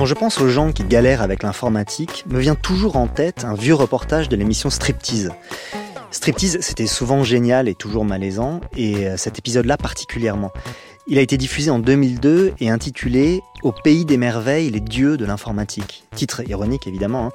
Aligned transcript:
Quand 0.00 0.06
je 0.06 0.14
pense 0.14 0.40
aux 0.40 0.48
gens 0.48 0.72
qui 0.72 0.84
galèrent 0.84 1.20
avec 1.20 1.42
l'informatique, 1.42 2.24
me 2.26 2.38
vient 2.38 2.54
toujours 2.54 2.96
en 2.96 3.06
tête 3.06 3.44
un 3.44 3.52
vieux 3.52 3.74
reportage 3.74 4.30
de 4.30 4.36
l'émission 4.36 4.70
Striptease. 4.70 5.30
Striptease, 6.10 6.56
c'était 6.62 6.86
souvent 6.86 7.22
génial 7.22 7.68
et 7.68 7.74
toujours 7.74 8.06
malaisant, 8.06 8.62
et 8.74 9.06
euh, 9.06 9.18
cet 9.18 9.38
épisode-là 9.38 9.76
particulièrement. 9.76 10.52
Il 11.06 11.18
a 11.18 11.20
été 11.20 11.36
diffusé 11.36 11.70
en 11.70 11.78
2002 11.78 12.54
et 12.60 12.70
intitulé 12.70 13.42
Au 13.62 13.72
pays 13.72 14.06
des 14.06 14.16
merveilles, 14.16 14.70
les 14.70 14.80
dieux 14.80 15.18
de 15.18 15.26
l'informatique. 15.26 16.04
Titre 16.16 16.48
ironique 16.48 16.86
évidemment, 16.86 17.26
hein. 17.26 17.32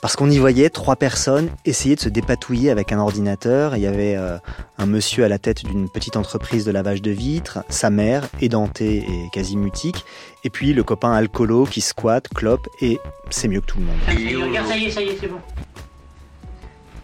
parce 0.00 0.14
qu'on 0.14 0.30
y 0.30 0.38
voyait 0.38 0.70
trois 0.70 0.94
personnes 0.94 1.48
essayer 1.64 1.96
de 1.96 2.00
se 2.00 2.08
dépatouiller 2.08 2.70
avec 2.70 2.92
un 2.92 3.00
ordinateur. 3.00 3.74
Il 3.74 3.82
y 3.82 3.88
avait 3.88 4.14
euh, 4.14 4.38
un 4.84 4.86
monsieur 4.86 5.24
à 5.24 5.28
la 5.28 5.38
tête 5.38 5.64
d'une 5.64 5.88
petite 5.88 6.14
entreprise 6.16 6.66
de 6.66 6.70
lavage 6.70 7.00
de 7.00 7.10
vitres, 7.10 7.60
sa 7.70 7.88
mère, 7.88 8.28
édentée 8.42 8.98
et 8.98 9.30
quasi 9.32 9.56
mutique, 9.56 10.04
et 10.44 10.50
puis 10.50 10.74
le 10.74 10.82
copain 10.84 11.12
alcoolo 11.12 11.64
qui 11.64 11.80
squatte, 11.80 12.28
clope, 12.28 12.68
et 12.82 12.98
c'est 13.30 13.48
mieux 13.48 13.62
que 13.62 13.66
tout 13.66 13.78
le 13.78 13.86
monde. 13.86 14.46
Regarde, 14.46 14.68
ça 14.68 14.76
y 14.76 14.84
est, 14.84 14.90
ça 14.90 15.00
y 15.00 15.08
est, 15.08 15.16
c'est 15.18 15.28
bon. 15.28 15.40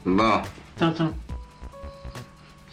Bon, 0.05 0.43
Attends, 0.77 0.89
attends. 0.89 1.12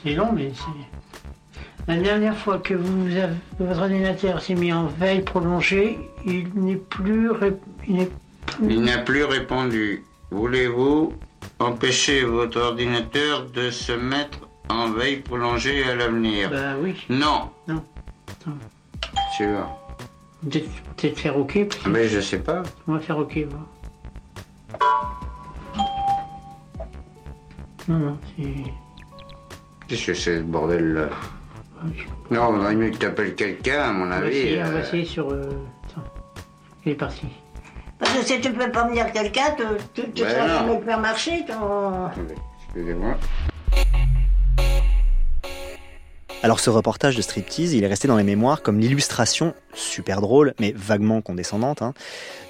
C'est 0.03 0.13
long, 0.13 0.33
mais 0.33 0.52
c'est... 0.53 1.88
La 1.88 2.02
dernière 2.02 2.35
fois 2.38 2.58
que 2.58 2.73
vous 2.73 3.08
avez, 3.16 3.33
votre 3.61 3.80
ordinateur 3.80 4.41
s'est 4.41 4.55
mis 4.55 4.73
en 4.73 4.88
veille 4.88 5.22
prolongée, 5.22 5.97
il 6.25 6.50
n'est 6.55 6.75
plus... 6.75 7.31
ré- 7.31 7.53
Il 7.88 7.95
n'est 7.95 8.09
plus... 8.45 8.73
il 8.73 8.81
n'a 8.81 8.97
plus 8.97 9.23
répondu. 9.23 10.03
Voulez-vous 10.31 11.13
empêcher 11.59 12.23
votre 12.25 12.59
ordinateur 12.59 13.45
de 13.50 13.72
se 13.72 13.94
mettre 13.94 14.39
en 14.69 14.89
veille 14.91 15.17
prolongée 15.17 15.83
à 15.83 15.95
l'avenir 15.95 16.49
Bah 16.49 16.73
oui. 16.81 16.95
Non. 17.09 17.49
Non. 17.67 17.83
Attends. 18.29 18.57
Sûr. 19.35 19.67
Peut-être 20.95 21.17
faire 21.19 21.37
OK, 21.37 21.65
parce 21.67 21.81
que- 21.83 21.89
Mais 21.89 22.07
je 22.07 22.19
sais 22.19 22.39
pas. 22.39 22.63
on 22.88 22.93
va 22.93 22.99
faire 22.99 23.17
OK, 23.17 23.38
voir. 23.49 23.63
Non, 27.88 27.97
non, 27.99 28.17
c'est... 28.35 28.53
Qu'est-ce 29.88 30.07
que 30.07 30.13
c'est 30.13 30.38
ce 30.39 30.43
bordel 30.43 30.93
là 30.93 31.09
Non, 32.29 32.49
il 32.51 32.55
vaudrait 32.57 32.75
mieux 32.75 32.89
que 32.89 32.97
tu 32.97 33.05
appelles 33.05 33.35
quelqu'un, 33.35 33.81
à 33.83 33.91
mon 33.93 34.07
On 34.07 34.11
avis. 34.11 34.27
essayer, 34.38 34.61
on 34.61 34.65
va 34.65 34.69
euh, 34.71 34.81
essayer 34.81 35.05
sur... 35.05 35.29
euh, 35.31 35.49
Attends. 35.89 36.03
Il 36.85 36.91
est 36.91 36.95
parti. 36.95 37.27
Parce 37.97 38.11
que 38.13 38.25
si 38.25 38.41
tu 38.41 38.51
peux 38.51 38.69
pas 38.69 38.88
me 38.88 38.93
dire 38.93 39.11
quelqu'un, 39.13 39.55
tu, 39.57 39.63
tu, 40.03 40.11
tu 40.11 40.23
Ben 40.23 40.29
seras 40.29 40.63
non. 40.65 40.81
faire 40.81 40.99
marcher 40.99 41.45
ton... 41.47 42.09
Excusez-moi. 42.65 43.15
Alors 46.43 46.59
ce 46.59 46.69
reportage 46.69 47.16
de 47.16 47.21
striptease, 47.23 47.73
il 47.73 47.83
est 47.83 47.88
resté 47.88 48.07
dans 48.07 48.16
les 48.16 48.23
mémoires 48.23 48.61
comme 48.61 48.80
l'illustration, 48.80 49.55
super 49.73 50.21
drôle, 50.21 50.53
mais 50.59 50.71
vaguement 50.75 51.21
condescendante, 51.21 51.81
hein, 51.81 51.94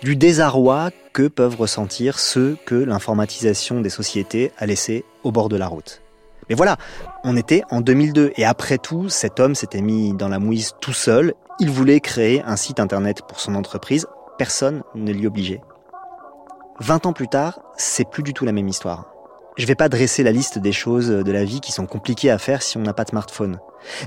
du 0.04 0.18
désarroi 0.18 0.92
que 1.14 1.30
peuvent 1.30 1.56
ressentir 1.56 2.20
ceux 2.20 2.58
que 2.66 2.76
l'informatisation 2.76 3.80
des 3.80 3.90
sociétés 3.90 4.52
a 4.58 4.66
laissés 4.66 5.06
au 5.24 5.32
bord 5.32 5.48
de 5.48 5.56
la 5.56 5.68
route. 5.68 6.02
Mais 6.50 6.56
voilà, 6.56 6.78
on 7.24 7.38
était 7.38 7.64
en 7.70 7.80
2002 7.80 8.34
et 8.36 8.46
après 8.46 8.78
tout, 8.78 9.08
cet 9.08 9.40
homme 9.40 9.56
s'était 9.56 9.82
mis 9.82 10.14
dans 10.14 10.30
la 10.30 10.40
mouise 10.40 10.74
tout 10.82 10.94
seul. 10.94 11.34
Il 11.60 11.72
voulait 11.72 12.02
créer 12.02 12.42
un 12.44 12.58
site 12.58 12.80
internet 12.80 13.22
pour 13.28 13.40
son 13.40 13.56
entreprise. 13.56 14.06
Personne 14.38 14.84
ne 14.96 15.12
l'y 15.14 15.28
obligeait. 15.28 15.62
20 16.80 17.06
ans 17.06 17.14
plus 17.14 17.28
tard, 17.28 17.60
c'est 17.78 18.10
plus 18.10 18.22
du 18.22 18.34
tout 18.34 18.46
la 18.46 18.52
même 18.52 18.68
histoire. 18.68 19.17
Je 19.58 19.66
vais 19.66 19.74
pas 19.74 19.90
dresser 19.90 20.22
la 20.22 20.32
liste 20.32 20.60
des 20.60 20.72
choses 20.72 21.10
de 21.10 21.32
la 21.32 21.44
vie 21.44 21.62
qui 21.62 21.72
sont 21.72 21.88
compliquées 21.88 22.30
à 22.30 22.38
faire 22.38 22.62
si 22.62 22.78
on 22.78 22.84
n'a 22.84 22.94
pas 22.94 23.06
de 23.06 23.10
smartphone. 23.10 23.60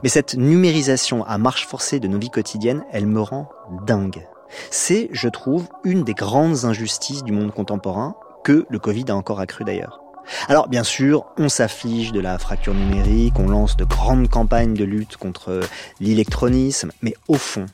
Mais 0.04 0.08
cette 0.08 0.34
numérisation 0.36 1.24
à 1.24 1.38
marche 1.38 1.66
forcée 1.66 1.98
de 1.98 2.06
nos 2.06 2.20
vies 2.20 2.30
quotidiennes, 2.30 2.84
elle 2.92 3.06
me 3.06 3.20
rend 3.20 3.50
dingue. 3.84 4.28
C'est, 4.70 5.08
je 5.12 5.28
trouve, 5.28 5.66
une 5.82 6.04
des 6.04 6.14
grandes 6.14 6.64
injustices 6.66 7.24
du 7.24 7.32
monde 7.32 7.52
contemporain 7.52 8.14
que 8.44 8.64
le 8.70 8.78
Covid 8.78 9.06
a 9.08 9.16
encore 9.16 9.40
accru 9.40 9.64
d'ailleurs. 9.64 10.00
Alors 10.46 10.68
bien 10.68 10.84
sûr, 10.84 11.26
on 11.36 11.48
s'afflige 11.48 12.12
de 12.12 12.20
la 12.20 12.38
fracture 12.38 12.74
numérique, 12.74 13.40
on 13.40 13.48
lance 13.48 13.76
de 13.76 13.84
grandes 13.84 14.28
campagnes 14.28 14.74
de 14.74 14.84
lutte 14.84 15.16
contre 15.16 15.62
l'électronisme, 15.98 16.92
mais 17.02 17.14
au 17.26 17.34
fond, 17.34 17.66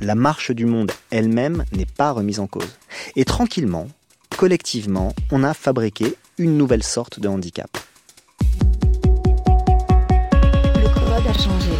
la 0.00 0.14
marche 0.14 0.52
du 0.52 0.66
monde 0.66 0.92
elle-même 1.10 1.64
n'est 1.72 1.84
pas 1.84 2.12
remise 2.12 2.38
en 2.38 2.46
cause. 2.46 2.78
Et 3.16 3.24
tranquillement, 3.24 3.88
collectivement, 4.36 5.12
on 5.30 5.42
a 5.42 5.54
fabriqué 5.54 6.14
une 6.38 6.56
nouvelle 6.56 6.82
sorte 6.82 7.20
de 7.20 7.28
handicap. 7.28 7.70
Le 10.76 10.88
code 10.94 11.26
a 11.26 11.32
changé. 11.32 11.70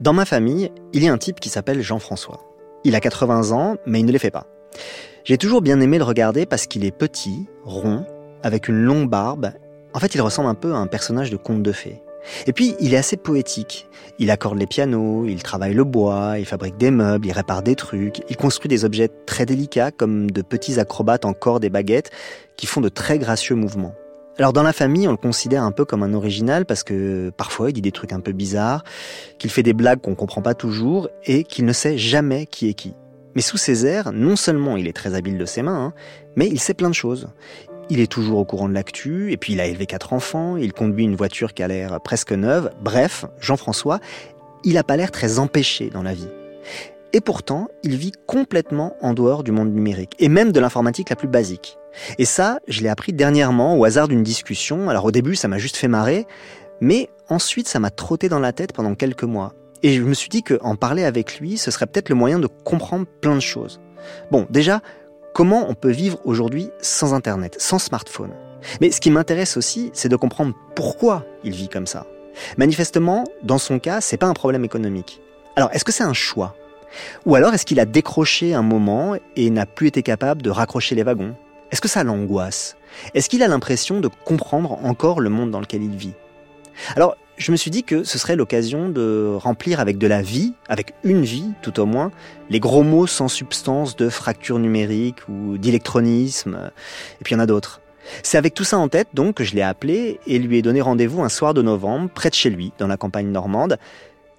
Dans 0.00 0.12
ma 0.12 0.24
famille, 0.24 0.70
il 0.92 1.02
y 1.02 1.08
a 1.08 1.12
un 1.12 1.18
type 1.18 1.40
qui 1.40 1.48
s'appelle 1.48 1.82
Jean-François. 1.82 2.40
Il 2.84 2.94
a 2.94 3.00
80 3.00 3.50
ans, 3.50 3.76
mais 3.86 3.98
il 4.00 4.06
ne 4.06 4.12
les 4.12 4.18
fait 4.18 4.30
pas. 4.30 4.46
J'ai 5.24 5.38
toujours 5.38 5.62
bien 5.62 5.80
aimé 5.80 5.98
le 5.98 6.04
regarder 6.04 6.46
parce 6.46 6.68
qu'il 6.68 6.84
est 6.84 6.96
petit, 6.96 7.46
rond, 7.64 8.06
avec 8.42 8.68
une 8.68 8.82
longue 8.82 9.08
barbe. 9.08 9.52
En 9.94 9.98
fait, 9.98 10.14
il 10.14 10.20
ressemble 10.20 10.48
un 10.48 10.54
peu 10.54 10.72
à 10.74 10.76
un 10.76 10.86
personnage 10.86 11.30
de 11.30 11.36
conte 11.36 11.62
de 11.62 11.72
fées. 11.72 12.02
Et 12.46 12.52
puis, 12.52 12.74
il 12.80 12.94
est 12.94 12.98
assez 12.98 13.16
poétique. 13.16 13.88
Il 14.18 14.30
accorde 14.30 14.58
les 14.58 14.66
pianos, 14.66 15.26
il 15.26 15.42
travaille 15.42 15.74
le 15.74 15.84
bois, 15.84 16.38
il 16.38 16.46
fabrique 16.46 16.76
des 16.76 16.90
meubles, 16.90 17.26
il 17.26 17.32
répare 17.32 17.62
des 17.62 17.74
trucs, 17.76 18.22
il 18.28 18.36
construit 18.36 18.68
des 18.68 18.84
objets 18.84 19.08
très 19.26 19.46
délicats 19.46 19.90
comme 19.90 20.30
de 20.30 20.42
petits 20.42 20.80
acrobates 20.80 21.24
en 21.24 21.34
cordes 21.34 21.64
et 21.64 21.70
baguettes 21.70 22.10
qui 22.56 22.66
font 22.66 22.80
de 22.80 22.88
très 22.88 23.18
gracieux 23.18 23.54
mouvements. 23.54 23.94
Alors 24.38 24.52
dans 24.52 24.62
la 24.62 24.74
famille, 24.74 25.08
on 25.08 25.12
le 25.12 25.16
considère 25.16 25.62
un 25.62 25.72
peu 25.72 25.86
comme 25.86 26.02
un 26.02 26.12
original 26.12 26.66
parce 26.66 26.82
que 26.82 27.30
parfois 27.30 27.70
il 27.70 27.72
dit 27.72 27.80
des 27.80 27.92
trucs 27.92 28.12
un 28.12 28.20
peu 28.20 28.32
bizarres, 28.32 28.84
qu'il 29.38 29.50
fait 29.50 29.62
des 29.62 29.72
blagues 29.72 30.00
qu'on 30.00 30.14
comprend 30.14 30.42
pas 30.42 30.52
toujours 30.52 31.08
et 31.24 31.42
qu'il 31.44 31.64
ne 31.64 31.72
sait 31.72 31.96
jamais 31.96 32.44
qui 32.44 32.68
est 32.68 32.74
qui. 32.74 32.94
Mais 33.34 33.40
sous 33.40 33.56
ses 33.56 33.86
airs, 33.86 34.12
non 34.12 34.36
seulement 34.36 34.76
il 34.76 34.88
est 34.88 34.92
très 34.92 35.14
habile 35.14 35.38
de 35.38 35.46
ses 35.46 35.62
mains, 35.62 35.86
hein, 35.86 35.92
mais 36.36 36.48
il 36.48 36.60
sait 36.60 36.74
plein 36.74 36.90
de 36.90 36.94
choses. 36.94 37.28
Il 37.88 38.00
est 38.00 38.10
toujours 38.10 38.38
au 38.38 38.44
courant 38.44 38.68
de 38.68 38.74
l'actu, 38.74 39.30
et 39.30 39.36
puis 39.36 39.52
il 39.52 39.60
a 39.60 39.66
élevé 39.66 39.86
quatre 39.86 40.12
enfants, 40.12 40.56
il 40.56 40.72
conduit 40.72 41.04
une 41.04 41.14
voiture 41.14 41.54
qui 41.54 41.62
a 41.62 41.68
l'air 41.68 42.00
presque 42.00 42.32
neuve. 42.32 42.70
Bref, 42.82 43.26
Jean-François, 43.40 44.00
il 44.64 44.76
a 44.76 44.82
pas 44.82 44.96
l'air 44.96 45.12
très 45.12 45.38
empêché 45.38 45.88
dans 45.90 46.02
la 46.02 46.12
vie. 46.12 46.28
Et 47.12 47.20
pourtant, 47.20 47.68
il 47.84 47.96
vit 47.96 48.12
complètement 48.26 48.96
en 49.00 49.14
dehors 49.14 49.44
du 49.44 49.52
monde 49.52 49.72
numérique, 49.72 50.14
et 50.18 50.28
même 50.28 50.50
de 50.50 50.58
l'informatique 50.58 51.10
la 51.10 51.16
plus 51.16 51.28
basique. 51.28 51.78
Et 52.18 52.24
ça, 52.24 52.58
je 52.66 52.82
l'ai 52.82 52.88
appris 52.88 53.12
dernièrement 53.12 53.78
au 53.78 53.84
hasard 53.84 54.08
d'une 54.08 54.24
discussion. 54.24 54.90
Alors 54.90 55.04
au 55.04 55.12
début, 55.12 55.36
ça 55.36 55.46
m'a 55.46 55.58
juste 55.58 55.76
fait 55.76 55.88
marrer, 55.88 56.26
mais 56.80 57.08
ensuite, 57.28 57.68
ça 57.68 57.78
m'a 57.78 57.90
trotté 57.90 58.28
dans 58.28 58.40
la 58.40 58.52
tête 58.52 58.72
pendant 58.72 58.94
quelques 58.94 59.22
mois. 59.22 59.54
Et 59.82 59.94
je 59.94 60.02
me 60.02 60.14
suis 60.14 60.28
dit 60.28 60.42
qu'en 60.42 60.74
parler 60.74 61.04
avec 61.04 61.38
lui, 61.38 61.56
ce 61.56 61.70
serait 61.70 61.86
peut-être 61.86 62.08
le 62.08 62.16
moyen 62.16 62.38
de 62.38 62.48
comprendre 62.48 63.06
plein 63.20 63.36
de 63.36 63.40
choses. 63.40 63.80
Bon, 64.30 64.46
déjà, 64.50 64.82
comment 65.36 65.68
on 65.68 65.74
peut 65.74 65.90
vivre 65.90 66.18
aujourd'hui 66.24 66.70
sans 66.80 67.12
Internet, 67.12 67.56
sans 67.58 67.78
smartphone? 67.78 68.32
Mais 68.80 68.90
ce 68.90 69.02
qui 69.02 69.10
m'intéresse 69.10 69.58
aussi, 69.58 69.90
c'est 69.92 70.08
de 70.08 70.16
comprendre 70.16 70.54
pourquoi 70.74 71.26
il 71.44 71.52
vit 71.52 71.68
comme 71.68 71.86
ça. 71.86 72.06
Manifestement, 72.56 73.24
dans 73.42 73.58
son 73.58 73.78
cas, 73.78 74.00
c'est 74.00 74.16
pas 74.16 74.28
un 74.28 74.32
problème 74.32 74.64
économique. 74.64 75.20
Alors, 75.54 75.68
est-ce 75.74 75.84
que 75.84 75.92
c'est 75.92 76.04
un 76.04 76.14
choix? 76.14 76.56
Ou 77.26 77.34
alors 77.34 77.52
est-ce 77.52 77.66
qu'il 77.66 77.80
a 77.80 77.84
décroché 77.84 78.54
un 78.54 78.62
moment 78.62 79.14
et 79.36 79.50
n'a 79.50 79.66
plus 79.66 79.88
été 79.88 80.02
capable 80.02 80.40
de 80.40 80.48
raccrocher 80.48 80.94
les 80.94 81.02
wagons? 81.02 81.36
Est-ce 81.70 81.82
que 81.82 81.88
ça 81.88 82.02
l'angoisse? 82.02 82.78
Est-ce 83.12 83.28
qu'il 83.28 83.42
a 83.42 83.48
l'impression 83.48 84.00
de 84.00 84.08
comprendre 84.24 84.82
encore 84.84 85.20
le 85.20 85.28
monde 85.28 85.50
dans 85.50 85.60
lequel 85.60 85.82
il 85.82 85.96
vit? 85.96 86.14
Alors, 86.94 87.14
je 87.36 87.52
me 87.52 87.56
suis 87.56 87.70
dit 87.70 87.84
que 87.84 88.04
ce 88.04 88.18
serait 88.18 88.36
l'occasion 88.36 88.88
de 88.88 89.34
remplir 89.36 89.80
avec 89.80 89.98
de 89.98 90.06
la 90.06 90.22
vie, 90.22 90.54
avec 90.68 90.94
une 91.04 91.22
vie 91.22 91.50
tout 91.62 91.78
au 91.80 91.86
moins, 91.86 92.10
les 92.48 92.60
gros 92.60 92.82
mots 92.82 93.06
sans 93.06 93.28
substance 93.28 93.96
de 93.96 94.08
fracture 94.08 94.58
numérique 94.58 95.28
ou 95.28 95.58
d'électronisme, 95.58 96.70
et 97.20 97.24
puis 97.24 97.34
il 97.34 97.36
y 97.36 97.40
en 97.40 97.42
a 97.42 97.46
d'autres. 97.46 97.80
C'est 98.22 98.38
avec 98.38 98.54
tout 98.54 98.64
ça 98.64 98.78
en 98.78 98.88
tête 98.88 99.08
donc 99.14 99.36
que 99.36 99.44
je 99.44 99.54
l'ai 99.54 99.62
appelé 99.62 100.20
et 100.26 100.38
lui 100.38 100.58
ai 100.58 100.62
donné 100.62 100.80
rendez-vous 100.80 101.22
un 101.22 101.28
soir 101.28 101.54
de 101.54 101.62
novembre, 101.62 102.08
près 102.08 102.30
de 102.30 102.34
chez 102.34 102.50
lui, 102.50 102.72
dans 102.78 102.86
la 102.86 102.96
campagne 102.96 103.28
normande. 103.28 103.78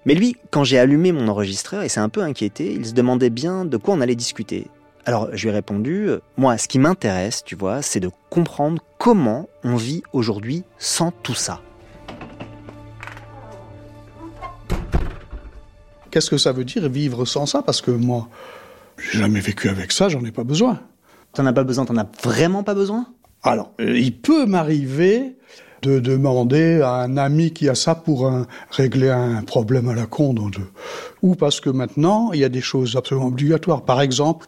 Mais 0.05 0.13
lui, 0.13 0.35
quand 0.51 0.63
j'ai 0.63 0.79
allumé 0.79 1.11
mon 1.11 1.27
enregistreur, 1.27 1.83
il 1.83 1.89
s'est 1.89 1.99
un 1.99 2.09
peu 2.09 2.21
inquiété, 2.21 2.73
il 2.73 2.85
se 2.85 2.93
demandait 2.93 3.29
bien 3.29 3.65
de 3.65 3.77
quoi 3.77 3.93
on 3.93 4.01
allait 4.01 4.15
discuter. 4.15 4.67
Alors 5.05 5.29
je 5.33 5.43
lui 5.43 5.49
ai 5.49 5.53
répondu, 5.53 6.09
euh, 6.09 6.19
moi 6.37 6.57
ce 6.57 6.67
qui 6.67 6.79
m'intéresse, 6.79 7.43
tu 7.43 7.55
vois, 7.55 7.81
c'est 7.81 7.99
de 7.99 8.09
comprendre 8.29 8.81
comment 8.97 9.47
on 9.63 9.75
vit 9.75 10.03
aujourd'hui 10.13 10.63
sans 10.77 11.11
tout 11.11 11.35
ça. 11.35 11.61
Qu'est-ce 16.11 16.29
que 16.29 16.37
ça 16.37 16.51
veut 16.51 16.65
dire 16.65 16.87
vivre 16.89 17.25
sans 17.25 17.45
ça? 17.45 17.61
Parce 17.61 17.81
que 17.81 17.91
moi, 17.91 18.27
j'ai 18.97 19.19
jamais 19.19 19.39
vécu 19.39 19.69
avec 19.69 19.91
ça, 19.91 20.09
j'en 20.09 20.23
ai 20.25 20.31
pas 20.31 20.43
besoin. 20.43 20.79
T'en 21.33 21.45
as 21.45 21.53
pas 21.53 21.63
besoin, 21.63 21.85
t'en 21.85 21.97
as 21.97 22.07
vraiment 22.23 22.63
pas 22.63 22.73
besoin? 22.73 23.07
Alors, 23.43 23.73
euh, 23.79 23.97
il 23.97 24.15
peut 24.17 24.45
m'arriver 24.45 25.35
de 25.83 25.99
demander 25.99 26.81
à 26.81 26.95
un 26.95 27.17
ami 27.17 27.51
qui 27.53 27.69
a 27.69 27.75
ça 27.75 27.93
pour 27.93 28.27
un- 28.27 28.47
régler 28.71 29.09
un 29.11 29.43
problème 29.43 29.87
à 29.89 29.93
la 29.93 30.07
con, 30.07 30.33
donc 30.33 30.55
ou 31.21 31.35
parce 31.35 31.61
que 31.61 31.69
maintenant, 31.69 32.31
il 32.33 32.39
y 32.39 32.43
a 32.43 32.49
des 32.49 32.61
choses 32.61 32.95
absolument 32.95 33.27
obligatoires. 33.27 33.85
Par 33.85 34.01
exemple, 34.01 34.47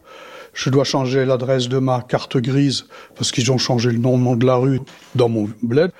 je 0.53 0.71
dois 0.71 0.83
changer 0.85 1.25
l'adresse 1.25 1.69
de 1.69 1.77
ma 1.77 2.01
carte 2.01 2.37
grise 2.37 2.85
parce 3.15 3.31
qu'ils 3.31 3.51
ont 3.51 3.59
changé 3.59 3.91
le 3.91 3.99
nom 3.99 4.35
de 4.35 4.43
la 4.45 4.55
rue 4.55 4.81
dans 5.13 5.29
mon 5.29 5.47
bled, 5.61 5.91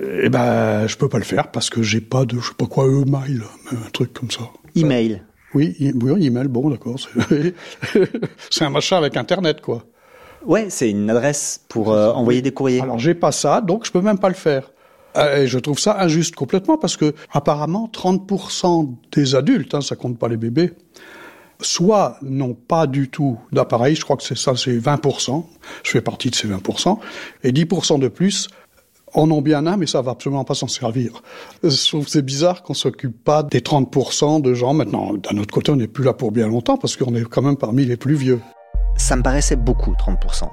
eh 0.00 0.28
ben, 0.28 0.88
je 0.88 0.96
peux 0.96 1.08
pas 1.08 1.18
le 1.18 1.24
faire 1.24 1.52
parce 1.52 1.70
que 1.70 1.80
j'ai 1.82 2.00
pas 2.00 2.24
de, 2.24 2.40
je 2.40 2.48
sais 2.48 2.54
pas 2.58 2.66
quoi, 2.66 2.86
e-mail, 2.86 3.44
un 3.70 3.90
truc 3.92 4.12
comme 4.12 4.32
ça. 4.32 4.40
Email. 4.76 5.22
Oui, 5.54 5.76
oui, 5.94 6.26
email, 6.26 6.48
bon, 6.48 6.68
d'accord. 6.70 6.96
c'est- 6.98 7.54
C'est 8.50 8.64
un 8.64 8.70
machin 8.70 8.96
avec 8.98 9.16
Internet, 9.16 9.60
quoi. 9.60 9.84
Ouais, 10.44 10.66
c'est 10.68 10.90
une 10.90 11.08
adresse 11.08 11.60
pour 11.68 11.92
euh, 11.92 12.12
envoyer 12.12 12.42
des 12.42 12.50
courriers. 12.52 12.80
Alors, 12.82 12.98
j'ai 12.98 13.14
pas 13.14 13.32
ça, 13.32 13.60
donc 13.60 13.86
je 13.86 13.92
peux 13.92 14.00
même 14.02 14.18
pas 14.18 14.28
le 14.28 14.34
faire. 14.34 14.72
Euh, 15.16 15.42
Et 15.42 15.46
je 15.46 15.58
trouve 15.58 15.78
ça 15.78 16.00
injuste 16.00 16.34
complètement 16.34 16.76
parce 16.76 16.96
que 16.96 17.14
apparemment 17.32 17.88
30% 17.92 18.94
des 19.12 19.34
adultes, 19.36 19.74
hein, 19.74 19.80
ça 19.80 19.94
compte 19.96 20.18
pas 20.18 20.26
les 20.28 20.36
bébés, 20.36 20.72
soit 21.60 22.18
n'ont 22.22 22.54
pas 22.54 22.86
du 22.86 23.08
tout 23.08 23.38
d'appareil, 23.52 23.94
je 23.94 24.02
crois 24.02 24.16
que 24.16 24.22
c'est 24.24 24.36
ça, 24.36 24.54
c'est 24.56 24.76
20%, 24.76 25.46
je 25.84 25.90
fais 25.90 26.00
partie 26.00 26.30
de 26.30 26.34
ces 26.34 26.48
20%, 26.48 26.98
et 27.44 27.52
10% 27.52 27.98
de 28.00 28.08
plus 28.08 28.48
en 29.14 29.30
ont 29.30 29.40
bien 29.40 29.66
un, 29.66 29.76
mais 29.76 29.86
ça 29.86 30.02
va 30.02 30.12
absolument 30.12 30.44
pas 30.44 30.54
s'en 30.54 30.68
servir. 30.68 31.22
Je 31.62 31.88
trouve 31.88 32.08
c'est 32.08 32.22
bizarre 32.24 32.62
qu'on 32.62 32.74
s'occupe 32.74 33.22
pas 33.24 33.42
des 33.42 33.60
30% 33.60 34.42
de 34.42 34.54
gens. 34.54 34.74
Maintenant, 34.74 35.14
d'un 35.14 35.38
autre 35.38 35.54
côté, 35.54 35.70
on 35.70 35.76
n'est 35.76 35.88
plus 35.88 36.04
là 36.04 36.12
pour 36.12 36.32
bien 36.32 36.48
longtemps 36.48 36.76
parce 36.76 36.96
qu'on 36.96 37.14
est 37.14 37.24
quand 37.24 37.42
même 37.42 37.56
parmi 37.56 37.84
les 37.84 37.96
plus 37.96 38.14
vieux. 38.14 38.40
Ça 38.96 39.16
me 39.16 39.22
paraissait 39.22 39.56
beaucoup, 39.56 39.92
30%. 39.92 40.50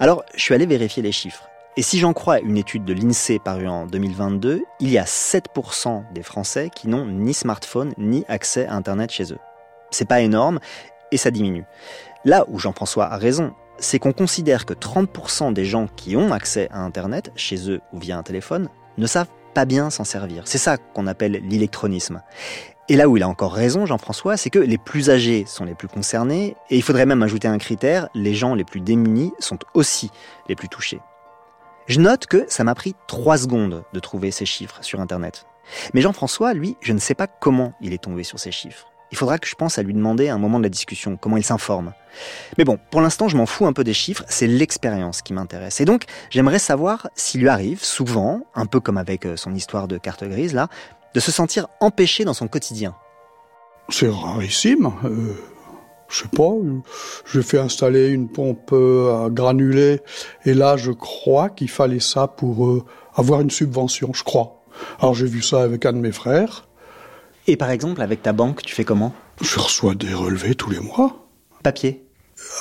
Alors, 0.00 0.24
je 0.34 0.40
suis 0.40 0.54
allé 0.54 0.66
vérifier 0.66 1.02
les 1.02 1.12
chiffres. 1.12 1.48
Et 1.78 1.82
si 1.82 1.98
j'en 1.98 2.14
crois 2.14 2.40
une 2.40 2.56
étude 2.56 2.84
de 2.86 2.94
l'INSEE 2.94 3.38
parue 3.38 3.68
en 3.68 3.86
2022, 3.86 4.62
il 4.80 4.90
y 4.90 4.96
a 4.96 5.04
7% 5.04 6.10
des 6.14 6.22
Français 6.22 6.70
qui 6.74 6.88
n'ont 6.88 7.04
ni 7.04 7.34
smartphone 7.34 7.92
ni 7.98 8.24
accès 8.28 8.66
à 8.66 8.74
Internet 8.74 9.10
chez 9.10 9.32
eux. 9.32 9.38
C'est 9.90 10.08
pas 10.08 10.22
énorme 10.22 10.58
et 11.12 11.18
ça 11.18 11.30
diminue. 11.30 11.64
Là 12.24 12.46
où 12.48 12.58
Jean-François 12.58 13.12
a 13.12 13.18
raison, 13.18 13.52
c'est 13.78 13.98
qu'on 13.98 14.12
considère 14.12 14.66
que 14.66 14.74
30% 14.74 15.52
des 15.52 15.64
gens 15.64 15.88
qui 15.96 16.16
ont 16.16 16.32
accès 16.32 16.68
à 16.70 16.80
Internet, 16.80 17.32
chez 17.36 17.70
eux 17.70 17.80
ou 17.92 17.98
via 17.98 18.16
un 18.18 18.22
téléphone, 18.22 18.68
ne 18.98 19.06
savent 19.06 19.28
pas 19.54 19.64
bien 19.64 19.90
s'en 19.90 20.04
servir. 20.04 20.42
C'est 20.46 20.58
ça 20.58 20.76
qu'on 20.76 21.06
appelle 21.06 21.40
l'électronisme. 21.48 22.22
Et 22.88 22.96
là 22.96 23.08
où 23.08 23.16
il 23.16 23.22
a 23.22 23.28
encore 23.28 23.52
raison, 23.52 23.84
Jean-François, 23.84 24.36
c'est 24.36 24.50
que 24.50 24.58
les 24.58 24.78
plus 24.78 25.10
âgés 25.10 25.44
sont 25.46 25.64
les 25.64 25.74
plus 25.74 25.88
concernés, 25.88 26.56
et 26.70 26.76
il 26.76 26.82
faudrait 26.82 27.06
même 27.06 27.22
ajouter 27.22 27.48
un 27.48 27.58
critère, 27.58 28.08
les 28.14 28.34
gens 28.34 28.54
les 28.54 28.64
plus 28.64 28.80
démunis 28.80 29.32
sont 29.40 29.58
aussi 29.74 30.10
les 30.48 30.54
plus 30.54 30.68
touchés. 30.68 31.00
Je 31.86 32.00
note 32.00 32.26
que 32.26 32.44
ça 32.48 32.64
m'a 32.64 32.74
pris 32.74 32.94
trois 33.08 33.38
secondes 33.38 33.84
de 33.92 34.00
trouver 34.00 34.30
ces 34.30 34.46
chiffres 34.46 34.78
sur 34.82 35.00
Internet. 35.00 35.46
Mais 35.94 36.00
Jean-François, 36.00 36.54
lui, 36.54 36.76
je 36.80 36.92
ne 36.92 36.98
sais 36.98 37.14
pas 37.14 37.26
comment 37.26 37.72
il 37.80 37.92
est 37.92 38.02
tombé 38.02 38.22
sur 38.22 38.38
ces 38.38 38.52
chiffres. 38.52 38.86
Il 39.12 39.16
faudra 39.18 39.38
que 39.38 39.46
je 39.46 39.54
pense 39.54 39.78
à 39.78 39.82
lui 39.82 39.94
demander 39.94 40.28
à 40.28 40.34
un 40.34 40.38
moment 40.38 40.58
de 40.58 40.64
la 40.64 40.68
discussion 40.68 41.16
comment 41.16 41.36
il 41.36 41.44
s'informe. 41.44 41.92
Mais 42.58 42.64
bon, 42.64 42.78
pour 42.90 43.00
l'instant, 43.00 43.28
je 43.28 43.36
m'en 43.36 43.46
fous 43.46 43.66
un 43.66 43.72
peu 43.72 43.84
des 43.84 43.94
chiffres, 43.94 44.24
c'est 44.28 44.46
l'expérience 44.46 45.22
qui 45.22 45.32
m'intéresse. 45.32 45.80
Et 45.80 45.84
donc, 45.84 46.04
j'aimerais 46.30 46.58
savoir 46.58 47.08
s'il 47.14 47.40
lui 47.42 47.48
arrive 47.48 47.84
souvent, 47.84 48.40
un 48.54 48.66
peu 48.66 48.80
comme 48.80 48.98
avec 48.98 49.26
euh, 49.26 49.36
son 49.36 49.54
histoire 49.54 49.86
de 49.86 49.98
carte 49.98 50.24
grise 50.24 50.54
là, 50.54 50.68
de 51.14 51.20
se 51.20 51.30
sentir 51.30 51.68
empêché 51.80 52.24
dans 52.24 52.34
son 52.34 52.48
quotidien. 52.48 52.94
C'est 53.88 54.08
rarissime. 54.08 54.90
Euh, 55.04 55.34
je 56.08 56.22
sais 56.22 56.28
pas. 56.28 56.42
euh, 56.42 56.80
J'ai 57.32 57.42
fait 57.42 57.58
installer 57.58 58.08
une 58.08 58.28
pompe 58.28 58.70
euh, 58.72 59.26
à 59.26 59.30
granulés 59.30 60.00
et 60.44 60.54
là, 60.54 60.76
je 60.76 60.90
crois 60.90 61.48
qu'il 61.50 61.70
fallait 61.70 62.00
ça 62.00 62.26
pour 62.26 62.84
avoir 63.14 63.40
une 63.40 63.50
subvention. 63.50 64.10
Je 64.12 64.24
crois. 64.24 64.62
Alors 64.98 65.14
j'ai 65.14 65.26
vu 65.26 65.42
ça 65.42 65.62
avec 65.62 65.86
un 65.86 65.92
de 65.92 65.98
mes 65.98 66.12
frères. 66.12 66.68
Et 67.46 67.56
par 67.56 67.70
exemple, 67.70 68.02
avec 68.02 68.22
ta 68.22 68.32
banque, 68.32 68.62
tu 68.62 68.74
fais 68.74 68.84
comment? 68.84 69.14
Je 69.40 69.58
reçois 69.58 69.94
des 69.94 70.12
relevés 70.12 70.54
tous 70.54 70.70
les 70.70 70.80
mois. 70.80 71.28
Papier? 71.62 72.06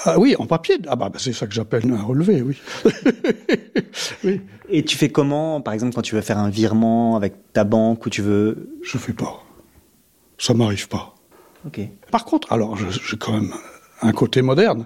Ah 0.05 0.19
oui, 0.19 0.35
en 0.37 0.45
papier. 0.45 0.77
Ah 0.87 0.95
bah, 0.95 1.09
bah, 1.09 1.19
c'est 1.19 1.33
ça 1.33 1.47
que 1.47 1.53
j'appelle 1.53 1.91
un 1.91 2.01
relevé, 2.01 2.41
oui. 2.41 2.57
oui. 4.23 4.41
Et 4.69 4.83
tu 4.83 4.97
fais 4.97 5.09
comment, 5.09 5.61
par 5.61 5.73
exemple, 5.73 5.93
quand 5.95 6.01
tu 6.01 6.15
veux 6.15 6.21
faire 6.21 6.37
un 6.37 6.49
virement 6.49 7.15
avec 7.15 7.51
ta 7.53 7.63
banque 7.63 8.05
ou 8.05 8.09
tu 8.09 8.21
veux... 8.21 8.69
Je 8.83 8.97
fais 8.97 9.13
pas. 9.13 9.43
Ça 10.37 10.53
m'arrive 10.53 10.87
pas. 10.87 11.15
Ok. 11.65 11.81
Par 12.11 12.25
contre, 12.25 12.51
alors 12.53 12.77
j'ai 12.77 13.17
quand 13.17 13.33
même 13.33 13.53
un 14.01 14.11
côté 14.11 14.41
moderne. 14.41 14.85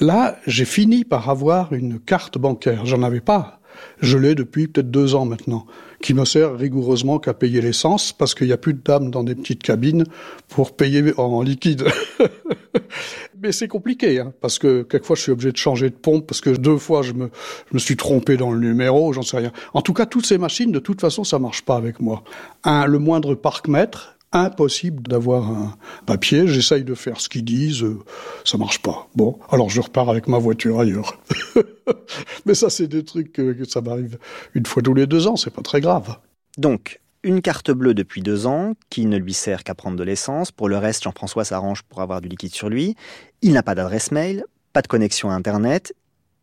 Là, 0.00 0.38
j'ai 0.46 0.64
fini 0.64 1.04
par 1.04 1.28
avoir 1.28 1.72
une 1.72 2.00
carte 2.00 2.38
bancaire. 2.38 2.86
J'en 2.86 3.02
avais 3.02 3.20
pas. 3.20 3.60
Je 4.00 4.16
l'ai 4.18 4.34
depuis 4.34 4.68
peut-être 4.68 4.90
deux 4.90 5.14
ans 5.14 5.24
maintenant, 5.24 5.66
qui 6.04 6.12
me 6.12 6.26
sert 6.26 6.54
rigoureusement 6.54 7.18
qu'à 7.18 7.32
payer 7.32 7.62
l'essence 7.62 8.12
parce 8.12 8.34
qu'il 8.34 8.46
n'y 8.46 8.52
a 8.52 8.58
plus 8.58 8.74
de 8.74 8.82
dames 8.84 9.10
dans 9.10 9.24
des 9.24 9.34
petites 9.34 9.62
cabines 9.62 10.04
pour 10.48 10.76
payer 10.76 11.14
en 11.16 11.40
liquide. 11.40 11.86
Mais 13.42 13.52
c'est 13.52 13.68
compliqué, 13.68 14.20
hein, 14.20 14.34
parce 14.42 14.58
que 14.58 14.82
quelquefois 14.82 15.16
je 15.16 15.22
suis 15.22 15.32
obligé 15.32 15.50
de 15.50 15.56
changer 15.56 15.88
de 15.88 15.94
pompe 15.94 16.26
parce 16.26 16.42
que 16.42 16.50
deux 16.50 16.76
fois 16.76 17.00
je 17.00 17.14
me, 17.14 17.30
je 17.70 17.74
me 17.74 17.78
suis 17.78 17.96
trompé 17.96 18.36
dans 18.36 18.50
le 18.50 18.60
numéro, 18.60 19.14
j'en 19.14 19.22
sais 19.22 19.38
rien. 19.38 19.52
En 19.72 19.80
tout 19.80 19.94
cas, 19.94 20.04
toutes 20.04 20.26
ces 20.26 20.36
machines, 20.36 20.72
de 20.72 20.78
toute 20.78 21.00
façon, 21.00 21.24
ça 21.24 21.38
marche 21.38 21.62
pas 21.62 21.76
avec 21.76 22.00
moi. 22.00 22.22
Un, 22.64 22.84
le 22.84 22.98
moindre 22.98 23.34
parc-mètre, 23.34 24.18
impossible 24.34 25.02
d'avoir 25.04 25.48
un 25.48 25.76
papier. 26.06 26.46
J'essaye 26.46 26.84
de 26.84 26.94
faire 26.94 27.20
ce 27.20 27.28
qu'ils 27.28 27.44
disent, 27.44 27.82
euh, 27.82 27.98
ça 28.44 28.58
marche 28.58 28.80
pas. 28.80 29.08
Bon, 29.14 29.38
alors 29.50 29.70
je 29.70 29.80
repars 29.80 30.10
avec 30.10 30.28
ma 30.28 30.38
voiture 30.38 30.80
ailleurs. 30.80 31.18
Mais 32.46 32.54
ça, 32.54 32.70
c'est 32.70 32.88
des 32.88 33.04
trucs 33.04 33.32
que, 33.32 33.64
ça 33.68 33.80
m'arrive 33.80 34.18
une 34.54 34.66
fois 34.66 34.82
tous 34.82 34.94
les 34.94 35.06
deux 35.06 35.26
ans, 35.26 35.36
c'est 35.36 35.50
pas 35.52 35.62
très 35.62 35.80
grave. 35.80 36.18
Donc, 36.58 37.00
une 37.22 37.40
carte 37.40 37.70
bleue 37.70 37.94
depuis 37.94 38.20
deux 38.20 38.46
ans, 38.46 38.74
qui 38.90 39.06
ne 39.06 39.16
lui 39.16 39.32
sert 39.32 39.64
qu'à 39.64 39.74
prendre 39.74 39.96
de 39.96 40.02
l'essence. 40.02 40.52
Pour 40.52 40.68
le 40.68 40.76
reste, 40.76 41.04
Jean-François 41.04 41.44
s'arrange 41.44 41.82
pour 41.82 42.02
avoir 42.02 42.20
du 42.20 42.28
liquide 42.28 42.52
sur 42.52 42.68
lui. 42.68 42.96
Il 43.40 43.52
n'a 43.52 43.62
pas 43.62 43.74
d'adresse 43.74 44.10
mail, 44.10 44.44
pas 44.72 44.82
de 44.82 44.88
connexion 44.88 45.30
à 45.30 45.34
Internet, 45.34 45.94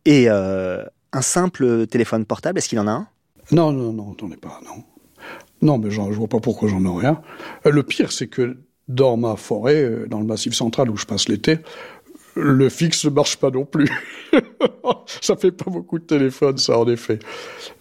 et 0.04 0.24
euh, 0.28 0.84
un 1.12 1.22
simple 1.22 1.86
téléphone 1.86 2.24
portable. 2.24 2.58
Est-ce 2.58 2.68
qu'il 2.68 2.80
en 2.80 2.88
a 2.88 2.92
un? 2.92 3.06
Non, 3.52 3.72
non, 3.72 3.92
non, 3.92 4.14
t'en 4.14 4.30
es 4.30 4.36
pas, 4.36 4.60
non. 4.64 4.82
Non, 5.62 5.78
mais 5.78 5.90
je 5.90 6.00
vois 6.00 6.28
pas 6.28 6.40
pourquoi 6.40 6.68
j'en 6.68 6.84
ai 6.84 7.00
rien. 7.00 7.22
Euh, 7.66 7.70
Le 7.70 7.82
pire, 7.82 8.12
c'est 8.12 8.26
que 8.26 8.58
dans 8.88 9.16
ma 9.16 9.36
forêt, 9.36 9.82
euh, 9.82 10.06
dans 10.08 10.18
le 10.18 10.26
massif 10.26 10.52
central 10.54 10.90
où 10.90 10.96
je 10.96 11.06
passe 11.06 11.28
l'été, 11.28 11.58
le 12.34 12.68
fixe 12.68 13.04
ne 13.04 13.10
marche 13.10 13.36
pas 13.36 13.50
non 13.50 13.64
plus. 13.64 13.88
ça 15.20 15.36
fait 15.36 15.52
pas 15.52 15.70
beaucoup 15.70 15.98
de 15.98 16.04
téléphone, 16.04 16.58
ça, 16.58 16.78
en 16.78 16.88
effet. 16.88 17.18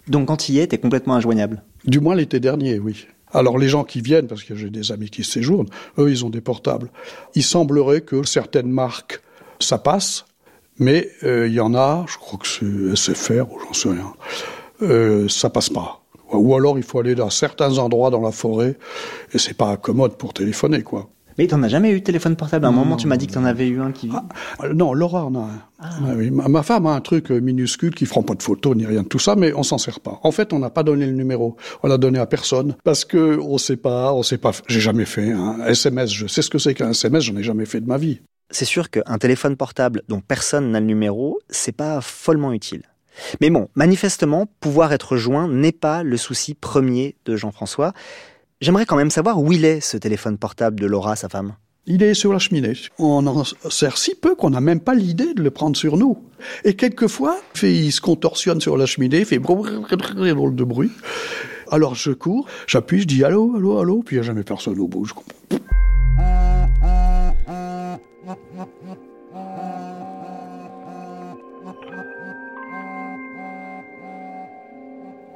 Donc, 0.08 0.28
quand 0.28 0.50
il 0.50 0.56
y 0.56 0.60
est, 0.60 0.68
t'es 0.68 0.78
complètement 0.78 1.16
injoignable. 1.16 1.64
Du 1.86 2.00
moins 2.00 2.16
l'été 2.16 2.40
dernier, 2.40 2.80
oui. 2.80 3.08
Alors 3.34 3.58
les 3.58 3.70
gens 3.70 3.84
qui 3.84 4.02
viennent, 4.02 4.28
parce 4.28 4.44
que 4.44 4.56
j'ai 4.56 4.70
des 4.70 4.92
amis 4.92 5.10
qui 5.10 5.24
séjournent, 5.24 5.70
eux, 5.98 6.10
ils 6.10 6.26
ont 6.26 6.30
des 6.30 6.42
portables. 6.42 6.90
Il 7.34 7.44
semblerait 7.44 8.02
que 8.02 8.24
certaines 8.24 8.70
marques, 8.70 9.22
ça 9.60 9.78
passe, 9.78 10.26
mais 10.80 11.10
euh, 11.24 11.48
il 11.48 11.54
y 11.54 11.60
en 11.60 11.74
a, 11.74 12.06
je 12.10 12.18
crois 12.18 12.40
que 12.40 12.48
c'est 12.48 13.14
SFR 13.14 13.52
ou 13.52 13.60
j'en 13.60 13.74
sais 13.74 13.90
rien, 13.90 14.14
euh, 14.82 15.30
ça 15.30 15.50
passe 15.50 15.70
pas. 15.70 16.00
Ou 16.34 16.56
alors 16.56 16.78
il 16.78 16.84
faut 16.84 17.00
aller 17.00 17.16
dans 17.16 17.30
certains 17.30 17.78
endroits 17.78 18.10
dans 18.10 18.22
la 18.22 18.32
forêt, 18.32 18.78
et 19.34 19.38
c'est 19.38 19.56
pas 19.56 19.78
commode 19.78 20.18
pour 20.18 20.34
téléphoner, 20.34 20.82
quoi. 20.84 21.10
Mais 21.38 21.48
t'en 21.48 21.64
as 21.64 21.70
jamais 21.70 21.92
eu 21.92 22.00
de 22.02 22.04
téléphone 22.04 22.36
portable? 22.36 22.66
À 22.66 22.68
un 22.70 22.74
moment, 22.74 22.98
tu 22.98 23.08
m'as 23.08 23.16
dit 23.16 23.26
que 23.26 23.32
t'en 23.34 23.46
avais 23.46 23.68
eu 23.68 23.80
un 23.80 23.94
qui... 23.94 24.10
Euh, 24.64 24.74
Non, 24.74 24.94
Laura 24.94 25.26
en 25.26 25.34
a 25.36 25.40
un. 25.40 25.62
Ah 25.80 25.90
oui, 26.16 26.30
ma, 26.30 26.50
ma 26.50 26.62
femme 26.62 26.86
a 26.88 26.92
un 26.92 27.00
truc 27.00 27.32
euh, 27.32 27.40
minuscule 27.40 27.96
qui 27.96 28.04
ne 28.04 28.10
fera 28.10 28.22
pas 28.22 28.36
de 28.36 28.44
photos 28.44 28.76
ni 28.76 28.86
rien 28.86 29.04
de 29.04 29.08
tout 29.08 29.18
ça, 29.18 29.36
mais 29.38 29.54
on 29.54 29.64
s'en 29.64 29.78
sert 29.78 30.02
pas. 30.02 30.20
En 30.24 30.32
fait, 30.32 30.52
on 30.52 30.60
n'a 30.60 30.70
pas 30.70 30.84
donné 30.84 31.06
le 31.06 31.14
numéro. 31.14 31.56
On 31.84 31.88
l'a 31.88 31.98
donné 31.98 32.20
à 32.20 32.26
personne 32.26 32.76
parce 32.84 33.06
que 33.06 33.40
on 33.40 33.58
sait 33.58 33.78
pas, 33.78 34.14
on 34.14 34.24
sait 34.24 34.38
pas. 34.38 34.52
J'ai 34.68 34.82
jamais 34.82 35.06
fait 35.06 35.32
un 35.32 35.66
SMS. 35.66 36.12
Je 36.12 36.28
sais 36.28 36.42
ce 36.42 36.50
que 36.50 36.58
c'est 36.60 36.74
qu'un 36.74 36.90
SMS. 36.92 37.24
J'en 37.24 37.38
ai 37.38 37.44
jamais 37.44 37.66
fait 37.66 37.80
de 37.80 37.88
ma 37.88 37.98
vie. 37.98 38.20
c'est 38.52 38.66
sûr 38.66 38.90
qu'un 38.90 39.18
téléphone 39.18 39.56
portable 39.56 40.02
dont 40.10 40.20
personne 40.20 40.70
n'a 40.72 40.82
le 40.82 40.86
numéro, 40.86 41.40
c'est 41.50 41.72
pas 41.76 42.02
follement 42.02 42.52
utile. 42.52 42.84
Mais 43.40 43.50
bon, 43.50 43.70
manifestement, 43.75 44.48
pouvoir 44.60 44.94
être 44.94 45.18
joint 45.18 45.48
n'est 45.48 45.72
pas 45.72 46.04
le 46.04 46.18
souci 46.18 46.54
premier 46.54 47.16
de 47.25 47.36
Jean-François. 47.36 47.94
J'aimerais 48.62 48.86
quand 48.86 48.96
même 48.96 49.10
savoir 49.10 49.42
où 49.42 49.51
il 49.51 49.66
est 49.66 49.82
ce 49.82 49.98
téléphone 49.98 50.38
portable 50.38 50.80
de 50.80 50.86
Laura, 50.86 51.16
sa 51.16 51.30
femme. 51.30 51.56
Il 51.88 52.04
est 52.04 52.13
sur 52.13 52.32
la 52.32 52.38
cheminée. 52.38 52.74
On 53.00 53.25
en 53.25 53.44
sert 53.44 53.98
si 53.98 54.13
peu 54.13 54.36
qu'on 54.36 54.51
n'a 54.51 54.62
même 54.62 54.80
pas 54.80 54.94
l'idée 54.94 55.34
de 55.34 55.42
le 55.42 55.50
prendre 55.50 55.75
sur 55.75 55.98
nous. 55.98 56.18
Et 56.63 56.75
quelquefois, 56.75 57.40
il 57.63 57.92
se 57.92 58.01
contorsionne 58.01 58.62
sur 58.62 58.78
la 58.78 58.86
cheminée, 58.86 59.20
il 59.20 59.25
fait 59.25 59.40
drôle 59.40 60.56
de 60.56 60.63
bruit. 60.63 60.92
Alors 61.72 61.96
je 61.96 62.12
cours, 62.12 62.48
j'appuie, 62.68 63.01
je 63.01 63.08
dis 63.08 63.24
allô, 63.24 63.56
allô, 63.56 63.80
allô, 63.80 64.04
puis 64.04 64.18
il 64.18 64.20
n'y 64.20 64.25
a 64.25 64.28
jamais 64.28 64.44
personne 64.44 64.78
au 64.78 64.88
bout. 64.88 65.08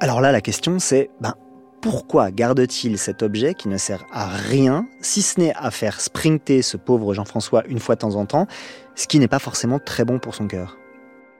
Alors 0.06 0.20
là, 0.20 0.30
la 0.30 0.40
question 0.40 0.78
c'est, 0.78 1.10
ben, 1.20 1.34
pourquoi 1.82 2.30
garde-t-il 2.30 2.96
cet 2.96 3.24
objet 3.24 3.54
qui 3.54 3.66
ne 3.66 3.76
sert 3.76 4.04
à 4.12 4.28
rien, 4.28 4.86
si 5.00 5.20
ce 5.20 5.40
n'est 5.40 5.52
à 5.56 5.72
faire 5.72 6.00
sprinter 6.00 6.62
ce 6.62 6.76
pauvre 6.76 7.12
Jean-François 7.12 7.66
une 7.66 7.80
fois 7.80 7.96
de 7.96 8.00
temps 8.02 8.14
en 8.14 8.24
temps, 8.24 8.46
ce 8.94 9.08
qui 9.08 9.18
n'est 9.18 9.26
pas 9.26 9.40
forcément 9.40 9.80
très 9.80 10.04
bon 10.04 10.20
pour 10.20 10.36
son 10.36 10.46
cœur? 10.46 10.78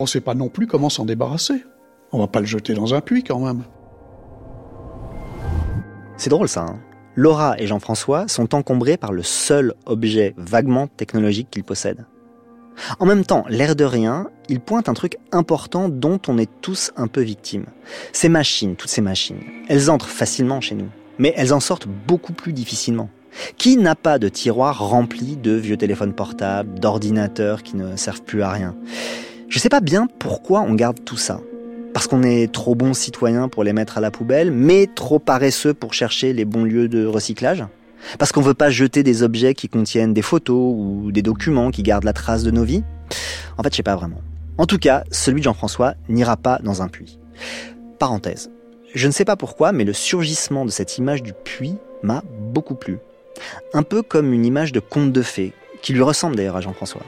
On 0.01 0.03
ne 0.03 0.09
sait 0.09 0.21
pas 0.21 0.35
non 0.35 0.49
plus 0.49 0.67
comment 0.67 0.91
s'en 0.91 1.05
débarrasser. 1.05 1.65
On 2.11 2.19
va 2.19 2.27
pas 2.27 2.41
le 2.41 2.47
jeter 2.47 2.75
dans 2.75 2.93
un 2.93 3.01
puits 3.01 3.23
quand 3.23 3.39
même. 3.39 3.63
C'est 6.17 6.31
drôle 6.31 6.49
ça. 6.49 6.63
hein 6.63 6.81
Laura 7.15 7.55
et 7.61 7.69
Jean-François 7.69 8.27
sont 8.27 8.53
encombrés 8.53 8.97
par 8.97 9.13
le 9.13 9.23
seul 9.23 9.75
objet 9.85 10.35
vaguement 10.37 10.89
technologique 10.89 11.51
qu'ils 11.53 11.63
possèdent. 11.63 12.05
En 12.99 13.07
même 13.07 13.25
temps, 13.25 13.45
l'air 13.49 13.77
de 13.77 13.85
rien, 13.85 14.29
il 14.49 14.61
pointe 14.61 14.89
un 14.89 14.95
truc 14.95 15.17
important 15.33 15.89
dont 15.89 16.21
on 16.29 16.39
est 16.39 16.51
tous 16.61 16.93
un 16.97 17.07
peu 17.07 17.21
victimes. 17.21 17.67
Ces 18.13 18.29
machines, 18.29 18.77
toutes 18.77 18.91
ces 18.91 19.01
machines, 19.01 19.41
elles 19.69 19.91
entrent 19.91 20.09
facilement 20.09 20.61
chez 20.61 20.75
nous, 20.75 20.89
mais 21.19 21.33
elles 21.37 21.53
en 21.53 21.61
sortent 21.61 21.89
beaucoup 22.07 22.33
plus 22.33 22.53
difficilement. 22.53 23.11
Qui 23.59 23.77
n'a 23.77 23.95
pas 23.95 24.19
de 24.19 24.29
tiroir 24.29 24.89
rempli 24.89 25.37
de 25.37 25.53
vieux 25.53 25.77
téléphones 25.77 26.15
portables, 26.15 26.79
d'ordinateurs 26.79 27.63
qui 27.63 27.77
ne 27.77 27.97
servent 27.97 28.23
plus 28.23 28.43
à 28.43 28.51
rien? 28.51 28.75
Je 29.49 29.59
sais 29.59 29.69
pas 29.69 29.81
bien 29.81 30.09
pourquoi 30.19 30.63
on 30.63 30.75
garde 30.75 31.05
tout 31.05 31.17
ça. 31.17 31.41
Parce 31.93 32.07
qu'on 32.09 32.23
est 32.23 32.53
trop 32.53 32.75
bon 32.75 32.95
citoyen 32.95 33.49
pour 33.49 33.65
les 33.65 33.73
mettre 33.73 33.99
à 33.99 34.01
la 34.01 34.11
poubelle, 34.11 34.51
mais 34.51 34.87
trop 34.95 35.19
paresseux 35.19 35.73
pour 35.75 35.95
chercher 35.95 36.33
les 36.33 36.45
bons 36.45 36.65
lieux 36.65 36.89
de 36.89 37.07
recyclage? 37.07 37.65
Parce 38.19 38.33
qu'on 38.33 38.41
veut 38.41 38.55
pas 38.55 38.71
jeter 38.71 39.03
des 39.03 39.23
objets 39.23 39.55
qui 39.55 39.69
contiennent 39.69 40.15
des 40.15 40.23
photos 40.23 40.75
ou 40.77 41.11
des 41.13 41.23
documents 41.23 41.71
qui 41.71 41.83
gardent 41.83 42.05
la 42.05 42.13
trace 42.13 42.43
de 42.43 42.51
nos 42.51 42.65
vies 42.65 42.85
En 43.59 43.63
fait, 43.63 43.73
je 43.73 43.77
sais 43.77 43.83
pas 43.83 43.97
vraiment. 43.97 44.21
En 44.59 44.67
tout 44.67 44.79
cas, 44.79 45.05
celui 45.11 45.41
de 45.41 45.45
Jean-François 45.45 45.95
n'ira 46.09 46.37
pas 46.37 46.59
dans 46.63 46.83
un 46.83 46.89
puits. 46.89 47.19
Parenthèse. 47.99 48.51
Je 48.95 49.07
ne 49.07 49.13
sais 49.13 49.25
pas 49.25 49.37
pourquoi, 49.37 49.73
mais 49.73 49.85
le 49.85 49.93
surgissement 49.93 50.65
de 50.65 50.71
cette 50.71 50.97
image 50.97 51.23
du 51.23 51.33
puits 51.33 51.77
m'a 52.03 52.23
beaucoup 52.53 52.75
plu. 52.75 52.99
Un 53.75 53.83
peu 53.83 54.03
comme 54.03 54.33
une 54.33 54.47
image 54.47 54.73
de 54.73 54.81
conte 54.81 55.13
de 55.13 55.23
fées, 55.23 55.53
qui 55.83 55.93
lui 55.93 56.03
ressemble 56.03 56.37
d'ailleurs 56.37 56.57
à 56.57 56.63
Jean-François. 56.63 57.03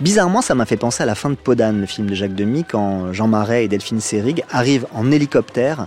Bizarrement, 0.00 0.42
ça 0.42 0.54
m'a 0.54 0.66
fait 0.66 0.76
penser 0.76 1.02
à 1.02 1.06
la 1.06 1.14
fin 1.14 1.30
de 1.30 1.34
Podane, 1.34 1.80
le 1.80 1.86
film 1.86 2.08
de 2.08 2.14
Jacques 2.14 2.34
Demy, 2.34 2.64
quand 2.64 3.12
Jean 3.12 3.28
Marais 3.28 3.64
et 3.64 3.68
Delphine 3.68 4.00
Seyrig 4.00 4.44
arrivent 4.50 4.86
en 4.92 5.10
hélicoptère 5.10 5.86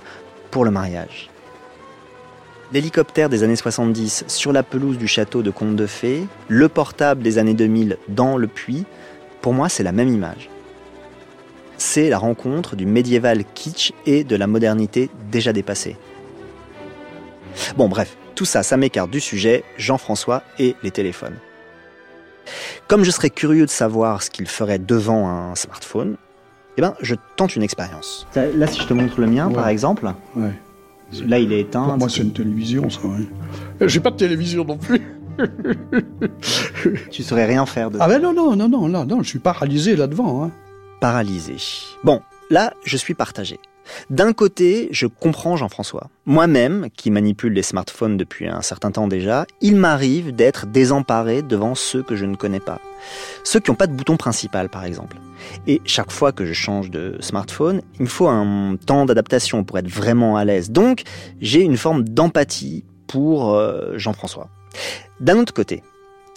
pour 0.51 0.63
le 0.63 0.71
mariage. 0.71 1.29
L'hélicoptère 2.75 3.29
des 3.29 3.43
années 3.43 3.55
70 3.55 4.25
sur 4.27 4.51
la 4.51 4.61
pelouse 4.61 4.97
du 4.97 5.07
château 5.07 5.41
de 5.41 5.49
Conte 5.49 5.77
de 5.77 5.85
Fées, 5.87 6.27
le 6.49 6.67
portable 6.67 7.23
des 7.23 7.37
années 7.37 7.53
2000 7.53 7.95
dans 8.09 8.35
le 8.35 8.47
puits, 8.47 8.83
pour 9.39 9.53
moi 9.53 9.69
c'est 9.69 9.81
la 9.81 9.93
même 9.93 10.09
image. 10.09 10.49
C'est 11.77 12.09
la 12.09 12.17
rencontre 12.17 12.75
du 12.75 12.85
médiéval 12.85 13.45
kitsch 13.53 13.93
et 14.05 14.25
de 14.25 14.35
la 14.35 14.45
modernité 14.45 15.09
déjà 15.31 15.53
dépassée. 15.53 15.95
Bon 17.77 17.87
bref, 17.87 18.17
tout 18.35 18.43
ça, 18.43 18.61
ça 18.61 18.75
m'écarte 18.75 19.09
du 19.09 19.21
sujet, 19.21 19.63
Jean-François 19.77 20.43
et 20.59 20.75
les 20.83 20.91
téléphones. 20.91 21.37
Comme 22.89 23.05
je 23.05 23.11
serais 23.11 23.29
curieux 23.29 23.65
de 23.67 23.71
savoir 23.71 24.21
ce 24.21 24.29
qu'il 24.29 24.47
ferait 24.49 24.79
devant 24.79 25.29
un 25.29 25.55
smartphone, 25.55 26.17
eh 26.75 26.81
ben, 26.81 26.93
je 26.99 27.15
tente 27.37 27.55
une 27.55 27.63
expérience. 27.63 28.27
Là, 28.35 28.67
si 28.67 28.81
je 28.81 28.85
te 28.85 28.93
montre 28.93 29.21
le 29.21 29.27
mien, 29.27 29.47
Ouais. 29.47 29.53
par 29.53 29.69
exemple, 29.69 30.11
Ouais. 30.35 30.51
Là, 31.25 31.39
il 31.39 31.51
est 31.53 31.61
éteint. 31.61 31.83
Pour 31.85 31.97
moi, 31.97 32.09
c'est 32.09 32.21
une 32.21 32.33
télévision, 32.33 32.89
ça. 32.89 32.99
oui. 33.03 33.27
Euh, 33.81 33.87
J'ai 33.87 33.99
pas 33.99 34.11
de 34.11 34.17
télévision 34.17 34.63
non 34.65 34.77
plus. 34.77 35.01
Tu 37.11 37.23
saurais 37.23 37.45
rien 37.45 37.65
faire 37.65 37.91
de 37.91 37.97
Ah 37.99 38.07
ben 38.07 38.21
non, 38.21 38.33
non, 38.33 38.55
non, 38.55 38.69
non, 38.69 38.87
là, 38.87 39.03
non, 39.05 39.21
je 39.21 39.27
suis 39.29 39.39
paralysé 39.39 39.95
là-devant. 39.95 40.43
Hein. 40.45 40.51
paralysé. 41.01 41.55
Bon, 42.03 42.21
là, 42.49 42.73
je 42.85 42.95
suis 42.97 43.13
partagé. 43.13 43.59
D'un 44.09 44.33
côté, 44.33 44.87
je 44.91 45.07
comprends 45.07 45.55
Jean-François. 45.55 46.09
Moi-même, 46.25 46.87
qui 46.95 47.11
manipule 47.11 47.53
les 47.53 47.63
smartphones 47.63 48.17
depuis 48.17 48.47
un 48.47 48.61
certain 48.61 48.91
temps 48.91 49.07
déjà, 49.07 49.45
il 49.61 49.75
m'arrive 49.75 50.35
d'être 50.35 50.65
désemparé 50.65 51.41
devant 51.41 51.75
ceux 51.75 52.03
que 52.03 52.15
je 52.15 52.25
ne 52.25 52.35
connais 52.35 52.59
pas. 52.59 52.79
Ceux 53.43 53.59
qui 53.59 53.71
n'ont 53.71 53.75
pas 53.75 53.87
de 53.87 53.93
bouton 53.93 54.17
principal, 54.17 54.69
par 54.69 54.85
exemple. 54.85 55.17
Et 55.67 55.81
chaque 55.85 56.11
fois 56.11 56.31
que 56.31 56.45
je 56.45 56.53
change 56.53 56.89
de 56.89 57.17
smartphone, 57.19 57.81
il 57.95 58.03
me 58.03 58.07
faut 58.07 58.27
un 58.27 58.77
temps 58.83 59.05
d'adaptation 59.05 59.63
pour 59.63 59.77
être 59.77 59.89
vraiment 59.89 60.37
à 60.37 60.45
l'aise. 60.45 60.71
Donc, 60.71 61.03
j'ai 61.41 61.61
une 61.61 61.77
forme 61.77 62.03
d'empathie 62.03 62.83
pour 63.07 63.53
euh, 63.53 63.97
Jean-François. 63.97 64.49
D'un 65.19 65.37
autre 65.37 65.53
côté, 65.53 65.83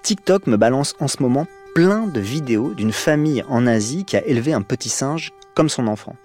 TikTok 0.03 0.47
me 0.47 0.57
balance 0.57 0.95
en 1.01 1.09
ce 1.09 1.23
moment 1.23 1.47
plein 1.75 2.07
de 2.07 2.21
vidéos 2.21 2.75
d'une 2.75 2.93
famille 2.93 3.45
en 3.49 3.67
Asie 3.67 4.05
qui 4.05 4.17
a 4.17 4.27
élevé 4.27 4.53
un 4.53 4.63
petit 4.63 4.89
singe 4.89 5.33
comme 5.55 5.69
son 5.69 5.87
enfant. 5.87 6.17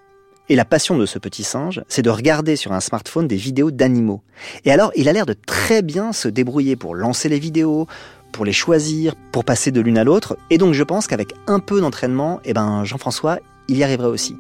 Et 0.49 0.55
la 0.55 0.65
passion 0.65 0.97
de 0.97 1.05
ce 1.05 1.19
petit 1.19 1.43
singe, 1.43 1.81
c'est 1.87 2.01
de 2.01 2.09
regarder 2.09 2.57
sur 2.57 2.73
un 2.73 2.81
smartphone 2.81 3.27
des 3.27 3.37
vidéos 3.37 3.71
d'animaux. 3.71 4.21
Et 4.65 4.71
alors, 4.71 4.91
il 4.95 5.07
a 5.07 5.13
l'air 5.13 5.25
de 5.25 5.33
très 5.33 5.81
bien 5.81 6.11
se 6.11 6.27
débrouiller 6.27 6.75
pour 6.75 6.95
lancer 6.95 7.29
les 7.29 7.39
vidéos, 7.39 7.87
pour 8.33 8.43
les 8.43 8.51
choisir, 8.51 9.15
pour 9.31 9.45
passer 9.45 9.71
de 9.71 9.79
l'une 9.79 9.97
à 9.97 10.03
l'autre. 10.03 10.37
Et 10.49 10.57
donc, 10.57 10.73
je 10.73 10.83
pense 10.83 11.07
qu'avec 11.07 11.33
un 11.47 11.59
peu 11.59 11.79
d'entraînement, 11.79 12.41
eh 12.43 12.53
ben, 12.53 12.83
Jean-François, 12.83 13.39
il 13.69 13.77
y 13.77 13.83
arriverait 13.85 14.07
aussi. 14.07 14.35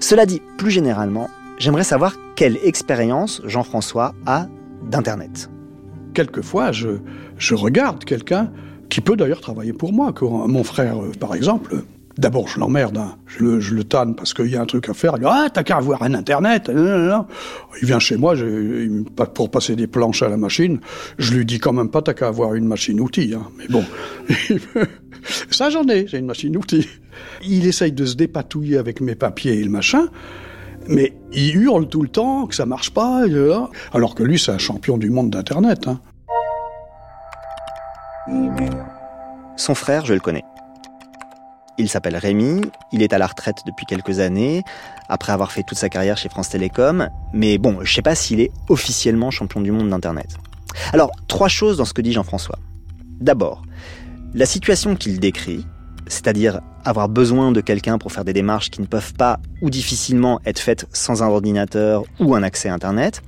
Cela 0.00 0.24
dit, 0.24 0.40
plus 0.56 0.70
généralement, 0.70 1.28
j'aimerais 1.58 1.84
savoir 1.84 2.14
quelle 2.34 2.58
expérience 2.64 3.42
Jean-François 3.44 4.14
a 4.24 4.46
d'Internet. 4.84 5.50
Quelquefois, 6.14 6.72
je, 6.72 7.00
je 7.36 7.54
regarde 7.54 8.04
quelqu'un 8.04 8.50
qui 8.88 9.02
peut 9.02 9.16
d'ailleurs 9.16 9.42
travailler 9.42 9.74
pour 9.74 9.92
moi. 9.92 10.14
Mon 10.22 10.64
frère, 10.64 11.02
euh, 11.02 11.12
par 11.18 11.34
exemple, 11.34 11.82
d'abord, 12.18 12.48
je 12.48 12.58
l'emmerde, 12.58 12.96
hein. 12.96 13.16
je, 13.26 13.44
le, 13.44 13.84
tanne 13.84 14.14
parce 14.14 14.34
qu'il 14.34 14.46
y 14.46 14.56
a 14.56 14.60
un 14.60 14.66
truc 14.66 14.88
à 14.88 14.94
faire. 14.94 15.12
Il 15.16 15.20
dit 15.20 15.26
Ah, 15.28 15.48
t'as 15.52 15.62
qu'à 15.62 15.76
avoir 15.76 16.02
un 16.02 16.14
Internet. 16.14 16.70
Il 16.72 17.86
vient 17.86 17.98
chez 17.98 18.16
moi 18.16 18.34
pour 19.34 19.50
passer 19.50 19.76
des 19.76 19.86
planches 19.86 20.22
à 20.22 20.28
la 20.28 20.36
machine. 20.36 20.80
Je 21.18 21.34
lui 21.34 21.44
dis 21.44 21.58
quand 21.58 21.72
même 21.72 21.90
pas 21.90 22.02
T'as 22.02 22.14
qu'à 22.14 22.28
avoir 22.28 22.54
une 22.54 22.66
machine-outil. 22.66 23.34
Hein. 23.34 23.48
Mais 23.58 23.66
bon. 23.68 23.84
Ça, 25.50 25.70
j'en 25.70 25.86
ai, 25.88 26.06
j'ai 26.06 26.18
une 26.18 26.26
machine-outil. 26.26 26.88
Il 27.44 27.66
essaye 27.66 27.92
de 27.92 28.04
se 28.04 28.14
dépatouiller 28.14 28.78
avec 28.78 29.00
mes 29.00 29.14
papiers 29.14 29.58
et 29.58 29.64
le 29.64 29.70
machin. 29.70 30.06
Mais 30.88 31.14
il 31.32 31.56
hurle 31.56 31.88
tout 31.88 32.02
le 32.02 32.08
temps 32.08 32.46
que 32.46 32.54
ça 32.54 32.64
marche 32.64 32.90
pas, 32.90 33.26
là. 33.26 33.68
alors 33.92 34.14
que 34.14 34.22
lui, 34.22 34.38
c'est 34.38 34.52
un 34.52 34.58
champion 34.58 34.98
du 34.98 35.10
monde 35.10 35.30
d'Internet. 35.30 35.88
Hein. 35.88 36.00
Son 39.56 39.74
frère, 39.74 40.04
je 40.04 40.14
le 40.14 40.20
connais. 40.20 40.44
Il 41.78 41.88
s'appelle 41.88 42.16
Rémi, 42.16 42.62
il 42.92 43.02
est 43.02 43.12
à 43.12 43.18
la 43.18 43.26
retraite 43.26 43.58
depuis 43.66 43.84
quelques 43.86 44.18
années, 44.18 44.62
après 45.08 45.32
avoir 45.32 45.52
fait 45.52 45.62
toute 45.62 45.78
sa 45.78 45.88
carrière 45.88 46.16
chez 46.16 46.28
France 46.28 46.48
Télécom, 46.48 47.08
mais 47.32 47.58
bon, 47.58 47.78
je 47.82 47.92
sais 47.92 48.02
pas 48.02 48.14
s'il 48.14 48.40
est 48.40 48.50
officiellement 48.68 49.30
champion 49.30 49.60
du 49.60 49.72
monde 49.72 49.90
d'Internet. 49.90 50.38
Alors, 50.92 51.10
trois 51.28 51.48
choses 51.48 51.76
dans 51.76 51.84
ce 51.84 51.92
que 51.92 52.02
dit 52.02 52.12
Jean-François. 52.12 52.58
D'abord, 53.20 53.62
la 54.34 54.46
situation 54.46 54.96
qu'il 54.96 55.20
décrit, 55.20 55.66
c'est-à-dire 56.06 56.60
avoir 56.84 57.08
besoin 57.08 57.52
de 57.52 57.60
quelqu'un 57.60 57.98
pour 57.98 58.12
faire 58.12 58.24
des 58.24 58.32
démarches 58.32 58.70
qui 58.70 58.80
ne 58.80 58.86
peuvent 58.86 59.14
pas 59.14 59.40
ou 59.60 59.70
difficilement 59.70 60.40
être 60.46 60.58
faites 60.58 60.86
sans 60.92 61.22
un 61.22 61.26
ordinateur 61.26 62.04
ou 62.20 62.34
un 62.34 62.42
accès 62.42 62.68
à 62.68 62.74
Internet, 62.74 63.22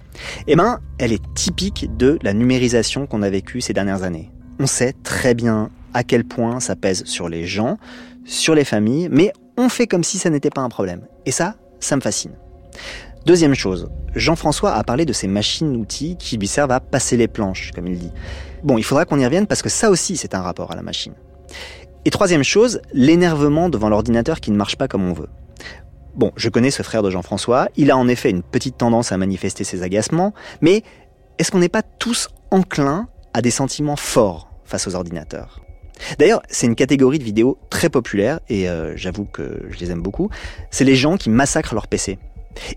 eh 0.46 0.56
ben, 0.56 0.78
elle 0.98 1.12
est 1.12 1.22
typique 1.34 1.88
de 1.96 2.18
la 2.22 2.32
numérisation 2.32 3.06
qu'on 3.06 3.22
a 3.22 3.30
vécue 3.30 3.60
ces 3.60 3.72
dernières 3.72 4.04
années. 4.04 4.30
On 4.60 4.66
sait 4.66 4.94
très 5.02 5.34
bien 5.34 5.70
à 5.94 6.04
quel 6.04 6.24
point 6.24 6.60
ça 6.60 6.76
pèse 6.76 7.04
sur 7.04 7.28
les 7.28 7.46
gens, 7.46 7.78
sur 8.28 8.54
les 8.54 8.64
familles, 8.64 9.08
mais 9.10 9.32
on 9.56 9.68
fait 9.68 9.86
comme 9.86 10.04
si 10.04 10.18
ça 10.18 10.30
n'était 10.30 10.50
pas 10.50 10.60
un 10.60 10.68
problème. 10.68 11.02
Et 11.26 11.32
ça, 11.32 11.56
ça 11.80 11.96
me 11.96 12.00
fascine. 12.00 12.32
Deuxième 13.26 13.54
chose, 13.54 13.90
Jean-François 14.14 14.72
a 14.72 14.84
parlé 14.84 15.04
de 15.04 15.12
ces 15.12 15.28
machines-outils 15.28 16.16
qui 16.16 16.36
lui 16.36 16.46
servent 16.46 16.70
à 16.70 16.80
passer 16.80 17.16
les 17.16 17.28
planches, 17.28 17.72
comme 17.74 17.86
il 17.86 17.98
dit. 17.98 18.12
Bon, 18.62 18.78
il 18.78 18.84
faudra 18.84 19.04
qu'on 19.04 19.18
y 19.18 19.24
revienne 19.24 19.46
parce 19.46 19.62
que 19.62 19.68
ça 19.68 19.90
aussi, 19.90 20.16
c'est 20.16 20.34
un 20.34 20.42
rapport 20.42 20.70
à 20.70 20.76
la 20.76 20.82
machine. 20.82 21.14
Et 22.04 22.10
troisième 22.10 22.44
chose, 22.44 22.80
l'énervement 22.92 23.68
devant 23.68 23.88
l'ordinateur 23.88 24.40
qui 24.40 24.50
ne 24.50 24.56
marche 24.56 24.76
pas 24.76 24.88
comme 24.88 25.08
on 25.08 25.12
veut. 25.12 25.28
Bon, 26.14 26.32
je 26.36 26.48
connais 26.48 26.70
ce 26.70 26.82
frère 26.82 27.02
de 27.02 27.10
Jean-François, 27.10 27.68
il 27.76 27.90
a 27.90 27.96
en 27.96 28.08
effet 28.08 28.30
une 28.30 28.42
petite 28.42 28.76
tendance 28.76 29.12
à 29.12 29.18
manifester 29.18 29.64
ses 29.64 29.82
agacements, 29.82 30.32
mais 30.60 30.82
est-ce 31.38 31.50
qu'on 31.50 31.58
n'est 31.58 31.68
pas 31.68 31.82
tous 31.82 32.28
enclins 32.50 33.08
à 33.34 33.42
des 33.42 33.50
sentiments 33.50 33.96
forts 33.96 34.50
face 34.64 34.88
aux 34.88 34.94
ordinateurs? 34.94 35.60
D'ailleurs, 36.18 36.42
c'est 36.48 36.66
une 36.66 36.74
catégorie 36.74 37.18
de 37.18 37.24
vidéos 37.24 37.58
très 37.70 37.88
populaire, 37.88 38.40
et 38.48 38.68
euh, 38.68 38.96
j'avoue 38.96 39.24
que 39.24 39.62
je 39.70 39.78
les 39.78 39.90
aime 39.90 40.02
beaucoup, 40.02 40.30
c'est 40.70 40.84
les 40.84 40.96
gens 40.96 41.16
qui 41.16 41.30
massacrent 41.30 41.74
leur 41.74 41.88
PC. 41.88 42.18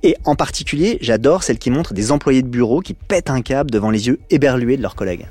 Et 0.03 0.15
en 0.25 0.35
particulier, 0.35 0.97
j'adore 1.01 1.43
celles 1.43 1.59
qui 1.59 1.71
montrent 1.71 1.93
des 1.93 2.11
employés 2.11 2.41
de 2.41 2.47
bureau 2.47 2.81
qui 2.81 2.93
pètent 2.93 3.29
un 3.29 3.41
câble 3.41 3.71
devant 3.71 3.89
les 3.89 4.07
yeux 4.07 4.19
éberlués 4.29 4.77
de 4.77 4.81
leurs 4.81 4.95
collègues. 4.95 5.27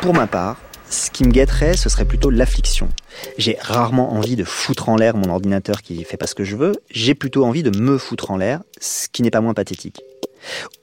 Pour 0.00 0.14
ma 0.14 0.26
part, 0.26 0.56
ce 0.90 1.10
qui 1.10 1.24
me 1.24 1.30
guetterait, 1.30 1.76
ce 1.76 1.88
serait 1.88 2.04
plutôt 2.04 2.30
l'affliction. 2.30 2.88
J'ai 3.36 3.56
rarement 3.60 4.12
envie 4.14 4.36
de 4.36 4.44
foutre 4.44 4.88
en 4.88 4.96
l'air 4.96 5.16
mon 5.16 5.30
ordinateur 5.30 5.82
qui 5.82 6.02
fait 6.04 6.16
pas 6.16 6.26
ce 6.26 6.34
que 6.34 6.44
je 6.44 6.56
veux, 6.56 6.72
j'ai 6.90 7.14
plutôt 7.14 7.44
envie 7.44 7.62
de 7.62 7.76
me 7.78 7.98
foutre 7.98 8.30
en 8.30 8.36
l'air, 8.36 8.60
ce 8.80 9.08
qui 9.08 9.22
n'est 9.22 9.30
pas 9.30 9.40
moins 9.40 9.54
pathétique. 9.54 10.00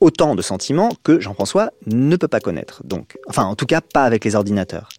Autant 0.01 0.35
de 0.35 0.41
sentiments 0.41 0.89
que 1.03 1.19
Jean-François 1.19 1.71
ne 1.87 2.15
peut 2.17 2.27
pas 2.27 2.39
connaître, 2.39 2.81
donc, 2.83 3.17
enfin 3.27 3.43
en 3.45 3.55
tout 3.55 3.65
cas 3.65 3.81
pas 3.81 4.03
avec 4.03 4.25
les 4.25 4.35
ordinateurs. 4.35 4.89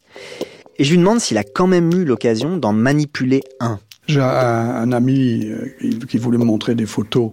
Et 0.79 0.85
je 0.85 0.91
lui 0.91 0.99
demande 0.99 1.21
s'il 1.21 1.39
a 1.39 1.45
quand 1.45 1.67
même 1.67 1.93
eu 1.93 2.05
l'occasion 2.05 2.57
d'en 2.57 2.73
manipuler 2.73 3.43
un. 3.61 3.79
J'ai 4.09 4.21
un, 4.21 4.93
ami 4.93 5.47
euh, 5.47 5.67
qui- 5.81 5.99
qui 5.99 6.19
voulait 6.19 6.39
me 6.39 6.45
montrer 6.45 6.75
des 6.75 6.87
photos 6.87 7.31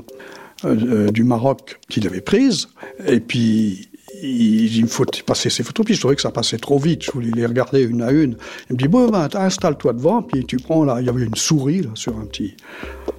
euh, 0.66 0.76
euh, 1.08 1.12
du 1.12 1.24
Maroc 1.24 1.80
qu'il 1.90 2.08
avait 2.08 2.22
prises, 2.22 2.68
et 3.06 3.20
puis 3.20 3.90
il, 4.24 4.78
il 4.78 4.84
me 4.84 4.88
faut 4.88 5.06
passer 5.26 5.50
ces 5.50 5.64
photos, 5.64 5.86
puis 5.86 5.96
je 5.96 6.00
trouvais 6.00 6.16
que 6.16 6.22
ça 6.22 6.32
passait 6.32 6.58
trop 6.58 6.80
vite, 6.80 7.04
je 7.04 7.12
voulais 7.12 7.32
les 7.34 7.46
regarder 7.46 7.84
une 7.84 8.02
à 8.02 8.12
une. 8.12 8.38
Il 8.70 8.74
me 8.74 8.78
dit, 8.78 8.88
bon, 8.88 9.10
ben, 9.10 9.28
installe-toi 9.34 9.94
devant, 9.94 10.22
puis 10.22 10.46
tu 10.46 10.58
prends, 10.58 10.84
là, 10.84 10.98
il 11.00 11.06
y 11.06 11.10
avait 11.10 11.24
une 11.24 11.36
souris, 11.36 11.82
là, 11.82 11.90
sur 11.94 12.18
un 12.18 12.26
petit, 12.26 12.56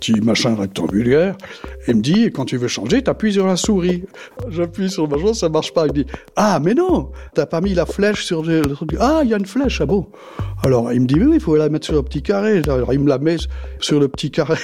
petit 0.01 0.21
machin 0.21 0.55
rectangulaire. 0.55 1.37
Il 1.89 1.97
me 1.97 2.03
dit, 2.03 2.31
quand 2.33 2.47
tu 2.47 2.57
veux 2.57 2.69
changer, 2.69 3.03
t'appuies 3.03 3.35
sur 3.35 3.47
la 3.47 3.57
souris. 3.57 4.05
J'appuie 4.49 4.91
sur 4.91 5.07
le 5.07 5.17
machin, 5.17 5.35
ça 5.35 5.49
marche 5.49 5.73
pas. 5.73 5.87
Il 5.87 5.93
dit, 5.93 6.07
ah, 6.37 6.59
mais 6.63 6.75
non, 6.75 7.11
t'as 7.35 7.47
pas 7.47 7.61
mis 7.61 7.75
la 7.75 7.87
flèche 7.87 8.25
sur 8.25 8.43
le 8.43 8.63
truc. 8.63 8.91
Ah, 8.99 9.21
il 9.23 9.31
y 9.31 9.35
a 9.35 9.39
une 9.39 9.47
flèche, 9.47 9.81
ah 9.81 9.87
bon. 9.87 10.07
Alors, 10.63 10.93
il 10.93 11.03
me 11.03 11.07
dit, 11.07 11.17
oui, 11.21 11.35
il 11.35 11.41
faut 11.41 11.57
la 11.57 11.69
mettre 11.69 11.87
sur 11.87 11.95
le 11.95 12.03
petit 12.03 12.23
carré. 12.23 12.63
Alors, 12.67 12.93
il 12.93 13.01
me 13.01 13.09
la 13.09 13.19
met 13.19 13.37
sur 13.81 14.01
le 14.01 14.09
petit 14.09 14.31
carré. 14.31 14.59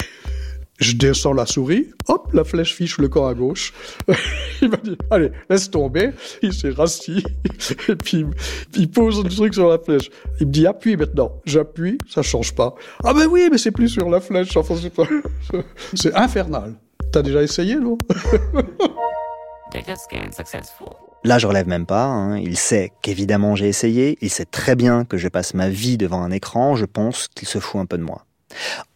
Je 0.80 0.94
descends 0.94 1.34
la 1.34 1.44
souris, 1.44 1.90
hop, 2.08 2.30
la 2.32 2.42
flèche 2.42 2.74
fiche 2.74 2.96
le 2.98 3.08
corps 3.08 3.28
à 3.28 3.34
gauche. 3.34 3.74
il 4.62 4.70
m'a 4.70 4.78
dit, 4.78 4.96
allez, 5.10 5.30
laisse 5.50 5.70
tomber. 5.70 6.10
Il 6.42 6.54
s'est 6.54 6.70
rassis, 6.70 7.22
et 7.88 7.96
puis 7.96 8.24
il 8.74 8.90
pose 8.90 9.22
le 9.22 9.28
truc 9.28 9.52
sur 9.52 9.68
la 9.68 9.78
flèche. 9.78 10.10
Il 10.40 10.46
me 10.46 10.52
dit, 10.52 10.66
appuie 10.66 10.96
maintenant. 10.96 11.32
J'appuie, 11.44 11.98
ça 12.08 12.22
change 12.22 12.54
pas. 12.54 12.74
Ah 13.04 13.12
ben 13.12 13.26
oui, 13.26 13.48
mais 13.52 13.58
c'est 13.58 13.72
plus 13.72 13.90
sur 13.90 14.08
la 14.08 14.20
flèche. 14.20 14.56
Enfin, 14.56 14.74
c'est 14.80 14.88
pas... 14.94 15.04
c'est 15.94 16.14
infernal. 16.14 16.74
T'as 17.12 17.22
déjà 17.22 17.42
essayé, 17.42 17.74
non 17.76 17.98
Là, 21.24 21.38
je 21.38 21.46
relève 21.46 21.68
même 21.68 21.86
pas. 21.86 22.04
hein. 22.06 22.38
Il 22.38 22.56
sait 22.56 22.92
qu'évidemment 23.02 23.54
j'ai 23.54 23.68
essayé. 23.68 24.16
Il 24.20 24.30
sait 24.30 24.46
très 24.46 24.74
bien 24.76 25.04
que 25.04 25.18
je 25.18 25.28
passe 25.28 25.54
ma 25.54 25.68
vie 25.68 25.98
devant 25.98 26.22
un 26.22 26.30
écran. 26.30 26.74
Je 26.74 26.86
pense 26.86 27.28
qu'il 27.28 27.46
se 27.46 27.58
fout 27.58 27.80
un 27.80 27.86
peu 27.86 27.98
de 27.98 28.02
moi. 28.02 28.24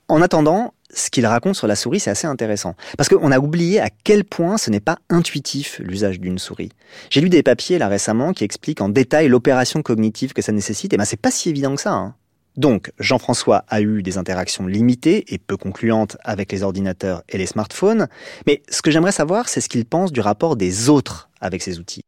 En 0.08 0.22
attendant, 0.22 0.72
ce 0.94 1.10
qu'il 1.10 1.26
raconte 1.26 1.56
sur 1.56 1.66
la 1.66 1.76
souris, 1.76 2.00
c'est 2.00 2.10
assez 2.10 2.26
intéressant. 2.26 2.74
Parce 2.96 3.08
qu'on 3.08 3.32
a 3.32 3.38
oublié 3.38 3.80
à 3.80 3.90
quel 4.04 4.24
point 4.24 4.56
ce 4.58 4.70
n'est 4.70 4.80
pas 4.80 4.98
intuitif 5.10 5.80
l'usage 5.82 6.20
d'une 6.20 6.38
souris. 6.38 6.70
J'ai 7.10 7.20
lu 7.20 7.28
des 7.28 7.42
papiers 7.42 7.78
là 7.78 7.88
récemment 7.88 8.32
qui 8.32 8.44
expliquent 8.44 8.80
en 8.80 8.88
détail 8.88 9.28
l'opération 9.28 9.82
cognitive 9.82 10.32
que 10.32 10.42
ça 10.42 10.52
nécessite. 10.52 10.92
Et 10.92 10.96
ben 10.96 11.04
c'est 11.04 11.20
pas 11.20 11.30
si 11.30 11.50
évident 11.50 11.74
que 11.74 11.82
ça. 11.82 11.92
hein. 11.92 12.14
Donc, 12.56 12.92
Jean-François 13.00 13.64
a 13.68 13.80
eu 13.80 14.02
des 14.02 14.16
interactions 14.16 14.66
limitées 14.66 15.24
et 15.34 15.38
peu 15.38 15.56
concluantes 15.56 16.16
avec 16.22 16.52
les 16.52 16.62
ordinateurs 16.62 17.24
et 17.28 17.36
les 17.36 17.46
smartphones. 17.46 18.06
Mais 18.46 18.62
ce 18.70 18.80
que 18.80 18.92
j'aimerais 18.92 19.10
savoir, 19.12 19.48
c'est 19.48 19.60
ce 19.60 19.68
qu'il 19.68 19.84
pense 19.84 20.12
du 20.12 20.20
rapport 20.20 20.54
des 20.54 20.88
autres 20.88 21.28
avec 21.40 21.62
ces 21.62 21.80
outils. 21.80 22.02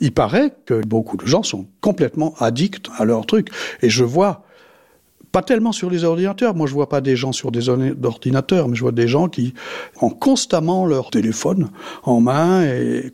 Il 0.00 0.12
paraît 0.12 0.52
que 0.66 0.84
beaucoup 0.84 1.16
de 1.16 1.24
gens 1.26 1.44
sont 1.44 1.68
complètement 1.80 2.34
addicts 2.40 2.88
à 2.98 3.04
leur 3.04 3.26
truc. 3.26 3.50
Et 3.82 3.88
je 3.90 4.02
vois, 4.02 4.44
pas 5.34 5.42
tellement 5.42 5.72
sur 5.72 5.90
les 5.90 6.04
ordinateurs, 6.04 6.54
moi 6.54 6.68
je 6.68 6.74
vois 6.74 6.88
pas 6.88 7.00
des 7.00 7.16
gens 7.16 7.32
sur 7.32 7.50
des 7.50 7.68
ordinateurs, 7.68 8.68
mais 8.68 8.76
je 8.76 8.82
vois 8.82 8.92
des 8.92 9.08
gens 9.08 9.28
qui 9.28 9.52
ont 10.00 10.10
constamment 10.10 10.86
leur 10.86 11.10
téléphone 11.10 11.70
en 12.04 12.20
main 12.20 12.62
et 12.62 13.12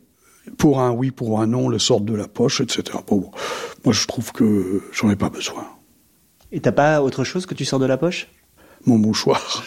pour 0.59 0.81
un 0.81 0.91
oui, 0.91 1.09
pour 1.09 1.41
un 1.41 1.47
non, 1.47 1.67
le 1.67 1.79
sortent 1.79 2.05
de 2.05 2.13
la 2.13 2.27
poche, 2.27 2.61
etc. 2.61 2.99
Bon, 3.07 3.31
moi 3.83 3.91
je 3.91 4.05
trouve 4.05 4.31
que 4.33 4.83
j'en 4.93 5.09
ai 5.09 5.15
pas 5.15 5.31
besoin. 5.31 5.65
Et 6.51 6.59
t'as 6.59 6.71
pas 6.71 7.01
autre 7.01 7.23
chose 7.23 7.47
que 7.47 7.55
tu 7.55 7.65
sors 7.65 7.79
de 7.79 7.87
la 7.87 7.97
poche? 7.97 8.27
Mon 8.85 8.97
mouchoir. 8.97 9.63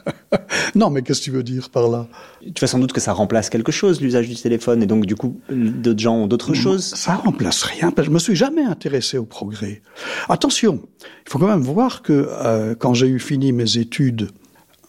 non, 0.74 0.90
mais 0.90 1.02
qu'est-ce 1.02 1.20
que 1.20 1.24
tu 1.24 1.30
veux 1.30 1.42
dire 1.42 1.70
par 1.70 1.88
là? 1.88 2.08
Tu 2.42 2.60
vois 2.60 2.68
sans 2.68 2.78
doute 2.78 2.92
que 2.92 3.00
ça 3.00 3.12
remplace 3.12 3.50
quelque 3.50 3.72
chose, 3.72 4.00
l'usage 4.00 4.28
du 4.28 4.36
téléphone, 4.36 4.82
et 4.82 4.86
donc 4.86 5.06
du 5.06 5.16
coup, 5.16 5.40
d'autres 5.50 5.98
gens 5.98 6.16
ont 6.16 6.26
d'autres 6.26 6.54
choses. 6.54 6.84
Ça 6.84 7.16
remplace 7.16 7.62
rien, 7.62 7.90
parce 7.90 8.06
que 8.06 8.10
je 8.10 8.14
me 8.14 8.18
suis 8.18 8.36
jamais 8.36 8.62
intéressé 8.64 9.18
au 9.18 9.24
progrès. 9.24 9.82
Attention, 10.28 10.80
il 11.26 11.30
faut 11.30 11.38
quand 11.38 11.48
même 11.48 11.62
voir 11.62 12.02
que 12.02 12.28
euh, 12.30 12.74
quand 12.74 12.94
j'ai 12.94 13.08
eu 13.08 13.18
fini 13.18 13.52
mes 13.52 13.78
études 13.78 14.30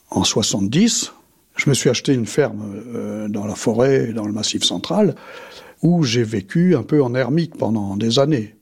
en 0.10 0.24
70, 0.24 1.14
je 1.56 1.70
me 1.70 1.76
suis 1.76 1.90
acheté 1.90 2.14
une 2.14 2.26
ferme 2.26 2.82
euh, 2.96 3.28
dans 3.28 3.46
la 3.46 3.56
forêt, 3.56 4.14
dans 4.14 4.26
le 4.26 4.32
Massif 4.34 4.64
central, 4.64 5.16
où 5.82 6.04
j'ai 6.04 6.24
vécu 6.24 6.76
un 6.76 6.84
peu 6.84 7.04
en 7.04 7.14
ermite 7.16 7.58
pendant 7.58 7.98
des 7.98 8.20
années. 8.20 8.56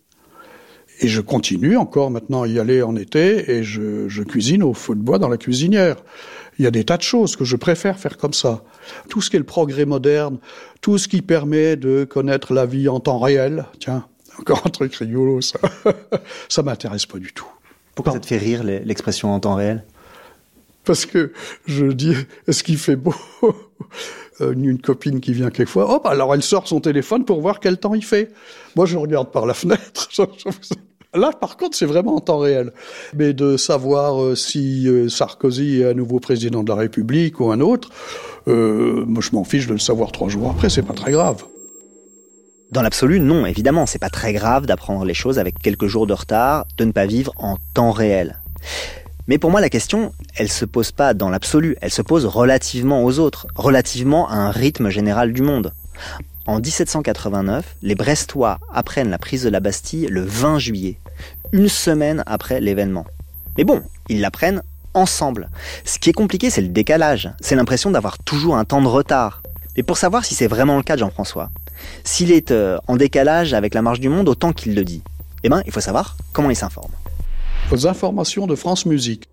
Et 0.99 1.07
je 1.07 1.21
continue 1.21 1.77
encore 1.77 2.09
maintenant 2.09 2.43
à 2.43 2.47
y 2.47 2.59
aller 2.59 2.81
en 2.81 2.95
été 2.95 3.51
et 3.51 3.63
je, 3.63 4.07
je 4.07 4.23
cuisine 4.23 4.63
au 4.63 4.73
feu 4.73 4.95
de 4.95 5.01
bois 5.01 5.19
dans 5.19 5.29
la 5.29 5.37
cuisinière. 5.37 5.97
Il 6.57 6.65
y 6.65 6.67
a 6.67 6.71
des 6.71 6.83
tas 6.83 6.97
de 6.97 7.03
choses 7.03 7.35
que 7.35 7.45
je 7.45 7.55
préfère 7.55 7.99
faire 7.99 8.17
comme 8.17 8.33
ça. 8.33 8.63
Tout 9.09 9.21
ce 9.21 9.29
qui 9.29 9.35
est 9.35 9.39
le 9.39 9.45
progrès 9.45 9.85
moderne, 9.85 10.39
tout 10.81 10.97
ce 10.97 11.07
qui 11.07 11.21
permet 11.21 11.75
de 11.75 12.03
connaître 12.03 12.53
la 12.53 12.65
vie 12.65 12.89
en 12.89 12.99
temps 12.99 13.19
réel, 13.19 13.65
tiens, 13.79 14.07
encore 14.39 14.63
un 14.65 14.69
truc 14.69 14.95
rigolo 14.95 15.41
ça, 15.41 15.59
ça 16.49 16.63
m'intéresse 16.63 17.05
pas 17.05 17.19
du 17.19 17.31
tout. 17.31 17.47
Pourquoi 17.93 18.13
ça 18.13 18.19
te 18.19 18.25
fait 18.25 18.37
rire 18.37 18.63
l'expression 18.63 19.33
en 19.33 19.39
temps 19.39 19.55
réel? 19.55 19.83
Parce 20.83 21.05
que 21.05 21.33
je 21.65 21.85
dis, 21.85 22.15
est-ce 22.47 22.63
qu'il 22.63 22.77
fait 22.77 22.95
beau? 22.95 23.13
Euh, 24.39 24.53
Une 24.53 24.79
copine 24.79 25.19
qui 25.19 25.33
vient 25.33 25.49
quelquefois, 25.49 25.95
hop, 25.95 26.05
alors 26.05 26.33
elle 26.35 26.43
sort 26.43 26.67
son 26.67 26.79
téléphone 26.79 27.25
pour 27.25 27.41
voir 27.41 27.59
quel 27.59 27.79
temps 27.79 27.95
il 27.95 28.05
fait. 28.05 28.31
Moi, 28.75 28.85
je 28.85 28.95
regarde 28.95 29.31
par 29.31 29.47
la 29.47 29.55
fenêtre. 29.55 30.09
Là, 31.17 31.31
par 31.31 31.57
contre, 31.57 31.75
c'est 31.75 31.85
vraiment 31.85 32.15
en 32.15 32.19
temps 32.19 32.37
réel. 32.37 32.71
Mais 33.15 33.33
de 33.33 33.57
savoir 33.57 34.21
euh, 34.21 34.35
si 34.35 34.87
euh, 34.87 35.09
Sarkozy 35.09 35.81
est 35.81 35.89
un 35.89 35.93
nouveau 35.93 36.19
président 36.19 36.63
de 36.63 36.69
la 36.69 36.75
République 36.75 37.39
ou 37.39 37.51
un 37.51 37.59
autre, 37.59 37.89
euh, 38.47 39.03
moi, 39.05 39.21
je 39.21 39.35
m'en 39.35 39.43
fiche 39.43 39.67
de 39.67 39.73
le 39.73 39.79
savoir 39.79 40.11
trois 40.11 40.29
jours 40.29 40.51
après, 40.51 40.69
c'est 40.69 40.83
pas 40.83 40.93
très 40.93 41.11
grave. 41.11 41.43
Dans 42.71 42.81
l'absolu, 42.81 43.19
non, 43.19 43.45
évidemment, 43.45 43.85
c'est 43.85 43.99
pas 43.99 44.09
très 44.09 44.33
grave 44.33 44.65
d'apprendre 44.65 45.05
les 45.05 45.13
choses 45.13 45.39
avec 45.39 45.59
quelques 45.59 45.87
jours 45.87 46.05
de 46.05 46.13
retard, 46.13 46.65
de 46.77 46.85
ne 46.85 46.91
pas 46.91 47.05
vivre 47.05 47.33
en 47.37 47.57
temps 47.73 47.91
réel. 47.91 48.39
Mais 49.27 49.37
pour 49.37 49.51
moi, 49.51 49.61
la 49.61 49.69
question, 49.69 50.13
elle 50.35 50.49
se 50.49 50.65
pose 50.65 50.91
pas 50.91 51.13
dans 51.13 51.29
l'absolu, 51.29 51.77
elle 51.81 51.91
se 51.91 52.01
pose 52.01 52.25
relativement 52.25 53.03
aux 53.03 53.19
autres, 53.19 53.47
relativement 53.55 54.29
à 54.29 54.35
un 54.35 54.51
rythme 54.51 54.89
général 54.89 55.33
du 55.33 55.41
monde. 55.41 55.73
En 56.47 56.61
1789, 56.61 57.75
les 57.81 57.93
Brestois 57.93 58.59
apprennent 58.73 59.09
la 59.09 59.17
prise 59.17 59.43
de 59.43 59.49
la 59.49 59.59
Bastille 59.59 60.07
le 60.09 60.21
20 60.21 60.59
juillet, 60.59 60.97
une 61.51 61.67
semaine 61.67 62.23
après 62.25 62.61
l'événement. 62.61 63.05
Mais 63.57 63.65
bon, 63.65 63.83
ils 64.07 64.21
l'apprennent 64.21 64.63
ensemble. 64.93 65.49
Ce 65.83 65.99
qui 65.99 66.09
est 66.09 66.13
compliqué, 66.13 66.49
c'est 66.49 66.61
le 66.61 66.69
décalage. 66.69 67.29
C'est 67.41 67.57
l'impression 67.57 67.91
d'avoir 67.91 68.17
toujours 68.19 68.55
un 68.55 68.63
temps 68.63 68.81
de 68.81 68.87
retard. 68.87 69.43
Et 69.75 69.83
pour 69.83 69.97
savoir 69.97 70.23
si 70.23 70.35
c'est 70.35 70.47
vraiment 70.47 70.77
le 70.77 70.83
cas 70.83 70.95
de 70.95 71.01
Jean-François, 71.01 71.49
s'il 72.05 72.31
est 72.31 72.51
euh, 72.51 72.77
en 72.87 72.95
décalage 72.95 73.53
avec 73.53 73.73
la 73.73 73.81
marche 73.81 73.99
du 73.99 74.07
monde 74.07 74.29
autant 74.29 74.53
qu'il 74.53 74.73
le 74.73 74.85
dit, 74.85 75.03
eh 75.43 75.49
ben, 75.49 75.61
il 75.65 75.73
faut 75.73 75.81
savoir 75.81 76.15
comment 76.31 76.49
il 76.49 76.55
s'informe. 76.55 76.91
Aux 77.73 77.87
informations 77.87 78.47
de 78.47 78.55
France 78.55 78.85
Musique. 78.85 79.27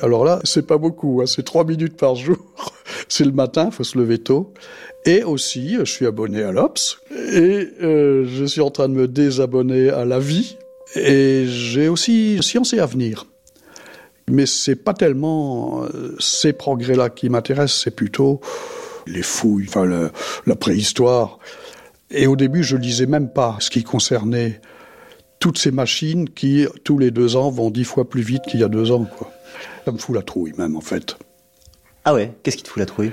Alors 0.00 0.24
là, 0.24 0.40
c'est 0.44 0.66
pas 0.66 0.78
beaucoup, 0.78 1.20
hein, 1.20 1.26
c'est 1.26 1.44
trois 1.44 1.64
minutes 1.64 1.98
par 1.98 2.14
jour. 2.14 2.38
C'est 3.08 3.24
le 3.24 3.32
matin, 3.32 3.70
faut 3.70 3.84
se 3.84 3.98
lever 3.98 4.18
tôt. 4.18 4.52
Et 5.04 5.22
aussi, 5.22 5.76
je 5.78 5.84
suis 5.84 6.06
abonné 6.06 6.42
à 6.42 6.52
l'Obs 6.52 6.98
et 7.10 7.68
euh, 7.82 8.24
je 8.26 8.44
suis 8.44 8.60
en 8.60 8.70
train 8.70 8.88
de 8.88 8.94
me 8.94 9.08
désabonner 9.08 9.90
à 9.90 10.04
La 10.04 10.18
Vie. 10.18 10.56
Et 10.96 11.46
j'ai 11.46 11.88
aussi 11.88 12.38
Science 12.42 12.72
et 12.72 12.78
Avenir. 12.78 13.26
Mais 14.30 14.46
c'est 14.46 14.76
pas 14.76 14.94
tellement 14.94 15.82
euh, 15.82 16.16
ces 16.18 16.52
progrès-là 16.54 17.10
qui 17.10 17.28
m'intéressent, 17.28 17.82
c'est 17.84 17.94
plutôt 17.94 18.40
les 19.06 19.22
fouilles, 19.22 19.66
enfin 19.68 20.10
la 20.46 20.56
préhistoire. 20.56 21.38
Et 22.10 22.26
au 22.26 22.36
début, 22.36 22.62
je 22.62 22.76
lisais 22.76 23.06
même 23.06 23.28
pas 23.28 23.56
ce 23.60 23.68
qui 23.68 23.82
concernait 23.82 24.60
toutes 25.40 25.58
ces 25.58 25.72
machines 25.72 26.30
qui, 26.30 26.66
tous 26.84 26.98
les 26.98 27.10
deux 27.10 27.36
ans, 27.36 27.50
vont 27.50 27.70
dix 27.70 27.84
fois 27.84 28.08
plus 28.08 28.22
vite 28.22 28.42
qu'il 28.48 28.60
y 28.60 28.64
a 28.64 28.68
deux 28.68 28.92
ans. 28.92 29.06
Ça 29.84 29.92
me 29.92 29.98
fout 29.98 30.14
la 30.14 30.22
trouille 30.22 30.54
même, 30.56 30.74
en 30.76 30.80
fait. 30.80 31.16
Ah 32.04 32.14
ouais, 32.14 32.32
qu'est-ce 32.42 32.56
qui 32.56 32.62
te 32.62 32.68
fout 32.68 32.80
la 32.80 32.86
trouille? 32.86 33.12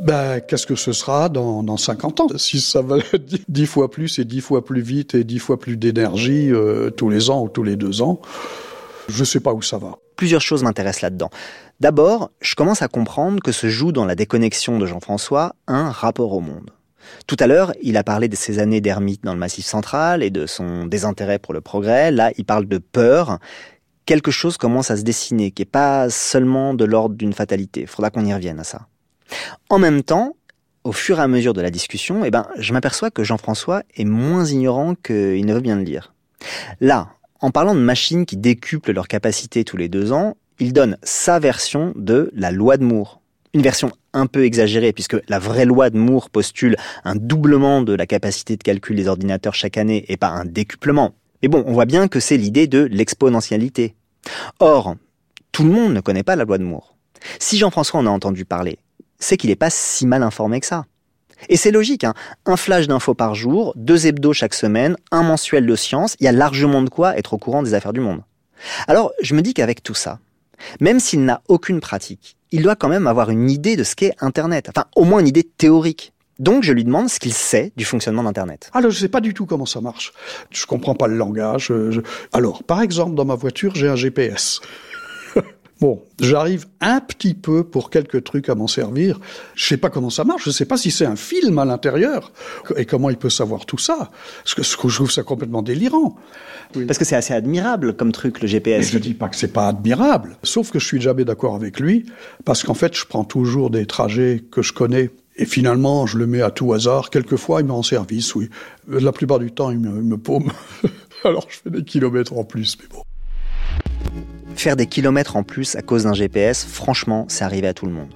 Ben, 0.00 0.40
qu'est-ce 0.40 0.66
que 0.66 0.74
ce 0.74 0.92
sera 0.92 1.28
dans, 1.28 1.62
dans 1.62 1.76
50 1.76 2.20
ans? 2.20 2.26
Si 2.36 2.60
ça 2.60 2.82
va 2.82 2.98
être 2.98 3.16
dix- 3.16 3.44
dix 3.48 3.66
fois 3.66 3.90
plus 3.90 4.18
et 4.18 4.24
dix 4.24 4.40
fois 4.40 4.64
plus 4.64 4.80
vite 4.80 5.14
et 5.14 5.22
dix 5.24 5.38
fois 5.38 5.58
plus 5.58 5.76
d'énergie 5.76 6.50
euh, 6.52 6.90
tous 6.90 7.08
les 7.10 7.30
ans 7.30 7.42
ou 7.42 7.48
tous 7.48 7.62
les 7.62 7.76
deux 7.76 8.02
ans, 8.02 8.20
je 9.08 9.22
sais 9.22 9.40
pas 9.40 9.52
où 9.52 9.62
ça 9.62 9.78
va. 9.78 9.98
Plusieurs 10.16 10.40
choses 10.40 10.62
m'intéressent 10.64 11.02
là-dedans. 11.02 11.30
D'abord, 11.80 12.30
je 12.40 12.54
commence 12.54 12.82
à 12.82 12.88
comprendre 12.88 13.40
que 13.42 13.52
se 13.52 13.68
joue 13.68 13.92
dans 13.92 14.04
la 14.04 14.14
déconnexion 14.14 14.78
de 14.78 14.86
Jean-François 14.86 15.54
un 15.68 15.90
rapport 15.90 16.32
au 16.32 16.40
monde. 16.40 16.70
Tout 17.26 17.36
à 17.38 17.46
l'heure, 17.46 17.72
il 17.82 17.96
a 17.96 18.02
parlé 18.04 18.28
de 18.28 18.36
ses 18.36 18.58
années 18.60 18.80
d'ermite 18.80 19.22
dans 19.24 19.34
le 19.34 19.38
Massif 19.38 19.66
central 19.66 20.22
et 20.22 20.30
de 20.30 20.46
son 20.46 20.86
désintérêt 20.86 21.38
pour 21.38 21.52
le 21.52 21.60
progrès. 21.60 22.10
Là, 22.10 22.32
il 22.38 22.44
parle 22.44 22.66
de 22.66 22.78
peur. 22.78 23.38
Quelque 24.06 24.30
chose 24.30 24.58
commence 24.58 24.90
à 24.90 24.96
se 24.96 25.02
dessiner, 25.02 25.50
qui 25.50 25.62
est 25.62 25.66
pas 25.66 26.10
seulement 26.10 26.74
de 26.74 26.84
l'ordre 26.84 27.14
d'une 27.14 27.32
fatalité. 27.32 27.82
Il 27.82 27.86
faudra 27.86 28.10
qu'on 28.10 28.24
y 28.24 28.34
revienne 28.34 28.60
à 28.60 28.64
ça. 28.64 28.86
En 29.70 29.78
même 29.78 30.02
temps, 30.02 30.36
au 30.84 30.92
fur 30.92 31.18
et 31.18 31.22
à 31.22 31.28
mesure 31.28 31.54
de 31.54 31.62
la 31.62 31.70
discussion, 31.70 32.24
eh 32.24 32.30
ben, 32.30 32.46
je 32.58 32.72
m'aperçois 32.74 33.10
que 33.10 33.24
Jean-François 33.24 33.82
est 33.96 34.04
moins 34.04 34.44
ignorant 34.44 34.94
qu'il 34.94 35.46
ne 35.46 35.54
veut 35.54 35.60
bien 35.60 35.76
le 35.76 35.84
dire. 35.84 36.12
Là, 36.80 37.08
en 37.40 37.50
parlant 37.50 37.74
de 37.74 37.80
machines 37.80 38.26
qui 38.26 38.36
décuplent 38.36 38.92
leur 38.92 39.08
capacité 39.08 39.64
tous 39.64 39.78
les 39.78 39.88
deux 39.88 40.12
ans, 40.12 40.36
il 40.58 40.72
donne 40.72 40.98
sa 41.02 41.38
version 41.38 41.92
de 41.96 42.30
la 42.34 42.50
loi 42.50 42.76
de 42.76 42.84
Moore. 42.84 43.20
Une 43.54 43.62
version 43.62 43.92
un 44.12 44.26
peu 44.26 44.44
exagérée, 44.44 44.92
puisque 44.92 45.16
la 45.28 45.38
vraie 45.38 45.64
loi 45.64 45.88
de 45.88 45.96
Moore 45.96 46.28
postule 46.28 46.76
un 47.04 47.16
doublement 47.16 47.82
de 47.82 47.94
la 47.94 48.06
capacité 48.06 48.56
de 48.56 48.62
calcul 48.62 48.96
des 48.96 49.08
ordinateurs 49.08 49.54
chaque 49.54 49.78
année 49.78 50.04
et 50.08 50.16
pas 50.16 50.28
un 50.28 50.44
décuplement. 50.44 51.14
Mais 51.44 51.48
bon, 51.48 51.62
on 51.66 51.74
voit 51.74 51.84
bien 51.84 52.08
que 52.08 52.20
c'est 52.20 52.38
l'idée 52.38 52.66
de 52.66 52.88
l'exponentialité. 52.90 53.94
Or, 54.60 54.96
tout 55.52 55.62
le 55.62 55.70
monde 55.70 55.92
ne 55.92 56.00
connaît 56.00 56.22
pas 56.22 56.36
la 56.36 56.44
loi 56.44 56.56
de 56.56 56.62
Moore. 56.64 56.96
Si 57.38 57.58
Jean-François 57.58 58.00
en 58.00 58.06
a 58.06 58.08
entendu 58.08 58.46
parler, 58.46 58.78
c'est 59.18 59.36
qu'il 59.36 59.50
n'est 59.50 59.54
pas 59.54 59.68
si 59.68 60.06
mal 60.06 60.22
informé 60.22 60.58
que 60.60 60.66
ça. 60.66 60.86
Et 61.50 61.58
c'est 61.58 61.70
logique, 61.70 62.04
hein. 62.04 62.14
un 62.46 62.56
flash 62.56 62.88
d'infos 62.88 63.12
par 63.12 63.34
jour, 63.34 63.74
deux 63.76 64.06
hebdos 64.06 64.32
chaque 64.32 64.54
semaine, 64.54 64.96
un 65.10 65.22
mensuel 65.22 65.66
de 65.66 65.76
science, 65.76 66.16
il 66.18 66.24
y 66.24 66.28
a 66.28 66.32
largement 66.32 66.80
de 66.80 66.88
quoi 66.88 67.14
être 67.18 67.34
au 67.34 67.38
courant 67.38 67.62
des 67.62 67.74
affaires 67.74 67.92
du 67.92 68.00
monde. 68.00 68.22
Alors, 68.88 69.12
je 69.20 69.34
me 69.34 69.42
dis 69.42 69.52
qu'avec 69.52 69.82
tout 69.82 69.92
ça, 69.92 70.20
même 70.80 70.98
s'il 70.98 71.26
n'a 71.26 71.42
aucune 71.48 71.80
pratique, 71.80 72.38
il 72.52 72.62
doit 72.62 72.74
quand 72.74 72.88
même 72.88 73.06
avoir 73.06 73.28
une 73.28 73.50
idée 73.50 73.76
de 73.76 73.84
ce 73.84 73.94
qu'est 73.94 74.14
Internet, 74.20 74.70
enfin 74.70 74.86
au 74.96 75.04
moins 75.04 75.20
une 75.20 75.28
idée 75.28 75.44
théorique. 75.44 76.13
Donc 76.38 76.64
je 76.64 76.72
lui 76.72 76.84
demande 76.84 77.08
ce 77.08 77.20
qu'il 77.20 77.32
sait 77.32 77.72
du 77.76 77.84
fonctionnement 77.84 78.22
d'Internet. 78.24 78.70
Alors 78.74 78.90
je 78.90 78.98
sais 78.98 79.08
pas 79.08 79.20
du 79.20 79.34
tout 79.34 79.46
comment 79.46 79.66
ça 79.66 79.80
marche. 79.80 80.12
Je 80.50 80.66
comprends 80.66 80.94
pas 80.94 81.06
le 81.06 81.16
langage. 81.16 81.66
je- 81.68 82.00
Alors, 82.32 82.62
par 82.64 82.82
exemple, 82.82 83.14
dans 83.14 83.24
ma 83.24 83.34
voiture, 83.36 83.74
j'ai 83.74 83.88
un 83.88 83.96
GPS. 83.96 84.60
Bon, 85.80 86.02
j'arrive 86.20 86.66
un 86.80 87.00
petit 87.00 87.34
peu 87.34 87.64
pour 87.64 87.90
quelques 87.90 88.22
trucs 88.24 88.48
à 88.48 88.54
m'en 88.54 88.68
servir. 88.68 89.18
Je 89.56 89.66
sais 89.66 89.76
pas 89.76 89.90
comment 89.90 90.08
ça 90.08 90.22
marche. 90.24 90.44
Je 90.44 90.50
sais 90.50 90.64
pas 90.64 90.76
si 90.76 90.90
c'est 90.92 91.04
un 91.04 91.16
film 91.16 91.58
à 91.58 91.64
l'intérieur 91.64 92.32
et 92.76 92.86
comment 92.86 93.10
il 93.10 93.16
peut 93.16 93.28
savoir 93.28 93.66
tout 93.66 93.76
ça. 93.76 94.10
Parce 94.44 94.54
que 94.54 94.62
ce 94.62 94.76
que 94.76 94.88
je 94.88 94.94
trouve 94.94 95.10
ça 95.10 95.24
complètement 95.24 95.62
délirant. 95.62 96.16
Parce 96.86 96.96
que 96.96 97.04
c'est 97.04 97.16
assez 97.16 97.34
admirable 97.34 97.96
comme 97.96 98.12
truc, 98.12 98.40
le 98.40 98.46
GPS. 98.46 98.92
je 98.92 98.98
dis 98.98 99.14
pas 99.14 99.28
que 99.28 99.36
c'est 99.36 99.52
pas 99.52 99.66
admirable. 99.68 100.36
Sauf 100.44 100.70
que 100.70 100.78
je 100.78 100.86
suis 100.86 101.00
jamais 101.00 101.24
d'accord 101.24 101.56
avec 101.56 101.80
lui 101.80 102.06
parce 102.44 102.62
qu'en 102.62 102.74
fait, 102.74 102.96
je 102.96 103.04
prends 103.04 103.24
toujours 103.24 103.68
des 103.68 103.84
trajets 103.84 104.44
que 104.50 104.62
je 104.62 104.72
connais. 104.72 105.10
Et 105.36 105.46
finalement, 105.46 106.06
je 106.06 106.16
le 106.16 106.26
mets 106.26 106.42
à 106.42 106.50
tout 106.50 106.72
hasard. 106.72 107.10
Quelquefois, 107.10 107.60
il 107.60 107.66
me 107.66 107.72
rend 107.72 107.82
service, 107.82 108.34
oui. 108.36 108.48
La 108.88 109.10
plupart 109.10 109.40
du 109.40 109.50
temps, 109.50 109.70
il 109.70 109.80
me, 109.80 110.16
paume. 110.16 110.52
Alors, 111.24 111.46
je 111.50 111.58
fais 111.58 111.70
des 111.70 111.82
kilomètres 111.82 112.34
en 112.34 112.44
plus, 112.44 112.78
mais 112.80 112.86
bon. 112.88 113.02
Faire 114.54 114.76
des 114.76 114.86
kilomètres 114.86 115.34
en 115.34 115.42
plus 115.42 115.74
à 115.74 115.82
cause 115.82 116.04
d'un 116.04 116.14
GPS, 116.14 116.64
franchement, 116.64 117.26
c'est 117.28 117.44
arrivé 117.44 117.66
à 117.66 117.74
tout 117.74 117.86
le 117.86 117.92
monde. 117.92 118.14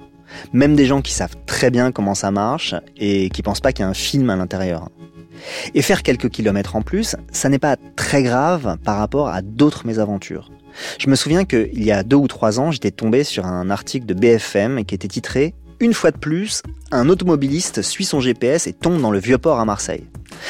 Même 0.53 0.75
des 0.75 0.85
gens 0.85 1.01
qui 1.01 1.11
savent 1.11 1.35
très 1.45 1.71
bien 1.71 1.91
comment 1.91 2.15
ça 2.15 2.31
marche 2.31 2.75
et 2.95 3.29
qui 3.29 3.41
pensent 3.41 3.59
pas 3.59 3.73
qu'il 3.73 3.83
y 3.83 3.85
a 3.85 3.89
un 3.89 3.95
film 3.95 4.29
à 4.29 4.37
l'intérieur. 4.37 4.89
Et 5.73 5.81
faire 5.81 6.03
quelques 6.03 6.29
kilomètres 6.29 6.77
en 6.77 6.81
plus, 6.81 7.17
ça 7.31 7.49
n'est 7.49 7.59
pas 7.59 7.75
très 7.97 8.23
grave 8.23 8.77
par 8.85 8.97
rapport 8.97 9.27
à 9.27 9.41
d'autres 9.41 9.85
mésaventures. 9.85 10.51
Je 10.97 11.09
me 11.09 11.15
souviens 11.15 11.43
qu'il 11.43 11.83
y 11.83 11.91
a 11.91 12.03
deux 12.03 12.15
ou 12.15 12.27
trois 12.27 12.59
ans, 12.59 12.71
j'étais 12.71 12.91
tombé 12.91 13.25
sur 13.25 13.45
un 13.45 13.69
article 13.69 14.05
de 14.05 14.13
BFM 14.13 14.85
qui 14.85 14.95
était 14.95 15.07
titré 15.07 15.55
Une 15.79 15.93
fois 15.93 16.11
de 16.11 16.17
plus, 16.17 16.61
un 16.91 17.07
automobiliste 17.09 17.81
suit 17.81 18.05
son 18.05 18.19
GPS 18.19 18.67
et 18.67 18.73
tombe 18.73 19.01
dans 19.01 19.11
le 19.11 19.19
vieux 19.19 19.37
port 19.37 19.59
à 19.59 19.65
Marseille. 19.65 20.05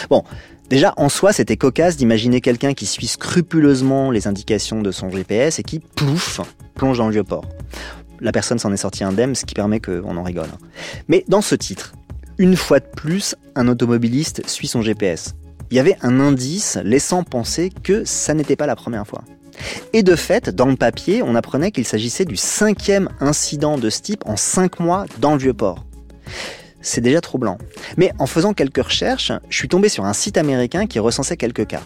Bon, 0.09 0.23
Déjà, 0.69 0.93
en 0.97 1.09
soi, 1.09 1.33
c'était 1.33 1.57
cocasse 1.57 1.97
d'imaginer 1.97 2.41
quelqu'un 2.41 2.75
qui 2.75 2.85
suit 2.85 3.07
scrupuleusement 3.07 4.11
les 4.11 4.27
indications 4.27 4.83
de 4.83 4.91
son 4.91 5.09
GPS 5.09 5.57
et 5.57 5.63
qui, 5.63 5.79
plouf, 5.79 6.41
plonge 6.75 6.99
dans 6.99 7.07
le 7.07 7.11
vieux 7.11 7.23
port. 7.23 7.45
La 8.19 8.31
personne 8.31 8.59
s'en 8.59 8.71
est 8.71 8.77
sortie 8.77 9.03
indemne, 9.03 9.33
ce 9.33 9.45
qui 9.45 9.55
permet 9.55 9.79
qu'on 9.79 10.15
en 10.15 10.21
rigole. 10.21 10.49
Mais 11.07 11.25
dans 11.27 11.41
ce 11.41 11.55
titre, 11.55 11.93
une 12.37 12.55
fois 12.55 12.79
de 12.79 12.85
plus, 12.85 13.35
un 13.55 13.67
automobiliste 13.67 14.47
suit 14.47 14.67
son 14.67 14.83
GPS. 14.83 15.33
Il 15.71 15.77
y 15.77 15.79
avait 15.79 15.97
un 16.03 16.19
indice 16.19 16.77
laissant 16.83 17.23
penser 17.23 17.71
que 17.83 18.05
ça 18.05 18.35
n'était 18.35 18.55
pas 18.55 18.67
la 18.67 18.75
première 18.75 19.07
fois. 19.07 19.23
Et 19.93 20.04
de 20.04 20.15
fait, 20.15 20.50
dans 20.50 20.67
le 20.67 20.76
papier, 20.76 21.22
on 21.24 21.36
apprenait 21.36 21.72
qu'il 21.72 21.86
s'agissait 21.86 22.26
du 22.26 22.38
cinquième 22.38 23.10
incident 23.19 23.78
de 23.78 23.89
ce 23.89 24.02
type 24.02 24.24
en 24.26 24.36
cinq 24.36 24.80
mois 24.80 25.06
dans 25.19 25.34
le 25.34 25.39
vieux 25.39 25.54
port 25.54 25.86
c'est 26.82 27.02
déjà 27.02 27.22
troublant. 27.22 27.58
Mais 27.98 28.12
en 28.19 28.26
faisant 28.26 28.54
quelques 28.54 28.84
recherches, 28.84 29.32
je 29.50 29.58
suis 29.58 29.67
tombé 29.67 29.89
sur 29.89 30.06
un 30.06 30.13
site 30.13 30.38
américain 30.38 30.88
qui 30.88 31.00
recensait 31.00 31.38
quelques 31.38 31.67
cas. 31.67 31.82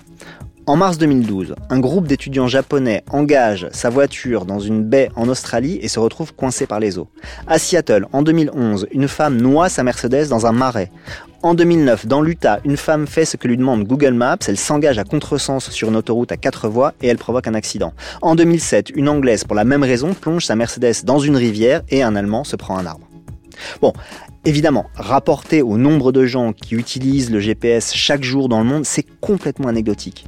En 0.65 0.77
mars 0.77 0.97
2012, 0.97 1.55
un 1.69 1.79
groupe 1.79 2.07
d'étudiants 2.07 2.47
japonais 2.47 3.03
engage 3.11 3.67
sa 3.73 3.89
voiture 3.89 4.45
dans 4.45 4.59
une 4.59 4.81
baie 4.81 5.09
en 5.17 5.27
Australie 5.27 5.77
et 5.81 5.89
se 5.89 5.99
retrouve 5.99 6.33
coincé 6.33 6.67
par 6.67 6.79
les 6.79 6.97
eaux. 6.97 7.09
À 7.47 7.59
Seattle, 7.59 8.07
en 8.13 8.21
2011, 8.21 8.87
une 8.93 9.09
femme 9.09 9.41
noie 9.41 9.67
sa 9.67 9.83
Mercedes 9.83 10.29
dans 10.29 10.45
un 10.45 10.53
marais. 10.53 10.89
En 11.43 11.55
2009, 11.55 12.07
dans 12.07 12.21
l'Utah, 12.21 12.61
une 12.63 12.77
femme 12.77 13.05
fait 13.05 13.25
ce 13.25 13.35
que 13.35 13.49
lui 13.49 13.57
demande 13.57 13.83
Google 13.83 14.13
Maps, 14.13 14.37
elle 14.47 14.57
s'engage 14.57 14.97
à 14.97 15.03
contresens 15.03 15.69
sur 15.71 15.89
une 15.89 15.97
autoroute 15.97 16.31
à 16.31 16.37
quatre 16.37 16.69
voies 16.69 16.93
et 17.01 17.09
elle 17.09 17.17
provoque 17.17 17.47
un 17.47 17.53
accident. 17.53 17.93
En 18.21 18.35
2007, 18.35 18.91
une 18.95 19.09
Anglaise, 19.09 19.43
pour 19.43 19.57
la 19.57 19.65
même 19.65 19.83
raison, 19.83 20.13
plonge 20.13 20.45
sa 20.45 20.55
Mercedes 20.55 21.03
dans 21.03 21.19
une 21.19 21.35
rivière 21.35 21.81
et 21.89 22.01
un 22.01 22.15
Allemand 22.15 22.45
se 22.45 22.55
prend 22.55 22.77
un 22.77 22.85
arbre. 22.85 23.09
Bon, 23.81 23.91
Évidemment, 24.45 24.87
rapporté 24.95 25.61
au 25.61 25.77
nombre 25.77 26.11
de 26.11 26.25
gens 26.25 26.51
qui 26.51 26.75
utilisent 26.75 27.31
le 27.31 27.39
GPS 27.39 27.93
chaque 27.93 28.23
jour 28.23 28.49
dans 28.49 28.59
le 28.59 28.65
monde, 28.65 28.85
c'est 28.85 29.05
complètement 29.21 29.69
anecdotique. 29.69 30.25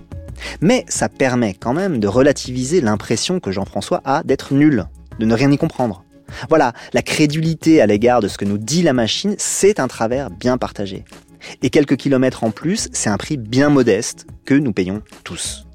Mais 0.62 0.86
ça 0.88 1.10
permet 1.10 1.54
quand 1.54 1.74
même 1.74 2.00
de 2.00 2.08
relativiser 2.08 2.80
l'impression 2.80 3.42
que 3.42 3.52
Jean-François 3.52 4.02
a 4.06 4.24
d'être 4.24 4.54
nul, 4.54 4.86
de 5.20 5.26
ne 5.26 5.34
rien 5.34 5.52
y 5.52 5.58
comprendre. 5.58 6.05
Voilà, 6.50 6.74
la 6.94 7.02
crédulité 7.02 7.82
à 7.82 7.86
l'égard 7.86 8.22
de 8.22 8.28
ce 8.28 8.38
que 8.38 8.46
nous 8.46 8.58
dit 8.58 8.82
la 8.82 8.94
machine, 8.94 9.36
c'est 9.38 9.80
un 9.80 9.88
travers 9.88 10.30
bien 10.30 10.58
partagé. 10.58 11.04
Et 11.62 11.70
quelques 11.70 11.96
kilomètres 11.96 12.44
en 12.44 12.52
plus, 12.52 12.90
c'est 12.92 13.10
un 13.10 13.18
prix 13.18 13.38
bien 13.38 13.70
modeste 13.70 14.26
que 14.46 14.56
nous 14.56 14.74
payons 14.74 15.02
tous. 15.24 15.66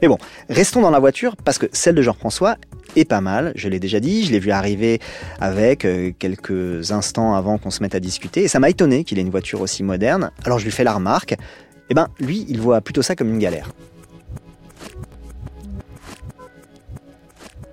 Mais 0.00 0.08
bon, 0.08 0.18
restons 0.48 0.80
dans 0.80 0.90
la 0.90 0.98
voiture 0.98 1.36
parce 1.36 1.58
que 1.58 1.66
celle 1.72 1.94
de 1.94 2.02
Jean-François 2.02 2.56
est 2.94 3.04
pas 3.04 3.20
mal, 3.20 3.52
je 3.56 3.68
l'ai 3.68 3.80
déjà 3.80 4.00
dit, 4.00 4.24
je 4.24 4.32
l'ai 4.32 4.38
vu 4.38 4.50
arriver 4.50 5.00
avec 5.40 5.84
euh, 5.84 6.12
quelques 6.18 6.92
instants 6.92 7.34
avant 7.34 7.58
qu'on 7.58 7.70
se 7.70 7.82
mette 7.82 7.94
à 7.94 8.00
discuter 8.00 8.44
et 8.44 8.48
ça 8.48 8.60
m'a 8.60 8.68
étonné 8.68 9.04
qu'il 9.04 9.18
ait 9.18 9.22
une 9.22 9.30
voiture 9.30 9.60
aussi 9.60 9.82
moderne. 9.82 10.30
Alors 10.44 10.58
je 10.58 10.64
lui 10.64 10.72
fais 10.72 10.84
la 10.84 10.92
remarque, 10.92 11.34
eh 11.90 11.94
ben 11.94 12.08
lui, 12.20 12.46
il 12.48 12.60
voit 12.60 12.80
plutôt 12.80 13.02
ça 13.02 13.16
comme 13.16 13.28
une 13.28 13.38
galère. 13.38 13.70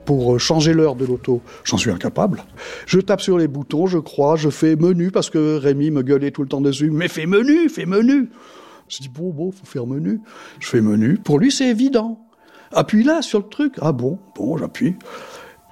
Pour 0.09 0.33
euh, 0.33 0.37
changer 0.39 0.73
l'heure 0.73 0.95
de 0.95 1.05
l'auto, 1.05 1.39
j'en 1.63 1.77
suis 1.77 1.91
incapable. 1.91 2.41
Je 2.87 2.99
tape 2.99 3.21
sur 3.21 3.37
les 3.37 3.47
boutons, 3.47 3.85
je 3.85 3.99
crois, 3.99 4.37
je 4.37 4.49
fais 4.49 4.75
menu 4.75 5.11
parce 5.11 5.29
que 5.29 5.57
Rémi 5.57 5.91
me 5.91 6.01
gueulait 6.01 6.31
tout 6.31 6.41
le 6.41 6.47
temps 6.47 6.61
dessus. 6.61 6.89
Mais 6.89 7.07
fais 7.07 7.27
menu, 7.27 7.69
fais 7.69 7.85
menu. 7.85 8.31
Je 8.87 9.01
dis 9.01 9.09
bon, 9.09 9.29
bon, 9.29 9.51
faut 9.51 9.67
faire 9.67 9.85
menu. 9.85 10.19
Je 10.59 10.67
fais 10.67 10.81
menu. 10.81 11.19
Pour 11.19 11.37
lui, 11.37 11.51
c'est 11.51 11.67
évident. 11.67 12.25
Appuie 12.71 13.03
là 13.03 13.21
sur 13.21 13.37
le 13.37 13.45
truc. 13.45 13.75
Ah 13.83 13.91
bon, 13.91 14.17
bon, 14.35 14.57
j'appuie. 14.57 14.95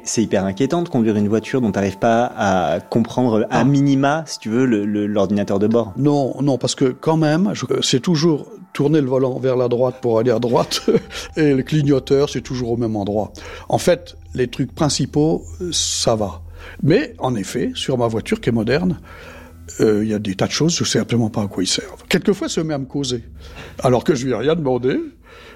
C'est 0.04 0.22
hyper 0.22 0.46
inquiétant 0.46 0.84
de 0.84 0.90
conduire 0.90 1.16
une 1.16 1.30
voiture 1.30 1.60
dont 1.60 1.72
tu 1.72 1.80
n'arrives 1.80 1.98
pas 1.98 2.32
à 2.38 2.80
comprendre 2.80 3.48
à 3.50 3.64
minima, 3.64 4.24
si 4.28 4.38
tu 4.38 4.50
veux, 4.50 4.68
l'ordinateur 4.68 5.58
de 5.58 5.66
bord. 5.66 5.94
Non, 5.98 6.36
non, 6.44 6.60
parce 6.60 6.76
que 6.76 6.86
quand 6.86 7.18
même, 7.18 7.54
c'est 7.82 8.02
toujours 8.02 8.52
tourner 8.78 9.02
le 9.02 9.08
volant 9.08 9.40
vers 9.40 9.56
la 9.56 9.70
droite 9.70 9.96
pour 10.04 10.20
aller 10.20 10.30
à 10.30 10.38
droite, 10.38 10.88
et 11.36 11.56
le 11.56 11.64
clignoteur, 11.64 12.30
c'est 12.30 12.42
toujours 12.42 12.70
au 12.70 12.78
même 12.78 12.96
endroit. 12.96 13.34
En 13.70 13.80
fait, 13.80 14.16
les 14.36 14.50
trucs 14.50 14.72
principaux, 14.72 15.44
ça 15.72 16.16
va. 16.16 16.44
Mais 16.84 17.16
en 17.18 17.34
effet, 17.34 17.72
sur 17.74 17.98
ma 17.98 18.06
voiture 18.06 18.40
qui 18.40 18.50
est 18.50 18.52
moderne, 18.52 19.00
il 19.80 19.86
euh, 19.86 20.06
y 20.06 20.14
a 20.14 20.20
des 20.20 20.36
tas 20.36 20.46
de 20.46 20.52
choses, 20.52 20.76
je 20.76 20.84
sais 20.84 21.00
absolument 21.00 21.32
pas 21.32 21.42
à 21.42 21.48
quoi 21.48 21.64
ils 21.64 21.68
servent. 21.68 22.04
Quelquefois, 22.08 22.50
me 22.58 22.64
met 22.66 22.76
à 22.76 22.78
me 22.78 22.86
causer. 22.86 23.24
Alors 23.80 24.04
que 24.04 24.14
je 24.14 24.28
lui 24.28 24.34
ai 24.34 24.36
rien 24.36 24.56
demandé, 24.56 25.00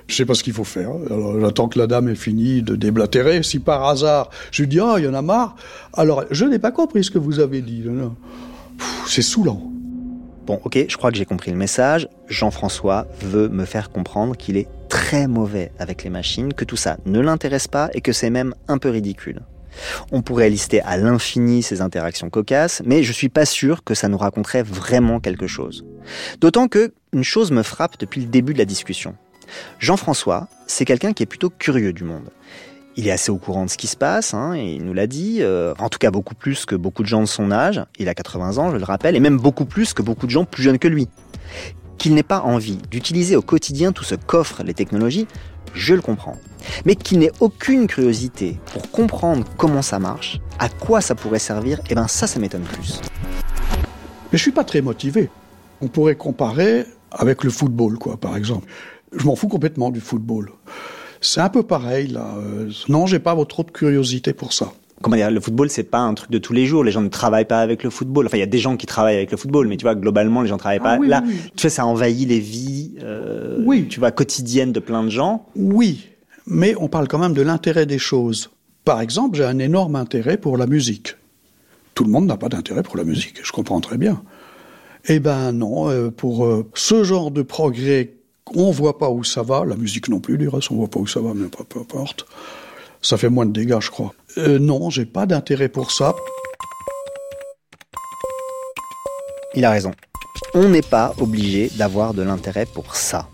je 0.08 0.16
sais 0.16 0.26
pas 0.26 0.34
ce 0.34 0.42
qu'il 0.42 0.54
faut 0.54 0.64
faire. 0.64 0.90
Alors, 1.06 1.40
j'attends 1.40 1.68
que 1.68 1.78
la 1.78 1.86
dame 1.86 2.10
ait 2.10 2.16
fini 2.16 2.64
de 2.64 2.76
déblatérer. 2.76 3.44
Si 3.44 3.60
par 3.60 3.86
hasard, 3.86 4.32
je 4.50 4.64
lui 4.64 4.68
dis, 4.68 4.80
ah, 4.80 4.94
oh, 4.96 4.98
il 4.98 5.06
y 5.06 5.08
en 5.08 5.14
a 5.14 5.22
marre. 5.22 5.56
Alors, 5.94 6.24
je 6.32 6.46
n'ai 6.46 6.58
pas 6.58 6.72
compris 6.72 7.04
ce 7.04 7.12
que 7.12 7.20
vous 7.20 7.40
avez 7.40 7.62
dit. 7.62 7.84
C'est 9.06 9.22
saoulant. 9.22 9.72
Bon, 10.52 10.60
ok, 10.66 10.80
je 10.90 10.98
crois 10.98 11.12
que 11.12 11.18
j'ai 11.18 11.24
compris 11.24 11.50
le 11.50 11.56
message. 11.56 12.10
Jean-François 12.28 13.08
veut 13.22 13.48
me 13.48 13.64
faire 13.64 13.90
comprendre 13.90 14.36
qu'il 14.36 14.58
est 14.58 14.68
très 14.90 15.28
mauvais 15.28 15.72
avec 15.80 16.04
les 16.04 16.10
machines, 16.10 16.54
que 16.54 16.66
tout 16.66 16.76
ça 16.76 16.98
ne 17.06 17.22
l'intéresse 17.22 17.70
pas 17.70 17.90
et 17.94 18.02
que 18.02 18.12
c'est 18.12 18.30
même 18.30 18.54
un 18.68 18.78
peu 18.78 18.90
ridicule. 18.90 19.44
On 20.12 20.22
pourrait 20.22 20.50
lister 20.50 20.82
à 20.82 20.98
l'infini 20.98 21.64
ces 21.64 21.80
interactions 21.80 22.30
cocasses, 22.30 22.82
mais 22.86 23.02
je 23.02 23.14
suis 23.14 23.30
pas 23.30 23.46
sûr 23.46 23.86
que 23.86 23.94
ça 23.94 24.10
nous 24.10 24.18
raconterait 24.18 24.62
vraiment 24.62 25.22
quelque 25.22 25.48
chose. 25.48 25.86
D'autant 26.42 26.68
que 26.68 26.94
une 27.14 27.24
chose 27.24 27.52
me 27.52 27.64
frappe 27.64 27.98
depuis 27.98 28.20
le 28.20 28.28
début 28.28 28.52
de 28.52 28.60
la 28.60 28.66
discussion. 28.66 29.16
Jean-François, 29.80 30.50
c'est 30.68 30.84
quelqu'un 30.84 31.14
qui 31.14 31.24
est 31.24 31.28
plutôt 31.28 31.50
curieux 31.50 31.94
du 31.94 32.04
monde. 32.04 32.30
Il 32.98 33.08
est 33.08 33.12
assez 33.12 33.32
au 33.32 33.38
courant 33.38 33.66
de 33.66 33.70
ce 33.70 33.78
qui 33.78 33.88
se 33.88 33.96
passe, 33.96 34.34
hein, 34.34 34.54
et 34.54 34.74
il 34.74 34.84
nous 34.84 34.94
l'a 34.94 35.08
dit, 35.08 35.38
euh, 35.40 35.74
en 35.80 35.88
tout 35.88 35.98
cas 35.98 36.12
beaucoup 36.12 36.36
plus 36.36 36.66
que 36.66 36.76
beaucoup 36.76 37.04
de 37.04 37.08
gens 37.08 37.22
de 37.22 37.26
son 37.26 37.50
âge, 37.52 37.82
il 38.00 38.10
a 38.10 38.14
80 38.14 38.58
ans, 38.58 38.72
je 38.72 38.76
le 38.76 38.84
rappelle, 38.84 39.16
et 39.16 39.22
même 39.22 39.38
beaucoup 39.38 39.64
plus 39.64 39.94
que 39.94 40.02
beaucoup 40.02 40.26
de 40.26 40.32
gens 40.32 40.44
plus 40.44 40.62
jeunes 40.62 40.78
que 40.78 40.90
lui. 40.90 41.08
Qu'il 41.98 42.16
n'ait 42.16 42.24
pas 42.24 42.42
envie 42.42 42.78
d'utiliser 42.90 43.38
au 43.38 43.42
quotidien 43.42 43.94
tout 43.94 44.04
ce 44.04 44.16
qu'offrent 44.16 44.64
les 44.64 44.74
technologies, 44.74 45.26
je 45.74 45.94
le 45.94 46.02
comprends. 46.02 46.36
Mais 46.86 46.96
qu'il 46.96 47.20
n'ait 47.20 47.32
aucune 47.40 47.88
curiosité 47.88 48.60
pour 48.74 48.92
comprendre 48.92 49.46
comment 49.56 49.82
ça 49.82 49.98
marche, 49.98 50.42
à 50.60 50.68
quoi 50.68 51.00
ça 51.00 51.16
pourrait 51.16 51.40
servir, 51.40 51.80
eh 51.90 51.96
ben 51.96 52.08
ça, 52.08 52.28
ça 52.28 52.40
m'étonne 52.40 52.64
plus. 52.64 53.00
Mais 54.32 54.38
je 54.38 54.42
suis 54.42 54.52
pas 54.52 54.66
très 54.66 54.82
motivé. 54.82 55.30
On 55.82 55.88
pourrait 55.88 56.16
comparer 56.16 56.86
avec 57.12 57.44
le 57.44 57.52
football, 57.52 57.98
quoi, 57.98 58.18
par 58.18 58.36
exemple. 58.36 58.68
Je 59.14 59.26
m'en 59.26 59.36
fous 59.36 59.48
complètement 59.48 59.92
du 59.92 60.02
football. 60.02 60.52
C'est 61.22 61.40
un 61.40 61.50
peu 61.50 61.64
pareil, 61.64 62.08
là. 62.08 62.36
Non, 62.90 63.06
j'ai 63.06 63.20
pas 63.20 63.36
trop 63.46 63.64
de 63.64 63.72
curiosité 63.72 64.34
pour 64.34 64.54
ça. 64.54 64.74
Comment 65.02 65.16
dire, 65.16 65.32
le 65.32 65.40
football, 65.40 65.70
c'est 65.70 65.84
pas 65.84 66.00
un 66.00 66.14
truc 66.14 66.30
de 66.30 66.38
tous 66.38 66.54
les 66.54 66.66
jours. 66.66 66.84
Les 66.84 66.92
gens 66.92 67.02
ne 67.02 67.10
travaillent 67.10 67.46
pas 67.46 67.62
avec 67.62 67.84
le 67.84 67.90
football. 67.90 68.26
Enfin, 68.28 68.38
il 68.38 68.42
y 68.42 68.44
a 68.44 68.48
des 68.48 68.60
gens 68.60 68.78
qui 68.78 68.86
travaillent 68.86 69.16
avec 69.16 69.32
le 69.32 69.38
football, 69.38 69.68
mais 69.68 69.78
tu 69.78 69.84
vois, 69.84 69.96
globalement, 69.96 70.42
les 70.42 70.50
gens 70.50 70.58
travaillent 70.58 70.80
pas. 70.80 70.94
Ah 70.94 71.00
oui, 71.00 71.08
là, 71.08 71.24
oui. 71.26 71.34
tu 71.56 71.62
vois, 71.64 71.70
ça 71.72 71.86
envahit 71.86 72.28
les 72.28 72.40
vies, 72.40 72.96
euh, 73.02 73.64
Oui. 73.66 73.88
tu 73.88 74.00
vois, 74.00 74.12
quotidiennes 74.12 74.72
de 74.72 74.80
plein 74.80 75.04
de 75.04 75.10
gens. 75.10 75.48
Oui, 75.56 76.08
mais 76.46 76.76
on 76.80 76.88
parle 76.88 77.08
quand 77.08 77.18
même 77.20 77.34
de 77.34 77.42
l'intérêt 77.42 77.86
des 77.86 77.98
choses. 78.00 78.52
Par 78.86 79.02
exemple, 79.02 79.38
j'ai 79.38 79.46
un 79.46 79.60
énorme 79.60 79.96
intérêt 79.96 80.38
pour 80.38 80.58
la 80.58 80.68
musique. 80.68 81.16
Tout 81.96 82.04
le 82.04 82.12
monde 82.12 82.26
n'a 82.28 82.38
pas 82.38 82.50
d'intérêt 82.50 82.84
pour 82.84 82.98
la 82.98 83.04
musique, 83.04 83.36
je 83.44 83.52
comprends 83.52 83.80
très 83.82 83.98
bien. 83.98 84.22
Eh 85.06 85.20
ben 85.20 85.52
non, 85.52 85.90
euh, 85.90 86.10
pour 86.12 86.46
euh, 86.46 86.68
ce 86.76 87.04
genre 87.04 87.32
de 87.32 87.42
progrès, 87.42 88.14
on 88.56 88.72
voit 88.72 88.98
pas 88.98 89.10
où 89.10 89.24
ça 89.24 89.44
va. 89.44 89.66
La 89.66 89.76
musique 89.76 90.10
non 90.10 90.20
plus, 90.20 90.38
du 90.38 90.48
reste, 90.48 90.72
on 90.72 90.76
voit 90.76 90.88
pas 90.88 91.00
où 91.00 91.08
ça 91.08 91.20
va, 91.20 91.34
mais 91.34 91.48
peu, 91.48 91.80
importe. 91.80 92.26
Ça 93.02 93.18
fait 93.18 93.30
moins 93.30 93.46
de 93.46 93.52
dégâts, 93.52 93.80
je 93.80 93.90
crois. 93.90 94.14
Euh, 94.38 94.60
non, 94.60 94.90
j'ai 94.90 95.06
pas 95.06 95.26
d'intérêt 95.26 95.70
pour 95.70 95.92
ça. 95.92 96.16
Il 99.56 99.66
a 99.66 99.72
raison. 99.72 99.92
On 100.54 100.70
n'est 100.70 100.82
pas 100.82 101.14
obligé 101.20 101.70
d'avoir 101.78 102.14
de 102.14 102.22
l'intérêt 102.22 102.66
pour 102.66 102.96
ça. 102.96 103.28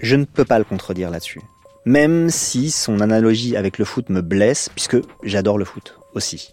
Je 0.00 0.16
ne 0.16 0.24
peux 0.24 0.44
pas 0.44 0.58
le 0.58 0.64
contredire 0.64 1.10
là-dessus. 1.10 1.40
Même 1.84 2.30
si 2.30 2.70
son 2.70 3.00
analogie 3.00 3.56
avec 3.56 3.78
le 3.78 3.84
foot 3.84 4.10
me 4.10 4.20
blesse, 4.20 4.68
puisque 4.74 4.96
j'adore 5.22 5.56
le 5.56 5.64
foot 5.64 5.98
aussi. 6.14 6.52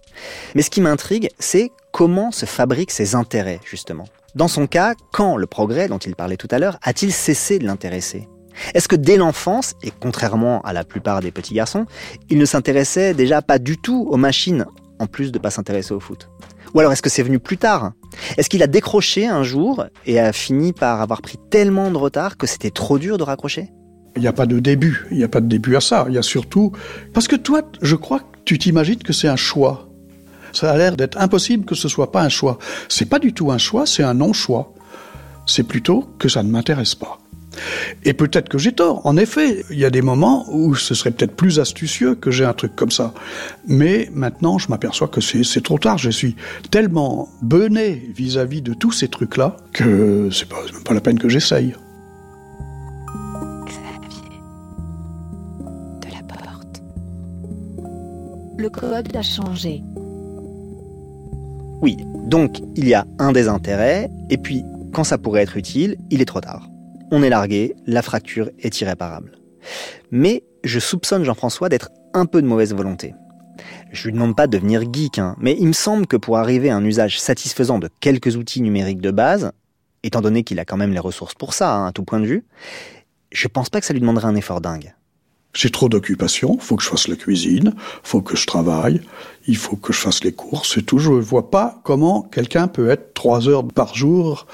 Mais 0.56 0.62
ce 0.62 0.70
qui 0.70 0.82
m'intrigue, 0.82 1.30
c'est 1.40 1.72
comment 1.92 2.32
se 2.32 2.46
fabriquent 2.46 2.92
ses 2.92 3.16
intérêts, 3.16 3.60
justement. 3.66 4.06
Dans 4.36 4.48
son 4.48 4.66
cas, 4.66 4.96
quand 5.12 5.38
le 5.38 5.46
progrès 5.46 5.88
dont 5.88 6.00
il 6.00 6.16
parlait 6.16 6.38
tout 6.38 6.48
à 6.50 6.58
l'heure 6.58 6.80
a-t-il 6.82 7.14
cessé 7.14 7.60
de 7.60 7.66
l'intéresser? 7.66 8.28
Est-ce 8.74 8.88
que 8.88 8.96
dès 8.96 9.18
l'enfance, 9.18 9.76
et 9.84 9.92
contrairement 9.92 10.62
à 10.62 10.74
la 10.74 10.84
plupart 10.84 11.22
des 11.22 11.32
petits 11.32 11.54
garçons, 11.54 11.86
il 12.32 12.40
ne 12.40 12.46
s'intéressait 12.46 13.14
déjà 13.14 13.44
pas 13.44 13.60
du 13.60 13.78
tout 13.78 14.08
aux 14.10 14.18
machines, 14.18 14.66
en 14.98 15.06
plus 15.06 15.32
de 15.32 15.38
pas 15.38 15.52
s'intéresser 15.52 15.94
au 15.94 16.00
foot? 16.00 16.30
Ou 16.74 16.80
alors 16.80 16.92
est-ce 16.92 17.04
que 17.04 17.12
c'est 17.12 17.22
venu 17.22 17.38
plus 17.38 17.58
tard? 17.58 17.92
Est-ce 18.38 18.50
qu'il 18.50 18.64
a 18.64 18.68
décroché 18.68 19.28
un 19.28 19.44
jour 19.44 19.86
et 20.08 20.20
a 20.20 20.34
fini 20.34 20.74
par 20.74 21.02
avoir 21.02 21.22
pris 21.22 21.38
tellement 21.52 21.92
de 21.92 21.98
retard 21.98 22.36
que 22.36 22.48
c'était 22.48 22.72
trop 22.72 22.98
dur 22.98 23.20
de 23.20 23.24
raccrocher? 23.24 23.70
Il 24.16 24.22
n'y 24.24 24.28
a 24.28 24.34
pas 24.34 24.48
de 24.48 24.60
début, 24.60 25.06
il 25.12 25.18
n'y 25.18 25.24
a 25.24 25.28
pas 25.28 25.42
de 25.42 25.48
début 25.48 25.76
à 25.76 25.82
ça. 25.82 26.06
Il 26.08 26.16
y 26.16 26.20
a 26.20 26.24
surtout... 26.24 26.72
Parce 27.14 27.28
que 27.28 27.36
toi, 27.36 27.62
je 27.84 27.96
crois 27.96 28.20
que 28.20 28.26
tu 28.46 28.58
t'imagines 28.58 29.02
que 29.02 29.14
c'est 29.14 29.28
un 29.28 29.36
choix. 29.36 29.93
Ça 30.54 30.72
a 30.72 30.78
l'air 30.78 30.96
d'être 30.96 31.18
impossible 31.20 31.66
que 31.66 31.76
ce 31.76 31.90
soit 31.90 32.12
pas 32.12 32.22
un 32.22 32.30
choix. 32.30 32.60
C'est 32.88 33.10
pas 33.10 33.20
du 33.20 33.34
tout 33.34 33.52
un 33.52 33.58
choix, 33.58 33.86
c'est 33.86 34.04
un 34.04 34.14
non-choix. 34.14 34.74
C'est 35.46 35.64
plutôt 35.64 36.08
que 36.20 36.30
ça 36.30 36.44
ne 36.44 36.50
m'intéresse 36.50 36.96
pas. 36.96 37.20
Et 38.04 38.14
peut-être 38.14 38.50
que 38.50 38.58
j'ai 38.58 38.72
tort. 38.72 39.06
En 39.06 39.18
effet, 39.18 39.64
il 39.70 39.78
y 39.78 39.86
a 39.86 39.90
des 39.90 40.02
moments 40.02 40.46
où 40.52 40.76
ce 40.76 40.96
serait 40.96 41.12
peut-être 41.12 41.36
plus 41.36 41.60
astucieux 41.60 42.16
que 42.16 42.32
j'ai 42.32 42.46
un 42.46 42.54
truc 42.54 42.76
comme 42.76 42.92
ça. 42.92 43.14
Mais 43.68 44.10
maintenant, 44.14 44.58
je 44.58 44.70
m'aperçois 44.70 45.08
que 45.08 45.22
c'est 45.22 45.62
trop 45.62 45.78
tard. 45.78 45.98
Je 45.98 46.10
suis 46.10 46.36
tellement 46.72 47.30
bené 47.42 48.12
vis-à-vis 48.16 48.62
de 48.62 48.74
tous 48.74 48.92
ces 48.92 49.08
trucs-là 49.08 49.58
que 49.72 50.30
c'est 50.32 50.50
pas, 50.50 50.58
même 50.74 50.84
pas 50.84 50.94
la 50.94 51.02
peine 51.02 51.20
que 51.20 51.30
j'essaye. 51.30 51.76
De 56.02 56.08
la 56.12 56.24
porte. 56.28 56.82
Le 58.58 58.70
code 58.70 59.16
a 59.16 59.22
changé. 59.22 59.84
Oui, 61.84 61.98
donc 62.16 62.62
il 62.78 62.88
y 62.88 62.94
a 62.94 63.06
un 63.20 63.34
désintérêt, 63.34 64.10
et 64.30 64.38
puis 64.38 64.64
quand 64.94 65.04
ça 65.04 65.18
pourrait 65.18 65.42
être 65.42 65.58
utile, 65.58 65.98
il 66.12 66.22
est 66.22 66.26
trop 66.26 66.40
tard. 66.40 66.70
On 67.12 67.22
est 67.24 67.30
largué, 67.30 67.76
la 67.86 68.02
fracture 68.02 68.50
est 68.58 68.80
irréparable. 68.80 69.34
Mais 70.10 70.46
je 70.64 70.80
soupçonne 70.80 71.26
Jean-François 71.26 71.68
d'être 71.68 71.90
un 72.14 72.26
peu 72.26 72.42
de 72.42 72.48
mauvaise 72.48 72.74
volonté. 72.74 73.14
Je 73.92 74.06
lui 74.06 74.14
demande 74.14 74.34
pas 74.34 74.48
de 74.48 74.56
devenir 74.56 74.84
geek, 74.94 75.20
hein, 75.20 75.36
mais 75.40 75.58
il 75.60 75.68
me 75.68 75.74
semble 75.74 76.08
que 76.08 76.16
pour 76.16 76.38
arriver 76.38 76.70
à 76.70 76.78
un 76.78 76.86
usage 76.86 77.20
satisfaisant 77.20 77.80
de 77.80 77.90
quelques 78.00 78.38
outils 78.38 78.62
numériques 78.62 79.02
de 79.02 79.12
base, 79.12 79.52
étant 80.04 80.22
donné 80.22 80.46
qu'il 80.46 80.60
a 80.60 80.66
quand 80.66 80.78
même 80.78 80.94
les 80.94 81.00
ressources 81.00 81.36
pour 81.36 81.54
ça, 81.54 81.76
hein, 81.76 81.88
à 81.88 81.92
tout 81.92 82.06
point 82.06 82.22
de 82.22 82.26
vue, 82.26 82.46
je 83.34 83.50
pense 83.50 83.70
pas 83.70 83.82
que 83.82 83.86
ça 83.86 83.94
lui 83.94 84.00
demanderait 84.00 84.30
un 84.30 84.36
effort 84.38 84.62
dingue. 84.62 84.96
J'ai 85.56 85.70
trop 85.70 85.88
d'occupations, 85.88 86.58
faut 86.60 86.76
que 86.76 86.84
je 86.84 86.90
fasse 86.90 87.08
la 87.08 87.16
cuisine, 87.16 87.76
faut 88.02 88.22
que 88.22 88.36
je 88.36 88.48
travaille, 88.48 89.02
il 89.48 89.56
faut 89.56 89.76
que 89.76 89.94
je 89.94 90.00
fasse 90.00 90.24
les 90.24 90.32
courses 90.32 90.78
et 90.78 90.82
tout. 90.82 90.98
Je 90.98 91.12
ne 91.12 91.20
vois 91.20 91.52
pas 91.52 91.80
comment 91.84 92.24
quelqu'un 92.24 92.68
peut 92.68 92.90
être 92.90 93.14
trois 93.14 93.48
heures 93.48 93.64
par 93.68 93.94
jour 93.94 94.48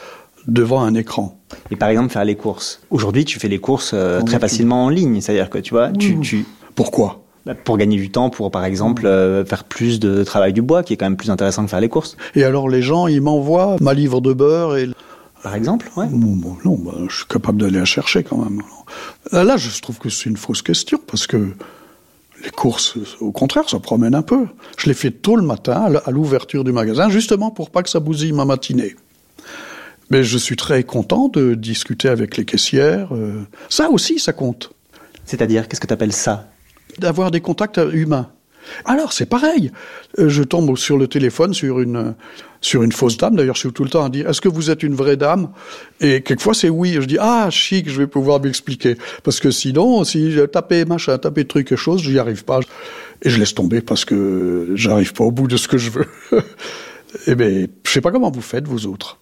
devant 0.48 0.82
un 0.82 0.96
écran. 0.96 1.40
Et 1.72 1.78
par 1.78 1.90
exemple, 1.90 2.12
faire 2.12 2.26
les 2.26 2.36
courses. 2.36 2.82
Aujourd'hui, 2.90 3.24
tu 3.24 3.40
fais 3.40 3.48
les 3.48 3.60
courses 3.60 3.92
euh, 3.94 4.22
très 4.22 4.40
facilement 4.40 4.86
en 4.86 4.90
ligne, 4.90 5.22
c'est-à-dire 5.22 5.50
que 5.50 5.58
tu 5.58 5.74
vois, 5.74 5.90
tu, 5.92 6.20
tu... 6.20 6.46
Pourquoi? 6.76 7.24
Bah, 7.46 7.56
Pour 7.56 7.78
gagner 7.78 7.98
du 7.98 8.10
temps, 8.10 8.30
pour 8.30 8.52
par 8.52 8.66
exemple 8.66 9.06
euh, 9.06 9.46
faire 9.46 9.64
plus 9.64 10.00
de 10.00 10.24
travail 10.24 10.52
du 10.52 10.62
bois, 10.62 10.84
qui 10.84 10.94
est 10.94 10.98
quand 10.98 11.06
même 11.06 11.18
plus 11.18 11.32
intéressant 11.32 11.64
que 11.64 11.70
faire 11.70 11.80
les 11.80 11.90
courses. 11.90 12.18
Et 12.36 12.44
alors 12.44 12.68
les 12.68 12.82
gens, 12.82 13.08
ils 13.08 13.22
m'envoient 13.22 13.78
ma 13.80 13.94
livre 13.94 14.22
de 14.22 14.34
beurre 14.34 14.76
et 14.76 14.90
Par 15.44 15.56
exemple, 15.56 15.90
ouais. 15.96 16.08
Bon, 16.08 16.36
bon, 16.36 16.58
non, 16.66 16.76
bah, 16.78 16.94
je 17.10 17.16
suis 17.18 17.26
capable 17.26 17.60
d'aller 17.62 17.80
la 17.80 17.86
chercher 17.86 18.24
quand 18.24 18.38
même. 18.38 18.62
Là, 19.32 19.44
là, 19.44 19.58
je 19.58 19.82
trouve 19.82 19.98
que 19.98 20.10
c'est 20.10 20.30
une 20.30 20.38
fausse 20.38 20.62
question 20.62 21.00
parce 21.08 21.28
que 21.28 21.54
les 22.44 22.50
courses, 22.50 22.98
au 23.22 23.32
contraire, 23.32 23.70
ça 23.70 23.80
promène 23.80 24.16
un 24.16 24.22
peu. 24.22 24.48
Je 24.78 24.88
les 24.88 24.94
fais 24.94 25.12
tôt 25.12 25.36
le 25.36 25.42
matin 25.42 25.94
à 26.06 26.12
l'ouverture 26.12 26.64
du 26.64 26.72
magasin, 26.72 27.10
justement 27.10 27.52
pour 27.52 27.70
pas 27.70 27.84
que 27.84 27.90
ça 27.90 28.00
bousille 28.00 28.34
ma 28.34 28.46
matinée. 28.46 28.96
Mais 30.10 30.24
je 30.24 30.38
suis 30.38 30.56
très 30.56 30.84
content 30.84 31.28
de 31.28 31.54
discuter 31.54 32.10
avec 32.10 32.36
les 32.36 32.44
caissières. 32.46 33.14
euh, 33.14 33.44
Ça 33.70 33.90
aussi, 33.90 34.20
ça 34.20 34.34
compte. 34.34 34.72
C'est-à-dire, 35.26 35.68
qu'est-ce 35.68 35.80
que 35.80 35.88
tu 35.88 35.94
appelles 35.94 36.14
ça? 36.14 36.50
D'avoir 36.98 37.30
des 37.32 37.42
contacts 37.42 37.80
humains. 37.94 38.30
Alors, 38.86 39.14
c'est 39.14 39.26
pareil. 39.26 39.72
Euh, 40.18 40.30
Je 40.30 40.44
tombe 40.44 40.78
sur 40.78 40.98
le 40.98 41.08
téléphone 41.08 41.54
sur 41.54 41.80
une, 41.80 42.16
sur 42.62 42.84
une 42.84 42.92
fausse 42.92 43.18
dame. 43.18 43.36
D'ailleurs, 43.36 43.56
je 43.56 43.62
suis 43.62 43.72
tout 43.72 43.84
le 43.84 43.90
temps 43.90 44.04
à 44.04 44.10
dire, 44.10 44.30
est-ce 44.30 44.42
que 44.42 44.50
vous 44.50 44.70
êtes 44.70 44.84
une 44.84 44.96
vraie 44.96 45.18
dame? 45.18 45.50
Et 46.02 46.22
quelquefois, 46.22 46.54
c'est 46.54 46.70
oui. 46.70 46.98
Je 47.00 47.06
dis, 47.06 47.18
ah, 47.20 47.50
chic, 47.50 47.90
je 47.90 47.98
vais 47.98 48.08
pouvoir 48.08 48.40
m'expliquer. 48.42 48.98
Parce 49.24 49.40
que 49.40 49.52
sinon, 49.52 50.04
si 50.04 50.32
je 50.32 50.42
tapais 50.42 50.86
machin, 50.86 51.18
tapais 51.18 51.46
truc, 51.46 51.68
quelque 51.68 51.78
chose, 51.78 52.02
j'y 52.02 52.20
arrive 52.20 52.44
pas. 52.46 52.60
Et 53.22 53.30
je 53.30 53.38
laisse 53.40 53.54
tomber 53.54 53.82
parce 53.82 54.06
que 54.06 54.70
j'arrive 54.76 55.14
pas 55.14 55.24
au 55.24 55.32
bout 55.32 55.48
de 55.48 55.58
ce 55.58 55.68
que 55.68 55.78
je 55.78 55.90
veux. 55.90 56.08
Eh 57.26 57.34
bien, 57.34 57.66
je 57.84 57.92
sais 57.92 58.02
pas 58.02 58.12
comment 58.12 58.30
vous 58.30 58.42
faites, 58.42 58.68
vous 58.68 58.86
autres. 58.86 59.18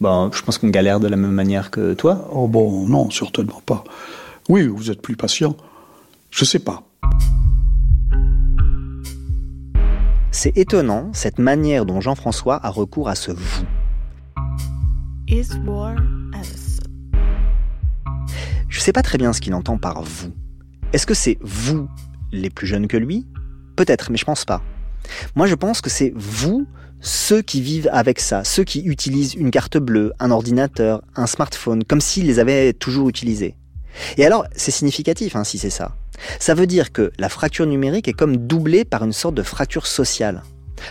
Bon, 0.00 0.32
je 0.32 0.42
pense 0.42 0.56
qu'on 0.56 0.68
galère 0.68 1.00
de 1.00 1.08
la 1.08 1.16
même 1.16 1.32
manière 1.32 1.70
que 1.70 1.92
toi. 1.92 2.26
Oh 2.32 2.48
bon, 2.48 2.88
non, 2.88 3.10
certainement 3.10 3.60
pas. 3.66 3.84
Oui, 4.48 4.66
vous 4.66 4.90
êtes 4.90 5.02
plus 5.02 5.16
patient. 5.16 5.54
Je 6.30 6.46
sais 6.46 6.60
pas. 6.60 6.82
C'est 10.32 10.56
étonnant, 10.56 11.10
cette 11.12 11.40
manière 11.40 11.84
dont 11.84 12.00
Jean-François 12.00 12.64
a 12.64 12.70
recours 12.70 13.08
à 13.08 13.16
ce 13.16 13.32
vous. 13.32 13.64
Is 15.26 15.48
war 15.66 15.96
as 16.32 16.78
Je 18.68 18.80
sais 18.80 18.92
pas 18.92 19.02
très 19.02 19.18
bien 19.18 19.32
ce 19.32 19.40
qu'il 19.40 19.54
entend 19.54 19.76
par 19.76 20.02
vous. 20.02 20.32
Est-ce 20.92 21.04
que 21.04 21.14
c'est 21.14 21.36
vous, 21.40 21.88
les 22.30 22.48
plus 22.48 22.68
jeunes 22.68 22.86
que 22.86 22.96
lui? 22.96 23.26
Peut-être, 23.74 24.12
mais 24.12 24.18
je 24.18 24.24
pense 24.24 24.44
pas. 24.44 24.62
Moi, 25.34 25.48
je 25.48 25.56
pense 25.56 25.80
que 25.80 25.90
c'est 25.90 26.12
vous, 26.14 26.64
ceux 27.00 27.42
qui 27.42 27.60
vivent 27.60 27.90
avec 27.92 28.20
ça, 28.20 28.44
ceux 28.44 28.62
qui 28.62 28.84
utilisent 28.84 29.34
une 29.34 29.50
carte 29.50 29.78
bleue, 29.78 30.12
un 30.20 30.30
ordinateur, 30.30 31.02
un 31.16 31.26
smartphone, 31.26 31.82
comme 31.82 32.00
s'ils 32.00 32.26
les 32.26 32.38
avaient 32.38 32.72
toujours 32.72 33.08
utilisés. 33.08 33.56
Et 34.16 34.24
alors, 34.24 34.44
c'est 34.54 34.70
significatif 34.70 35.34
hein, 35.34 35.42
si 35.42 35.58
c'est 35.58 35.70
ça. 35.70 35.96
Ça 36.38 36.54
veut 36.54 36.66
dire 36.66 36.92
que 36.92 37.12
la 37.18 37.28
fracture 37.28 37.66
numérique 37.66 38.08
est 38.08 38.12
comme 38.12 38.36
doublée 38.36 38.84
par 38.84 39.04
une 39.04 39.12
sorte 39.12 39.34
de 39.34 39.42
fracture 39.42 39.86
sociale. 39.86 40.42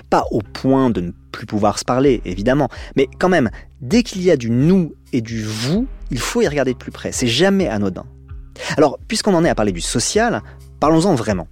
Pas 0.10 0.26
au 0.32 0.42
point 0.42 0.90
de 0.90 1.02
ne 1.02 1.12
plus 1.32 1.46
pouvoir 1.46 1.80
se 1.80 1.86
parler, 1.86 2.22
évidemment, 2.26 2.70
mais 2.96 3.08
quand 3.20 3.30
même, 3.30 3.50
dès 3.82 4.04
qu'il 4.04 4.22
y 4.22 4.32
a 4.32 4.38
du 4.38 4.50
nous 4.50 4.94
et 5.14 5.22
du 5.22 5.44
vous, 5.44 5.88
il 6.12 6.20
faut 6.20 6.42
y 6.42 6.48
regarder 6.48 6.74
de 6.74 6.78
plus 6.78 6.92
près. 6.92 7.12
C'est 7.12 7.28
jamais 7.28 7.68
anodin. 7.68 8.06
Alors, 8.78 9.00
puisqu'on 9.08 9.34
en 9.34 9.46
est 9.46 9.50
à 9.50 9.56
parler 9.56 9.72
du 9.72 9.82
social, 9.82 10.42
parlons-en 10.80 11.16
vraiment. 11.16 11.48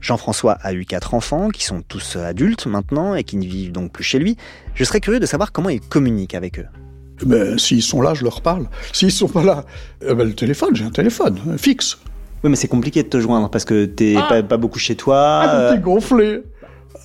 Jean-François 0.00 0.52
a 0.52 0.72
eu 0.72 0.84
quatre 0.84 1.14
enfants, 1.14 1.48
qui 1.48 1.64
sont 1.64 1.82
tous 1.82 2.16
adultes 2.16 2.66
maintenant 2.66 3.14
et 3.14 3.24
qui 3.24 3.36
ne 3.36 3.44
vivent 3.44 3.72
donc 3.72 3.92
plus 3.92 4.04
chez 4.04 4.18
lui. 4.18 4.36
Je 4.74 4.84
serais 4.84 5.00
curieux 5.00 5.20
de 5.20 5.26
savoir 5.26 5.52
comment 5.52 5.68
il 5.68 5.80
communique 5.80 6.34
avec 6.34 6.58
eux. 6.58 6.66
Ben, 7.24 7.58
s'ils 7.58 7.82
sont 7.82 8.02
là, 8.02 8.14
je 8.14 8.22
leur 8.24 8.42
parle. 8.42 8.68
S'ils 8.92 9.10
sont 9.10 9.28
pas 9.28 9.42
là, 9.42 9.64
eh 10.02 10.14
ben, 10.14 10.24
le 10.24 10.34
téléphone, 10.34 10.76
j'ai 10.76 10.84
un 10.84 10.90
téléphone 10.90 11.38
euh, 11.48 11.58
fixe. 11.58 11.98
Oui, 12.44 12.50
mais 12.50 12.56
c'est 12.56 12.68
compliqué 12.68 13.02
de 13.02 13.08
te 13.08 13.18
joindre 13.18 13.50
parce 13.50 13.64
que 13.64 13.86
t'es 13.86 14.14
pas, 14.14 14.42
pas 14.42 14.56
beaucoup 14.56 14.78
chez 14.78 14.94
toi. 14.94 15.40
Ah, 15.42 15.56
euh, 15.56 15.72
t'es 15.72 15.80
gonflé. 15.80 16.42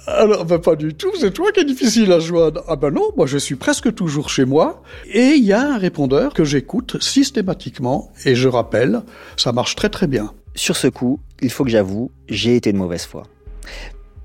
Alors, 0.08 0.46
ben, 0.46 0.60
pas 0.60 0.76
du 0.76 0.94
tout, 0.94 1.12
c'est 1.20 1.32
toi 1.32 1.52
qui 1.52 1.60
est 1.60 1.66
difficile 1.66 2.12
à 2.12 2.20
joindre. 2.20 2.64
Ah 2.68 2.76
ben 2.76 2.92
non, 2.92 3.12
moi 3.16 3.28
je 3.28 3.38
suis 3.38 3.56
presque 3.56 3.94
toujours 3.94 4.30
chez 4.30 4.46
moi. 4.46 4.82
Et 5.12 5.34
il 5.36 5.44
y 5.44 5.54
a 5.54 5.62
un 5.62 5.78
répondeur 5.78 6.34
que 6.34 6.44
j'écoute 6.44 7.02
systématiquement 7.02 8.12
et 8.26 8.36
je 8.36 8.48
rappelle, 8.48 9.02
ça 9.38 9.52
marche 9.52 9.76
très 9.76 9.90
très 9.90 10.08
bien. 10.08 10.34
Sur 10.56 10.76
ce 10.76 10.88
coup, 10.88 11.20
il 11.42 11.52
faut 11.52 11.64
que 11.64 11.70
j'avoue, 11.70 12.12
j'ai 12.28 12.56
été 12.56 12.74
de 12.74 12.78
mauvaise 12.78 13.06
foi. 13.06 13.24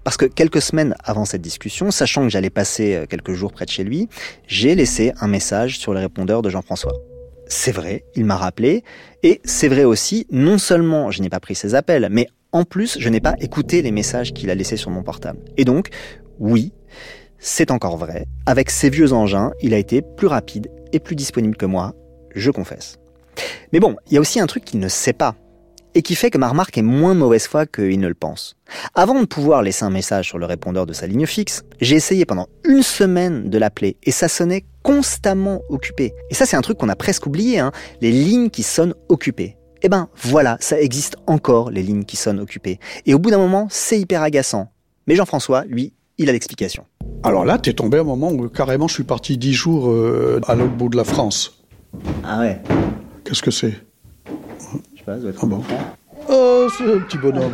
Parce 0.02 0.16
que 0.16 0.24
quelques 0.24 0.62
semaines 0.62 0.94
avant 1.04 1.24
cette 1.24 1.42
discussion, 1.42 1.90
sachant 1.90 2.22
que 2.22 2.28
j'allais 2.28 2.50
passer 2.50 2.94
euh, 2.94 3.06
quelques 3.06 3.32
jours 3.32 3.52
près 3.52 3.64
de 3.64 3.70
chez 3.70 3.84
lui, 3.84 4.08
j'ai 4.46 4.74
laissé 4.74 5.12
un 5.20 5.28
message 5.28 5.78
sur 5.78 5.92
le 5.92 6.00
répondeur 6.00 6.42
de 6.42 6.48
Jean-François. 6.48 6.92
C'est 7.48 7.72
vrai, 7.72 8.04
il 8.14 8.24
m'a 8.24 8.36
rappelé, 8.36 8.82
et 9.22 9.40
c'est 9.44 9.68
vrai 9.68 9.84
aussi, 9.84 10.26
non 10.30 10.58
seulement 10.58 11.10
je 11.10 11.22
n'ai 11.22 11.28
pas 11.28 11.40
pris 11.40 11.54
ses 11.54 11.74
appels, 11.74 12.08
mais 12.10 12.28
en 12.52 12.64
plus 12.64 12.96
je 12.98 13.08
n'ai 13.08 13.20
pas 13.20 13.34
écouté 13.40 13.82
les 13.82 13.92
messages 13.92 14.32
qu'il 14.32 14.50
a 14.50 14.54
laissés 14.54 14.76
sur 14.76 14.90
mon 14.90 15.02
portable. 15.02 15.38
Et 15.56 15.64
donc, 15.64 15.90
oui, 16.40 16.72
c'est 17.38 17.70
encore 17.70 17.96
vrai, 17.96 18.26
avec 18.46 18.70
ses 18.70 18.90
vieux 18.90 19.12
engins, 19.12 19.52
il 19.62 19.74
a 19.74 19.78
été 19.78 20.02
plus 20.02 20.26
rapide 20.26 20.70
et 20.92 20.98
plus 20.98 21.14
disponible 21.14 21.56
que 21.56 21.66
moi, 21.66 21.94
je 22.34 22.50
confesse. 22.50 22.98
Mais 23.72 23.80
bon, 23.80 23.96
il 24.06 24.14
y 24.14 24.16
a 24.16 24.20
aussi 24.20 24.40
un 24.40 24.46
truc 24.46 24.64
qu'il 24.64 24.80
ne 24.80 24.88
sait 24.88 25.12
pas, 25.12 25.36
et 25.96 26.02
qui 26.02 26.14
fait 26.14 26.30
que 26.30 26.36
ma 26.36 26.48
remarque 26.48 26.76
est 26.76 26.82
moins 26.82 27.14
mauvaise 27.14 27.46
foi 27.46 27.64
qu'il 27.64 27.98
ne 27.98 28.06
le 28.06 28.14
pense. 28.14 28.54
Avant 28.94 29.18
de 29.18 29.24
pouvoir 29.24 29.62
laisser 29.62 29.82
un 29.82 29.90
message 29.90 30.28
sur 30.28 30.36
le 30.36 30.44
répondeur 30.44 30.84
de 30.84 30.92
sa 30.92 31.06
ligne 31.06 31.24
fixe, 31.24 31.64
j'ai 31.80 31.96
essayé 31.96 32.26
pendant 32.26 32.48
une 32.64 32.82
semaine 32.82 33.48
de 33.48 33.56
l'appeler 33.56 33.96
et 34.02 34.10
ça 34.10 34.28
sonnait 34.28 34.66
constamment 34.82 35.62
occupé. 35.70 36.12
Et 36.28 36.34
ça 36.34 36.44
c'est 36.44 36.56
un 36.56 36.60
truc 36.60 36.76
qu'on 36.76 36.90
a 36.90 36.96
presque 36.96 37.24
oublié, 37.24 37.58
hein, 37.58 37.72
les 38.02 38.12
lignes 38.12 38.50
qui 38.50 38.62
sonnent 38.62 38.92
occupées. 39.08 39.56
Eh 39.80 39.88
ben 39.88 40.10
voilà, 40.16 40.58
ça 40.60 40.78
existe 40.78 41.16
encore 41.26 41.70
les 41.70 41.82
lignes 41.82 42.04
qui 42.04 42.16
sonnent 42.16 42.40
occupées. 42.40 42.78
Et 43.06 43.14
au 43.14 43.18
bout 43.18 43.30
d'un 43.30 43.38
moment, 43.38 43.66
c'est 43.70 43.98
hyper 43.98 44.20
agaçant. 44.20 44.68
Mais 45.06 45.16
Jean-François, 45.16 45.64
lui, 45.64 45.94
il 46.18 46.28
a 46.28 46.32
l'explication. 46.32 46.84
Alors 47.22 47.46
là, 47.46 47.56
t'es 47.56 47.72
tombé 47.72 47.96
à 47.96 48.02
un 48.02 48.04
moment 48.04 48.30
où 48.30 48.50
carrément 48.50 48.86
je 48.86 48.94
suis 48.94 49.04
parti 49.04 49.38
dix 49.38 49.54
jours 49.54 49.88
euh, 49.88 50.42
à 50.46 50.54
l'autre 50.54 50.74
bout 50.74 50.90
de 50.90 50.96
la 50.98 51.04
France. 51.04 51.62
Ah 52.22 52.40
ouais 52.40 52.60
Qu'est-ce 53.24 53.42
que 53.42 53.50
c'est? 53.50 53.85
Pas, 55.06 55.14
ça 55.14 55.20
doit 55.20 55.30
être 55.30 55.40
Ah 55.42 55.46
bon 55.46 55.62
Oh, 56.28 56.68
c'est 56.76 56.92
un 56.92 56.98
petit 56.98 57.18
bonhomme. 57.18 57.52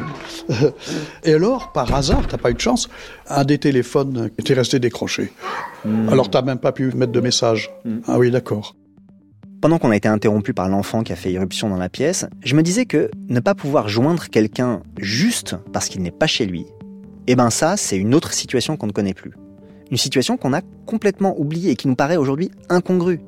Et 1.24 1.34
alors, 1.34 1.72
par 1.72 1.92
hasard, 1.94 2.26
t'as 2.26 2.38
pas 2.38 2.50
eu 2.50 2.54
de 2.54 2.60
chance, 2.60 2.88
un 3.28 3.44
des 3.44 3.58
téléphones 3.58 4.30
était 4.38 4.54
resté 4.54 4.78
décroché. 4.78 5.32
Alors 6.08 6.30
t'as 6.30 6.42
même 6.42 6.58
pas 6.58 6.72
pu 6.72 6.92
mettre 6.92 7.12
de 7.12 7.20
message. 7.20 7.70
Ah 8.06 8.18
oui, 8.18 8.30
d'accord. 8.30 8.74
Pendant 9.60 9.78
qu'on 9.78 9.90
a 9.90 9.96
été 9.96 10.08
interrompu 10.08 10.54
par 10.54 10.68
l'enfant 10.68 11.02
qui 11.02 11.12
a 11.12 11.16
fait 11.16 11.30
irruption 11.32 11.68
dans 11.68 11.76
la 11.76 11.88
pièce, 11.88 12.26
je 12.42 12.56
me 12.56 12.62
disais 12.62 12.86
que 12.86 13.10
ne 13.28 13.40
pas 13.40 13.54
pouvoir 13.54 13.88
joindre 13.88 14.28
quelqu'un 14.28 14.82
juste 14.98 15.56
parce 15.72 15.88
qu'il 15.88 16.02
n'est 16.02 16.10
pas 16.10 16.26
chez 16.26 16.46
lui, 16.46 16.66
eh 17.26 17.36
ben 17.36 17.50
ça, 17.50 17.76
c'est 17.76 17.96
une 17.96 18.14
autre 18.14 18.32
situation 18.32 18.76
qu'on 18.76 18.88
ne 18.88 18.92
connaît 18.92 19.14
plus. 19.14 19.32
Une 19.90 19.98
situation 19.98 20.36
qu'on 20.36 20.52
a 20.52 20.62
complètement 20.86 21.38
oubliée 21.38 21.72
et 21.72 21.76
qui 21.76 21.86
nous 21.86 21.94
paraît 21.94 22.16
aujourd'hui 22.16 22.50
incongrue. 22.70 23.20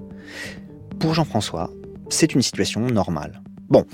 Pour 0.98 1.14
Jean-François, 1.14 1.70
c'est 2.08 2.34
une 2.34 2.42
situation 2.42 2.80
normale. 2.80 3.42
Bon, 3.68 3.85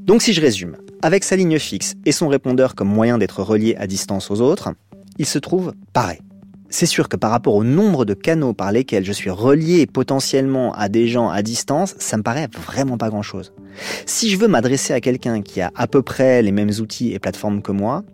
donc 0.00 0.22
si 0.22 0.32
je 0.32 0.40
résume, 0.40 0.76
avec 1.02 1.24
sa 1.24 1.36
ligne 1.36 1.58
fixe 1.58 1.94
et 2.04 2.12
son 2.12 2.28
répondeur 2.28 2.74
comme 2.74 2.88
moyen 2.88 3.18
d'être 3.18 3.42
relié 3.42 3.76
à 3.76 3.86
distance 3.86 4.30
aux 4.30 4.40
autres, 4.40 4.72
il 5.18 5.26
se 5.26 5.38
trouve 5.38 5.72
pareil. 5.92 6.20
C'est 6.70 6.86
sûr 6.86 7.10
que 7.10 7.16
par 7.16 7.30
rapport 7.30 7.54
au 7.54 7.64
nombre 7.64 8.06
de 8.06 8.14
canaux 8.14 8.54
par 8.54 8.72
lesquels 8.72 9.04
je 9.04 9.12
suis 9.12 9.28
relié 9.28 9.86
potentiellement 9.86 10.72
à 10.72 10.88
des 10.88 11.06
gens 11.06 11.28
à 11.28 11.42
distance, 11.42 11.94
ça 11.98 12.16
me 12.16 12.22
paraît 12.22 12.48
vraiment 12.66 12.96
pas 12.96 13.10
grand-chose. 13.10 13.52
Si 14.06 14.30
je 14.30 14.38
veux 14.38 14.48
m'adresser 14.48 14.94
à 14.94 15.00
quelqu'un 15.02 15.42
qui 15.42 15.60
a 15.60 15.70
à 15.74 15.86
peu 15.86 16.00
près 16.00 16.40
les 16.40 16.50
mêmes 16.50 16.70
outils 16.80 17.12
et 17.12 17.18
plateformes 17.18 17.60
que 17.60 17.72
moi, 17.72 18.04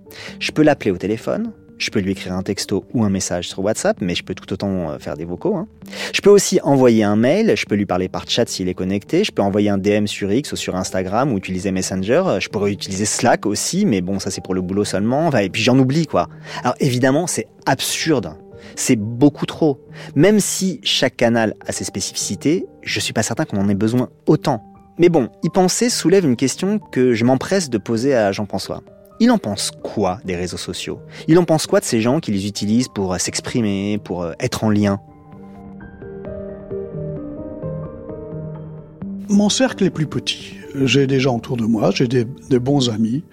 je 0.40 0.50
peux 0.50 0.62
l'appeler 0.62 0.90
au 0.90 0.96
téléphone, 0.96 1.52
je 1.78 1.90
peux 1.90 2.00
lui 2.00 2.12
écrire 2.12 2.32
un 2.34 2.42
texto 2.42 2.84
ou 2.92 3.04
un 3.04 3.10
message 3.10 3.48
sur 3.48 3.60
WhatsApp, 3.60 3.98
mais 4.00 4.14
je 4.14 4.22
peux 4.24 4.34
tout 4.34 4.52
autant 4.52 4.90
euh, 4.90 4.98
faire 4.98 5.16
des 5.16 5.24
vocaux. 5.24 5.56
hein. 5.56 5.66
Je 6.12 6.20
peux 6.20 6.30
aussi 6.30 6.60
envoyer 6.62 7.04
un 7.04 7.16
mail, 7.16 7.54
je 7.56 7.64
peux 7.66 7.74
lui 7.74 7.86
parler 7.86 8.08
par 8.08 8.28
chat 8.28 8.48
s'il 8.48 8.68
est 8.68 8.74
connecté, 8.74 9.24
je 9.24 9.32
peux 9.32 9.42
envoyer 9.42 9.70
un 9.70 9.78
DM 9.78 10.06
sur 10.06 10.30
X 10.32 10.52
ou 10.52 10.56
sur 10.56 10.76
Instagram 10.76 11.32
ou 11.32 11.38
utiliser 11.38 11.70
Messenger, 11.70 12.22
Euh, 12.26 12.40
je 12.40 12.48
pourrais 12.48 12.72
utiliser 12.72 13.04
Slack 13.04 13.46
aussi, 13.46 13.86
mais 13.86 14.00
bon, 14.00 14.18
ça 14.18 14.30
c'est 14.30 14.42
pour 14.42 14.54
le 14.54 14.60
boulot 14.60 14.84
seulement, 14.84 15.26
Enfin, 15.28 15.38
et 15.38 15.48
puis 15.50 15.62
j'en 15.62 15.78
oublie 15.78 16.06
quoi. 16.06 16.28
Alors 16.62 16.74
évidemment, 16.80 17.26
c'est 17.26 17.46
absurde. 17.66 18.34
C'est 18.76 18.96
beaucoup 18.96 19.46
trop. 19.46 19.80
Même 20.14 20.40
si 20.40 20.80
chaque 20.82 21.16
canal 21.16 21.54
a 21.66 21.72
ses 21.72 21.84
spécificités, 21.84 22.66
je 22.82 23.00
suis 23.00 23.12
pas 23.12 23.22
certain 23.22 23.44
qu'on 23.44 23.56
en 23.58 23.68
ait 23.68 23.74
besoin 23.74 24.08
autant. 24.26 24.62
Mais 24.98 25.08
bon, 25.08 25.28
y 25.42 25.48
penser 25.48 25.90
soulève 25.90 26.24
une 26.24 26.36
question 26.36 26.78
que 26.78 27.14
je 27.14 27.24
m'empresse 27.24 27.70
de 27.70 27.78
poser 27.78 28.14
à 28.14 28.32
Jean-François. 28.32 28.82
Il 29.20 29.32
en 29.32 29.38
pense 29.38 29.72
quoi 29.72 30.20
des 30.24 30.36
réseaux 30.36 30.56
sociaux? 30.56 31.00
Il 31.26 31.38
en 31.38 31.44
pense 31.44 31.66
quoi 31.66 31.80
de 31.80 31.84
ces 31.84 32.00
gens 32.00 32.20
qui 32.20 32.30
les 32.30 32.46
utilisent 32.46 32.88
pour 32.88 33.12
euh, 33.14 33.18
s'exprimer, 33.18 33.98
pour 33.98 34.22
euh, 34.22 34.32
être 34.38 34.62
en 34.62 34.70
lien? 34.70 35.00
Mon 39.28 39.48
cercle 39.48 39.84
est 39.84 39.90
plus 39.90 40.06
petit. 40.06 40.54
J'ai 40.84 41.08
des 41.08 41.18
gens 41.18 41.36
autour 41.36 41.56
de 41.56 41.64
moi, 41.64 41.90
j'ai 41.92 42.06
des, 42.06 42.24
bons 42.58 42.90
amis, 42.90 43.24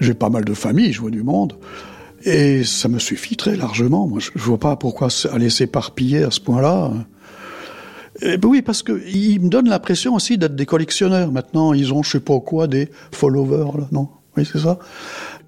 j'ai 0.00 0.14
pas 0.14 0.30
mal 0.30 0.44
de 0.44 0.54
familles, 0.54 0.92
je 0.92 1.00
vois 1.00 1.10
du 1.10 1.22
monde. 1.22 1.58
Et 2.22 2.64
ça 2.64 2.88
me 2.88 2.98
suffit 2.98 3.36
très 3.36 3.54
largement. 3.54 4.10
Je, 4.18 4.30
je 4.34 4.42
vois 4.42 4.58
pas 4.58 4.76
pourquoi 4.76 5.08
aller 5.30 5.50
s'éparpiller 5.50 6.24
à 6.24 6.30
ce 6.30 6.40
point-là. 6.40 6.90
Et 8.22 8.38
ben 8.38 8.48
oui, 8.48 8.62
parce 8.62 8.82
que 8.82 9.02
ils 9.06 9.40
me 9.40 9.48
donnent 9.50 9.68
l'impression 9.68 10.14
aussi 10.14 10.38
d'être 10.38 10.56
des 10.56 10.66
collectionneurs. 10.66 11.30
Maintenant, 11.30 11.74
ils 11.74 11.92
ont, 11.92 12.02
je 12.02 12.12
sais 12.12 12.20
pas 12.20 12.40
quoi, 12.40 12.66
des 12.66 12.88
followers, 13.12 13.86
non? 13.92 14.08
Oui, 14.36 14.48
c'est 14.50 14.58
ça? 14.58 14.78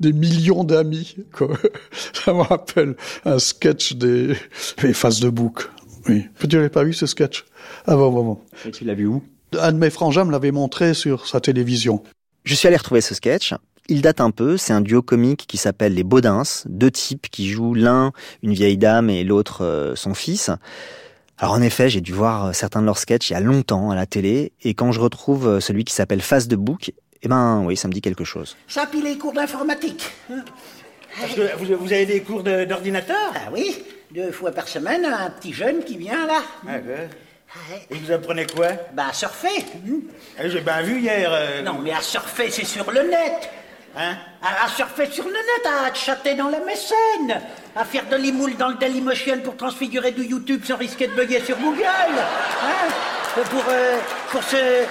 Des 0.00 0.12
millions 0.12 0.64
d'amis. 0.64 1.16
Ça 2.12 2.32
me 2.32 2.40
rappelle 2.40 2.96
un 3.24 3.38
sketch 3.38 3.94
des, 3.94 4.34
des 4.82 4.92
faces 4.92 5.20
de 5.20 5.28
bouc. 5.28 5.70
Oui. 6.08 6.26
Tu 6.38 6.56
l'avais 6.56 6.68
pas 6.68 6.84
vu, 6.84 6.92
ce 6.92 7.06
sketch? 7.06 7.44
Ah 7.86 7.96
bon, 7.96 8.10
bon, 8.10 8.24
bon. 8.24 8.38
Et 8.64 8.70
tu 8.70 8.84
l'as 8.84 8.94
vu 8.94 9.06
où? 9.06 9.22
Un 9.58 9.72
de 9.72 9.78
mes 9.78 9.90
frangins 9.90 10.24
me 10.24 10.32
l'avait 10.32 10.52
montré 10.52 10.94
sur 10.94 11.26
sa 11.26 11.40
télévision. 11.40 12.02
Je 12.44 12.54
suis 12.54 12.68
allé 12.68 12.76
retrouver 12.76 13.00
ce 13.00 13.14
sketch. 13.14 13.54
Il 13.88 14.02
date 14.02 14.20
un 14.20 14.32
peu, 14.32 14.56
c'est 14.56 14.72
un 14.72 14.80
duo 14.80 15.00
comique 15.00 15.46
qui 15.46 15.56
s'appelle 15.56 15.94
Les 15.94 16.02
Baudins, 16.02 16.42
deux 16.66 16.90
types 16.90 17.28
qui 17.30 17.48
jouent 17.48 17.74
l'un 17.74 18.12
une 18.42 18.52
vieille 18.52 18.78
dame 18.78 19.10
et 19.10 19.22
l'autre 19.22 19.64
euh, 19.64 19.94
son 19.94 20.14
fils. 20.14 20.50
Alors 21.38 21.54
en 21.54 21.62
effet, 21.62 21.88
j'ai 21.88 22.00
dû 22.00 22.12
voir 22.12 22.46
euh, 22.46 22.52
certains 22.52 22.80
de 22.80 22.86
leurs 22.86 22.98
sketchs 22.98 23.30
il 23.30 23.34
y 23.34 23.36
a 23.36 23.40
longtemps 23.40 23.90
à 23.90 23.94
la 23.94 24.06
télé, 24.06 24.52
et 24.62 24.74
quand 24.74 24.90
je 24.90 25.00
retrouve 25.00 25.46
euh, 25.46 25.60
celui 25.60 25.84
qui 25.84 25.94
s'appelle 25.94 26.20
Face 26.20 26.48
de 26.48 26.56
Bouc, 26.56 26.92
eh 27.22 27.28
ben 27.28 27.62
oui, 27.64 27.76
ça 27.76 27.88
me 27.88 27.92
dit 27.92 28.00
quelque 28.00 28.24
chose. 28.24 28.56
Ça, 28.68 28.86
puis 28.86 29.02
les 29.02 29.16
cours 29.18 29.32
d'informatique. 29.32 30.10
hein. 30.30 30.44
Parce 31.20 31.34
que 31.34 31.56
vous, 31.56 31.76
vous 31.78 31.92
avez 31.92 32.04
des 32.06 32.20
cours 32.22 32.42
de- 32.42 32.64
d'ordinateur 32.66 33.32
Ah 33.34 33.48
oui, 33.52 33.82
deux 34.10 34.30
fois 34.32 34.50
par 34.52 34.68
semaine, 34.68 35.04
un 35.06 35.30
petit 35.30 35.52
jeune 35.52 35.82
qui 35.82 35.96
vient 35.96 36.26
là. 36.26 36.42
Ah, 36.68 36.72
ouais. 36.72 37.08
Ouais. 37.70 37.86
Et 37.90 37.94
vous 37.94 38.12
apprenez 38.12 38.46
quoi 38.46 38.68
Bah, 38.92 39.06
à 39.10 39.12
surfer. 39.14 39.48
hein. 39.88 40.00
Eh, 40.42 40.50
J'ai 40.50 40.60
bien 40.60 40.82
vu 40.82 41.00
hier. 41.00 41.30
euh, 41.32 41.62
Non, 41.62 41.78
mais 41.82 41.92
à 41.92 42.00
surfer, 42.02 42.50
c'est 42.50 42.66
sur 42.66 42.90
le 42.90 43.02
net. 43.04 43.48
Hein 43.96 44.14
À, 44.42 44.66
à 44.66 44.68
surfer 44.68 45.06
sur 45.10 45.24
le 45.24 45.30
net, 45.32 45.66
à 45.88 45.94
chatter 45.94 46.34
dans 46.34 46.50
la 46.50 46.60
mécène, 46.60 47.40
à 47.74 47.84
faire 47.86 48.06
de 48.10 48.16
l'imoule 48.16 48.56
dans 48.58 48.68
le 48.68 48.74
Dailymotion 48.74 49.40
pour 49.40 49.56
transfigurer 49.56 50.10
du 50.10 50.24
YouTube 50.24 50.62
sans 50.66 50.76
risquer 50.76 51.06
de 51.06 51.14
bugger 51.14 51.40
sur 51.40 51.56
Google. 51.56 51.82
Hein 51.82 53.42
pour, 53.50 53.64
euh, 53.70 53.96
pour 54.30 54.42
c'est- 54.42 54.86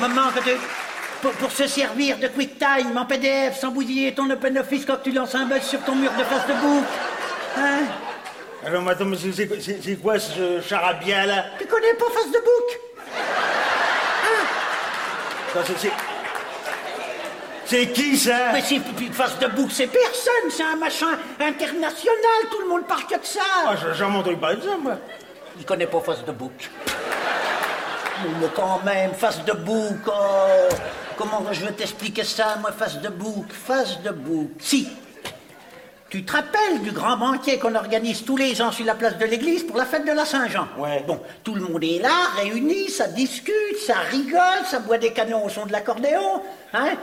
Moment 0.00 0.30
que 0.34 0.40
tu- 0.40 0.50
Pour, 1.22 1.32
pour 1.32 1.50
se 1.50 1.66
servir 1.66 2.16
de 2.18 2.28
QuickTime 2.28 2.96
en 2.96 3.04
PDF 3.04 3.58
sans 3.58 3.70
bousiller 3.72 4.14
ton 4.14 4.30
OpenOffice 4.30 4.84
quand 4.86 4.98
tu 5.02 5.10
lances 5.10 5.34
un 5.34 5.46
buzz 5.46 5.62
sur 5.62 5.80
ton 5.80 5.96
mur 5.96 6.12
de 6.16 6.22
face 6.24 6.46
de 6.46 6.52
bouc. 6.54 6.84
Hein? 7.56 7.80
Alors, 8.64 8.82
mais 8.82 8.92
attends, 8.92 9.04
mais 9.04 9.16
c'est- 9.16 9.96
quoi 9.96 10.18
ce 10.18 10.60
charabia 10.60 11.26
là? 11.26 11.44
Tu 11.58 11.66
connais 11.66 11.94
pas 11.94 12.04
face 12.14 12.26
de 12.30 12.38
bouc 12.38 12.80
Attends, 15.54 15.72
c'est- 17.66 17.86
qui 17.92 18.16
ça? 18.16 18.52
Mais 18.52 18.62
c'est 18.62 18.78
puis 18.80 19.08
face 19.12 19.38
de 19.40 19.46
bouc, 19.48 19.70
c'est 19.72 19.86
personne, 19.88 20.50
c'est 20.50 20.62
un 20.62 20.76
machin 20.76 21.18
international, 21.40 22.48
tout 22.50 22.60
le 22.60 22.68
monde 22.68 22.86
parle 22.86 23.04
que 23.06 23.14
de 23.18 23.24
ça. 23.24 23.40
Ah, 23.66 23.74
j'ai 23.76 23.98
jamais 23.98 24.18
entendu 24.18 24.36
parler 24.36 24.56
de 24.56 24.62
ça, 24.62 24.76
moi. 24.80 24.94
Il 25.58 25.64
connaît 25.64 25.86
pas 25.86 26.00
face 26.00 26.24
de 26.24 26.32
bouc. 26.32 26.70
Mais 28.40 28.48
quand 28.54 28.80
même, 28.84 29.12
face 29.12 29.44
de 29.44 29.52
bouc, 29.52 29.98
oh, 30.06 30.74
comment 31.16 31.42
je 31.52 31.64
vais 31.64 31.72
t'expliquer 31.72 32.24
ça, 32.24 32.56
moi, 32.60 32.72
face 32.72 33.00
de 33.00 33.08
bouc, 33.08 33.46
face 33.52 34.00
de 34.02 34.10
bouc. 34.10 34.50
Si, 34.58 34.88
tu 36.10 36.24
te 36.24 36.32
rappelles 36.32 36.80
du 36.82 36.90
grand 36.90 37.16
banquet 37.16 37.58
qu'on 37.58 37.74
organise 37.74 38.24
tous 38.24 38.36
les 38.36 38.60
ans 38.62 38.72
sur 38.72 38.86
la 38.86 38.94
place 38.94 39.18
de 39.18 39.24
l'église 39.24 39.62
pour 39.62 39.76
la 39.76 39.84
fête 39.84 40.06
de 40.06 40.12
la 40.12 40.24
Saint-Jean? 40.24 40.66
Ouais. 40.78 41.04
Bon, 41.06 41.20
tout 41.44 41.54
le 41.54 41.60
monde 41.60 41.84
est 41.84 42.00
là, 42.00 42.14
réuni, 42.40 42.88
ça 42.88 43.08
discute, 43.08 43.78
ça 43.86 43.98
rigole, 44.10 44.64
ça 44.64 44.80
boit 44.80 44.98
des 44.98 45.12
canons 45.12 45.44
au 45.44 45.48
son 45.48 45.66
de 45.66 45.72
l'accordéon. 45.72 46.42
Hein? 46.72 46.94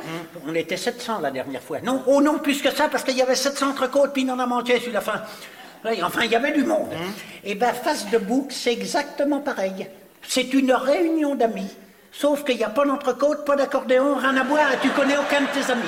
On 0.48 0.56
était 0.56 0.78
700 0.78 1.20
la 1.22 1.32
dernière 1.32 1.62
fois. 1.62 1.80
Non, 1.82 2.04
oh 2.08 2.22
non, 2.22 2.40
plus 2.40 2.62
que 2.62 2.72
ça, 2.72 2.90
parce 2.90 3.04
qu'il 3.04 3.16
y 3.16 3.22
avait 3.22 3.36
700 3.36 3.70
entrecôtes, 3.70 4.12
puis 4.12 4.24
il 4.24 4.32
en 4.32 4.40
a 4.40 4.46
manqué 4.46 4.80
sur 4.80 4.92
la 4.92 5.02
fin. 5.02 5.22
Enfin, 6.02 6.22
il 6.24 6.32
y 6.32 6.36
avait 6.36 6.52
du 6.52 6.64
monde. 6.64 6.90
Et 7.44 7.54
ben, 7.54 7.74
face 7.74 8.10
de 8.10 8.18
bouc, 8.18 8.52
c'est 8.52 8.74
exactement 8.74 9.40
pareil. 9.40 9.88
C'est 10.28 10.54
une 10.54 10.72
réunion 10.72 11.36
d'amis. 11.36 11.70
Sauf 12.12 12.44
qu'il 12.44 12.58
n'y 12.58 12.64
a 12.64 12.70
pas 12.70 12.86
d'entrecôte, 12.86 13.46
pas 13.46 13.56
d'accordéon, 13.56 14.16
rien 14.16 14.36
à 14.38 14.44
boire, 14.44 14.72
et 14.74 14.78
tu 14.82 14.90
connais 14.90 15.18
aucun 15.18 15.42
de 15.42 15.48
tes 15.48 15.72
amis. 15.72 15.84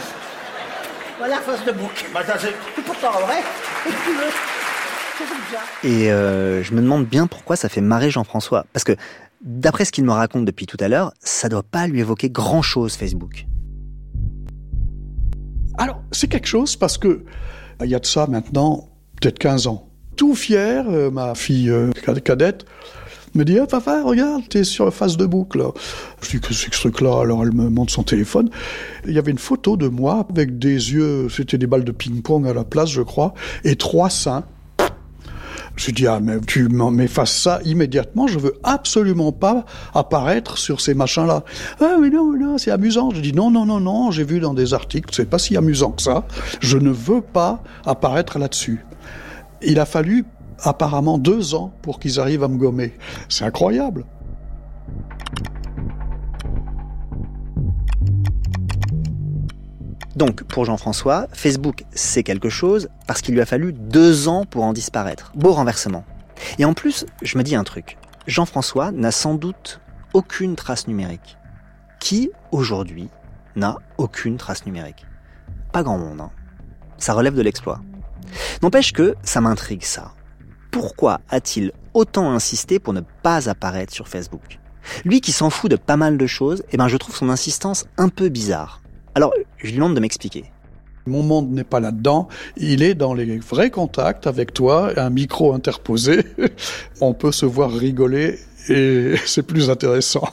Voilà, 1.17 1.38
face 1.38 1.63
de 1.65 1.71
bouc. 1.71 2.05
Bah, 2.13 2.21
c'est- 2.39 2.81
pourtant 2.83 3.11
vrai. 3.11 3.39
Et 3.85 3.89
tu 3.89 4.11
veux. 4.11 6.09
Euh, 6.11 6.61
je 6.63 6.73
me 6.73 6.81
demande 6.81 7.05
bien 7.05 7.25
pourquoi 7.27 7.55
ça 7.55 7.69
fait 7.69 7.81
marrer 7.81 8.11
Jean-François. 8.11 8.65
Parce 8.73 8.83
que, 8.83 8.95
d'après 9.41 9.83
ce 9.85 9.91
qu'il 9.91 10.03
me 10.03 10.11
raconte 10.11 10.45
depuis 10.45 10.65
tout 10.67 10.77
à 10.79 10.88
l'heure, 10.88 11.11
ça 11.21 11.49
doit 11.49 11.63
pas 11.63 11.88
lui 11.88 12.01
évoquer 12.01 12.29
grand-chose 12.29 12.95
Facebook. 12.95 13.45
Alors, 15.77 16.01
c'est 16.11 16.27
quelque 16.27 16.47
chose 16.47 16.75
parce 16.75 16.97
que 16.97 17.23
il 17.83 17.89
y 17.89 17.95
a 17.95 17.99
de 17.99 18.05
ça 18.05 18.27
maintenant 18.27 18.89
peut-être 19.21 19.39
15 19.39 19.67
ans. 19.67 19.89
Tout 20.15 20.35
fier, 20.35 20.85
euh, 20.89 21.11
ma 21.11 21.35
fille 21.35 21.69
euh, 21.69 21.91
cad- 22.05 22.21
cadette 22.21 22.65
me 23.38 23.45
dit 23.45 23.59
ah, 23.59 23.67
papa 23.67 24.03
regarde 24.03 24.43
t'es 24.49 24.63
sur 24.63 24.93
face 24.93 25.17
de 25.17 25.25
boucle. 25.25 25.63
Je 26.21 26.31
dis 26.31 26.39
que 26.39 26.53
c'est 26.53 26.69
que 26.69 26.75
ce 26.75 26.81
truc 26.81 27.01
là 27.01 27.21
alors 27.21 27.43
elle 27.43 27.53
me 27.53 27.69
montre 27.69 27.93
son 27.93 28.03
téléphone 28.03 28.49
il 29.05 29.13
y 29.13 29.19
avait 29.19 29.31
une 29.31 29.38
photo 29.38 29.77
de 29.77 29.88
moi 29.88 30.25
avec 30.29 30.59
des 30.59 30.93
yeux 30.93 31.27
c'était 31.29 31.57
des 31.57 31.67
balles 31.67 31.83
de 31.83 31.91
ping-pong 31.91 32.47
à 32.47 32.53
la 32.53 32.63
place 32.63 32.89
je 32.89 33.01
crois 33.01 33.33
et 33.63 33.75
trois 33.75 34.09
seins 34.09 34.43
Je 35.77 35.91
dis, 35.91 36.07
ah, 36.07 36.19
mais 36.19 36.39
tu 36.39 36.67
m'effaces 36.69 37.38
ça 37.38 37.59
immédiatement, 37.63 38.25
je 38.25 38.39
veux 38.39 38.55
absolument 38.63 39.31
pas 39.31 39.63
apparaître 39.93 40.57
sur 40.57 40.81
ces 40.81 40.95
machins-là. 40.95 41.43
Ah, 41.79 41.97
mais 42.01 42.09
non, 42.09 42.33
non, 42.33 42.57
c'est 42.57 42.71
amusant. 42.71 43.11
Je 43.11 43.21
dis, 43.21 43.31
non, 43.31 43.51
non, 43.51 43.65
non, 43.67 43.79
non, 43.79 44.09
j'ai 44.09 44.23
vu 44.23 44.39
dans 44.39 44.55
des 44.55 44.73
articles, 44.73 45.09
c'est 45.13 45.29
pas 45.29 45.38
si 45.38 45.55
amusant 45.55 45.91
que 45.91 46.01
ça. 46.01 46.25
Je 46.61 46.79
ne 46.79 46.89
veux 46.89 47.21
pas 47.21 47.61
apparaître 47.85 48.39
là-dessus. 48.39 48.83
Il 49.61 49.79
a 49.79 49.85
fallu 49.85 50.25
apparemment 50.60 51.18
deux 51.18 51.55
ans 51.55 51.74
pour 51.82 51.99
qu'ils 51.99 52.20
arrivent 52.20 52.43
à 52.43 52.47
me 52.47 52.58
gommer. 52.58 52.93
C'est 53.30 53.45
incroyable. 53.45 54.05
Donc, 60.16 60.43
pour 60.43 60.66
Jean-François, 60.66 61.28
Facebook, 61.32 61.84
c'est 61.91 62.24
quelque 62.24 62.49
chose 62.49 62.89
parce 63.05 63.22
qu'il 63.22 63.36
lui 63.36 63.41
a 63.41 63.45
fallu 63.45 63.72
deux 63.72 64.28
ans 64.28 64.45
pour 64.45 64.64
en 64.64 64.74
disparaître. 64.74 65.32
Beau 65.36 65.53
renversement. 65.53 66.05
Et 66.58 66.66
en 66.66 66.74
plus, 66.74 67.05
je 67.22 67.38
me 67.38 67.43
dis 67.43 67.55
un 67.55 67.64
truc. 67.64 67.97
Jean-François 68.26 68.91
n'a 68.91 69.12
sans 69.12 69.36
doute 69.36 69.80
aucune 70.14 70.55
trace 70.55 70.88
numérique. 70.88 71.38
Qui, 71.99 72.32
aujourd'hui, 72.51 73.10
n'a 73.55 73.78
aucune 73.99 74.38
trace 74.38 74.66
numérique? 74.66 75.05
Pas 75.72 75.84
grand 75.84 75.99
monde. 75.99 76.22
Hein. 76.22 76.32
Ça 76.97 77.14
relève 77.14 77.36
de 77.36 77.41
l'exploit. 77.43 77.80
N'empêche 78.64 78.93
que 78.93 79.16
ça 79.22 79.39
m'intrigue 79.39 79.84
ça. 79.84 80.14
Pourquoi 80.72 81.22
a-t-il 81.30 81.72
autant 81.93 82.32
insisté 82.32 82.80
pour 82.80 82.93
ne 82.93 83.01
pas 83.24 83.49
apparaître 83.49 83.93
sur 83.93 84.07
Facebook? 84.07 84.59
Lui 85.05 85.22
qui 85.22 85.32
s'en 85.32 85.49
fout 85.49 85.70
de 85.70 85.76
pas 85.76 85.97
mal 85.97 86.18
de 86.18 86.28
choses, 86.28 86.63
eh 86.72 86.78
ben 86.78 86.88
je 86.88 86.97
trouve 86.97 87.15
son 87.15 87.30
insistance 87.30 87.86
un 87.97 88.09
peu 88.09 88.30
bizarre. 88.30 88.82
Alors, 89.15 89.34
je 89.57 89.68
lui 89.68 89.76
demande 89.76 89.95
de 89.95 89.99
m'expliquer. 89.99 90.45
Mon 91.05 91.24
monde 91.24 91.51
n'est 91.51 91.63
pas 91.63 91.80
là-dedans. 91.80 92.28
Il 92.57 92.84
est 92.84 92.93
dans 92.93 93.13
les 93.13 93.38
vrais 93.39 93.72
contacts 93.72 94.28
avec 94.28 94.53
toi, 94.53 94.91
un 94.97 95.09
micro 95.09 95.53
interposé. 95.53 96.26
On 97.01 97.13
peut 97.13 97.32
se 97.32 97.45
voir 97.45 97.72
rigoler 97.72 98.39
et 98.70 99.15
c'est 99.26 99.43
plus 99.43 99.70
intéressant. 99.70 100.28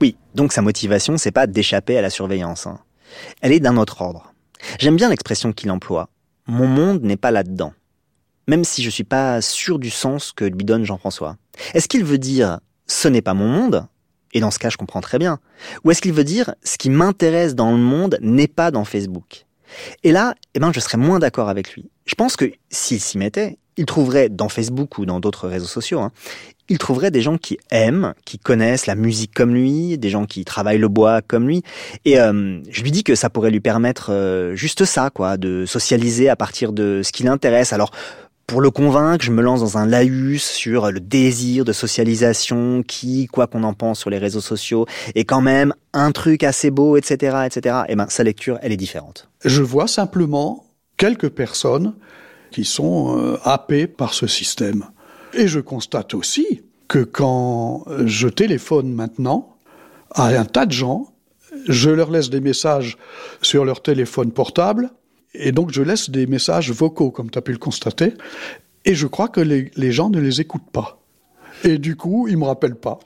Oui, 0.00 0.16
donc 0.34 0.52
sa 0.52 0.62
motivation, 0.62 1.16
c'est 1.16 1.30
pas 1.30 1.46
d'échapper 1.46 1.96
à 1.96 2.02
la 2.02 2.10
surveillance. 2.10 2.66
Hein. 2.66 2.78
Elle 3.40 3.52
est 3.52 3.60
d'un 3.60 3.76
autre 3.76 4.02
ordre. 4.02 4.32
J'aime 4.78 4.96
bien 4.96 5.08
l'expression 5.08 5.52
qu'il 5.52 5.70
emploie. 5.70 6.08
Mon 6.46 6.66
monde 6.66 7.02
n'est 7.02 7.16
pas 7.16 7.30
là-dedans. 7.30 7.72
Même 8.48 8.64
si 8.64 8.82
je 8.82 8.90
suis 8.90 9.04
pas 9.04 9.40
sûr 9.40 9.78
du 9.78 9.90
sens 9.90 10.32
que 10.32 10.44
lui 10.44 10.64
donne 10.64 10.84
Jean-François. 10.84 11.36
Est-ce 11.74 11.88
qu'il 11.88 12.04
veut 12.04 12.18
dire 12.18 12.58
ce 12.86 13.08
n'est 13.08 13.22
pas 13.22 13.34
mon 13.34 13.48
monde? 13.48 13.86
Et 14.34 14.40
dans 14.40 14.50
ce 14.50 14.58
cas, 14.58 14.70
je 14.70 14.76
comprends 14.76 15.00
très 15.00 15.18
bien. 15.18 15.38
Ou 15.84 15.90
est-ce 15.90 16.00
qu'il 16.00 16.12
veut 16.12 16.24
dire 16.24 16.54
ce 16.64 16.78
qui 16.78 16.90
m'intéresse 16.90 17.54
dans 17.54 17.70
le 17.70 17.78
monde 17.78 18.18
n'est 18.20 18.48
pas 18.48 18.70
dans 18.70 18.84
Facebook? 18.84 19.44
Et 20.02 20.12
là, 20.12 20.34
eh 20.54 20.58
ben, 20.58 20.72
je 20.72 20.80
serais 20.80 20.98
moins 20.98 21.18
d'accord 21.18 21.48
avec 21.48 21.74
lui. 21.74 21.90
Je 22.04 22.14
pense 22.14 22.36
que 22.36 22.50
s'il 22.70 23.00
s'y 23.00 23.18
mettait, 23.18 23.58
il 23.76 23.86
trouverait 23.86 24.28
dans 24.28 24.48
Facebook 24.48 24.98
ou 24.98 25.06
dans 25.06 25.20
d'autres 25.20 25.48
réseaux 25.48 25.66
sociaux, 25.66 26.00
hein, 26.00 26.12
il 26.68 26.78
trouverait 26.78 27.10
des 27.10 27.22
gens 27.22 27.38
qui 27.38 27.58
aiment, 27.70 28.14
qui 28.24 28.38
connaissent 28.38 28.86
la 28.86 28.94
musique 28.94 29.32
comme 29.34 29.54
lui, 29.54 29.98
des 29.98 30.10
gens 30.10 30.26
qui 30.26 30.44
travaillent 30.44 30.78
le 30.78 30.88
bois 30.88 31.22
comme 31.22 31.46
lui. 31.46 31.62
Et 32.04 32.20
euh, 32.20 32.60
je 32.68 32.82
lui 32.82 32.90
dis 32.90 33.04
que 33.04 33.14
ça 33.14 33.30
pourrait 33.30 33.50
lui 33.50 33.60
permettre 33.60 34.10
euh, 34.12 34.54
juste 34.54 34.84
ça, 34.84 35.10
quoi, 35.10 35.36
de 35.36 35.64
socialiser 35.66 36.28
à 36.28 36.36
partir 36.36 36.72
de 36.72 37.00
ce 37.02 37.12
qui 37.12 37.22
l'intéresse. 37.22 37.72
Alors 37.72 37.92
pour 38.52 38.60
le 38.60 38.70
convaincre, 38.70 39.24
je 39.24 39.30
me 39.30 39.40
lance 39.40 39.60
dans 39.60 39.78
un 39.78 39.86
laïus 39.86 40.44
sur 40.44 40.92
le 40.92 41.00
désir 41.00 41.64
de 41.64 41.72
socialisation 41.72 42.82
qui, 42.86 43.26
quoi 43.26 43.46
qu'on 43.46 43.62
en 43.62 43.72
pense 43.72 44.00
sur 44.00 44.10
les 44.10 44.18
réseaux 44.18 44.42
sociaux, 44.42 44.84
est 45.14 45.24
quand 45.24 45.40
même 45.40 45.72
un 45.94 46.12
truc 46.12 46.42
assez 46.42 46.70
beau, 46.70 46.98
etc., 46.98 47.46
etc. 47.46 47.76
Et 47.88 47.96
ben, 47.96 48.04
sa 48.10 48.24
lecture, 48.24 48.58
elle 48.60 48.70
est 48.70 48.76
différente. 48.76 49.30
Je 49.42 49.62
vois 49.62 49.88
simplement 49.88 50.66
quelques 50.98 51.30
personnes 51.30 51.94
qui 52.50 52.66
sont 52.66 53.18
euh, 53.18 53.38
happées 53.42 53.86
par 53.86 54.12
ce 54.12 54.26
système. 54.26 54.84
Et 55.32 55.48
je 55.48 55.58
constate 55.58 56.12
aussi 56.12 56.60
que 56.88 56.98
quand 56.98 57.86
je 58.04 58.28
téléphone 58.28 58.92
maintenant 58.92 59.56
à 60.10 60.26
un 60.26 60.44
tas 60.44 60.66
de 60.66 60.72
gens, 60.72 61.14
je 61.68 61.88
leur 61.88 62.10
laisse 62.10 62.28
des 62.28 62.42
messages 62.42 62.98
sur 63.40 63.64
leur 63.64 63.80
téléphone 63.80 64.30
portable 64.30 64.90
et 65.34 65.52
donc 65.52 65.72
je 65.72 65.82
laisse 65.82 66.10
des 66.10 66.26
messages 66.26 66.70
vocaux, 66.70 67.10
comme 67.10 67.30
tu 67.30 67.38
as 67.38 67.42
pu 67.42 67.52
le 67.52 67.58
constater, 67.58 68.14
et 68.84 68.94
je 68.94 69.06
crois 69.06 69.28
que 69.28 69.40
les, 69.40 69.92
gens 69.92 70.10
ne 70.10 70.20
les 70.20 70.40
écoutent 70.40 70.70
pas. 70.70 70.98
Et 71.64 71.78
du 71.78 71.96
coup, 71.96 72.26
ils 72.28 72.36
me 72.36 72.44
rappellent 72.44 72.78
pas. 72.78 72.98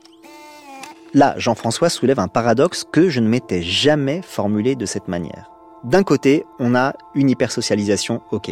Là, 1.14 1.34
Jean-François 1.38 1.88
soulève 1.88 2.18
un 2.18 2.28
paradoxe 2.28 2.84
que 2.90 3.08
je 3.08 3.20
ne 3.20 3.28
m'étais 3.28 3.62
jamais 3.62 4.22
formulé 4.22 4.74
de 4.74 4.86
cette 4.86 5.08
manière. 5.08 5.50
D'un 5.84 6.02
côté, 6.02 6.44
on 6.58 6.74
a 6.74 6.94
une 7.14 7.30
hypersocialisation, 7.30 8.22
ok. 8.32 8.50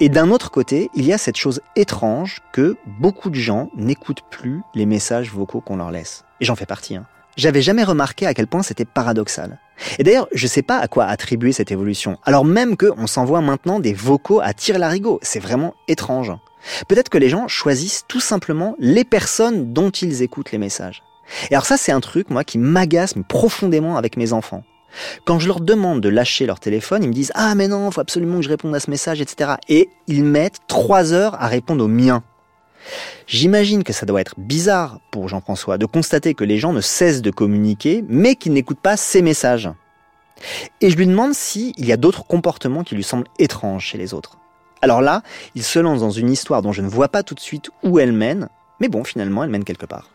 Et 0.00 0.08
d'un 0.08 0.30
autre 0.30 0.50
côté, 0.50 0.88
il 0.94 1.04
y 1.04 1.12
a 1.12 1.18
cette 1.18 1.36
chose 1.36 1.60
étrange 1.76 2.40
que 2.52 2.76
beaucoup 2.86 3.30
de 3.30 3.34
gens 3.34 3.68
n'écoutent 3.76 4.22
plus 4.30 4.62
les 4.74 4.86
messages 4.86 5.32
vocaux 5.32 5.60
qu'on 5.60 5.76
leur 5.76 5.90
laisse. 5.90 6.24
Et 6.40 6.44
j'en 6.44 6.56
fais 6.56 6.66
partie. 6.66 6.96
Hein. 6.96 7.06
J'avais 7.36 7.62
jamais 7.62 7.84
remarqué 7.84 8.26
à 8.26 8.34
quel 8.34 8.46
point 8.46 8.62
c'était 8.62 8.84
paradoxal. 8.84 9.58
Et 9.98 10.02
d'ailleurs, 10.02 10.28
je 10.32 10.46
sais 10.46 10.62
pas 10.62 10.78
à 10.78 10.88
quoi 10.88 11.04
attribuer 11.04 11.52
cette 11.52 11.72
évolution. 11.72 12.18
Alors 12.24 12.44
même 12.44 12.76
qu'on 12.76 13.06
s'envoie 13.06 13.40
maintenant 13.40 13.80
des 13.80 13.94
vocaux 13.94 14.40
à 14.40 14.52
tir 14.52 14.78
larigot. 14.78 15.18
C'est 15.22 15.40
vraiment 15.40 15.74
étrange. 15.88 16.32
Peut-être 16.88 17.08
que 17.08 17.18
les 17.18 17.28
gens 17.28 17.48
choisissent 17.48 18.04
tout 18.08 18.20
simplement 18.20 18.76
les 18.78 19.04
personnes 19.04 19.72
dont 19.72 19.90
ils 19.90 20.22
écoutent 20.22 20.52
les 20.52 20.58
messages. 20.58 21.02
Et 21.50 21.54
alors 21.54 21.66
ça, 21.66 21.76
c'est 21.76 21.92
un 21.92 22.00
truc, 22.00 22.30
moi, 22.30 22.44
qui 22.44 22.58
m'agace 22.58 23.14
profondément 23.28 23.96
avec 23.96 24.16
mes 24.16 24.32
enfants. 24.32 24.64
Quand 25.24 25.38
je 25.38 25.48
leur 25.48 25.60
demande 25.60 26.00
de 26.00 26.08
lâcher 26.08 26.46
leur 26.46 26.60
téléphone, 26.60 27.02
ils 27.02 27.08
me 27.08 27.14
disent 27.14 27.32
Ah 27.34 27.54
mais 27.54 27.68
non, 27.68 27.90
faut 27.90 28.00
absolument 28.00 28.36
que 28.36 28.42
je 28.42 28.50
réponde 28.50 28.74
à 28.74 28.80
ce 28.80 28.90
message, 28.90 29.20
etc. 29.20 29.52
Et 29.68 29.88
ils 30.06 30.24
mettent 30.24 30.58
trois 30.68 31.12
heures 31.12 31.34
à 31.40 31.46
répondre 31.46 31.84
au 31.84 31.88
mien. 31.88 32.22
J'imagine 33.26 33.84
que 33.84 33.92
ça 33.92 34.06
doit 34.06 34.20
être 34.20 34.34
bizarre 34.38 35.00
pour 35.10 35.28
Jean-François 35.28 35.78
de 35.78 35.86
constater 35.86 36.34
que 36.34 36.44
les 36.44 36.58
gens 36.58 36.72
ne 36.72 36.80
cessent 36.80 37.22
de 37.22 37.30
communiquer, 37.30 38.04
mais 38.08 38.34
qu'ils 38.34 38.52
n'écoutent 38.52 38.80
pas 38.80 38.96
ses 38.96 39.22
messages. 39.22 39.70
Et 40.80 40.90
je 40.90 40.96
lui 40.96 41.06
demande 41.06 41.34
s'il 41.34 41.72
y 41.84 41.92
a 41.92 41.96
d'autres 41.96 42.24
comportements 42.24 42.82
qui 42.82 42.94
lui 42.94 43.04
semblent 43.04 43.28
étranges 43.38 43.86
chez 43.86 43.98
les 43.98 44.14
autres. 44.14 44.38
Alors 44.80 45.00
là, 45.00 45.22
il 45.54 45.62
se 45.62 45.78
lance 45.78 46.00
dans 46.00 46.10
une 46.10 46.30
histoire 46.30 46.60
dont 46.60 46.72
je 46.72 46.82
ne 46.82 46.88
vois 46.88 47.08
pas 47.08 47.22
tout 47.22 47.34
de 47.34 47.40
suite 47.40 47.70
où 47.84 48.00
elle 48.00 48.12
mène, 48.12 48.48
mais 48.80 48.88
bon, 48.88 49.04
finalement, 49.04 49.44
elle 49.44 49.50
mène 49.50 49.64
quelque 49.64 49.86
part. 49.86 50.10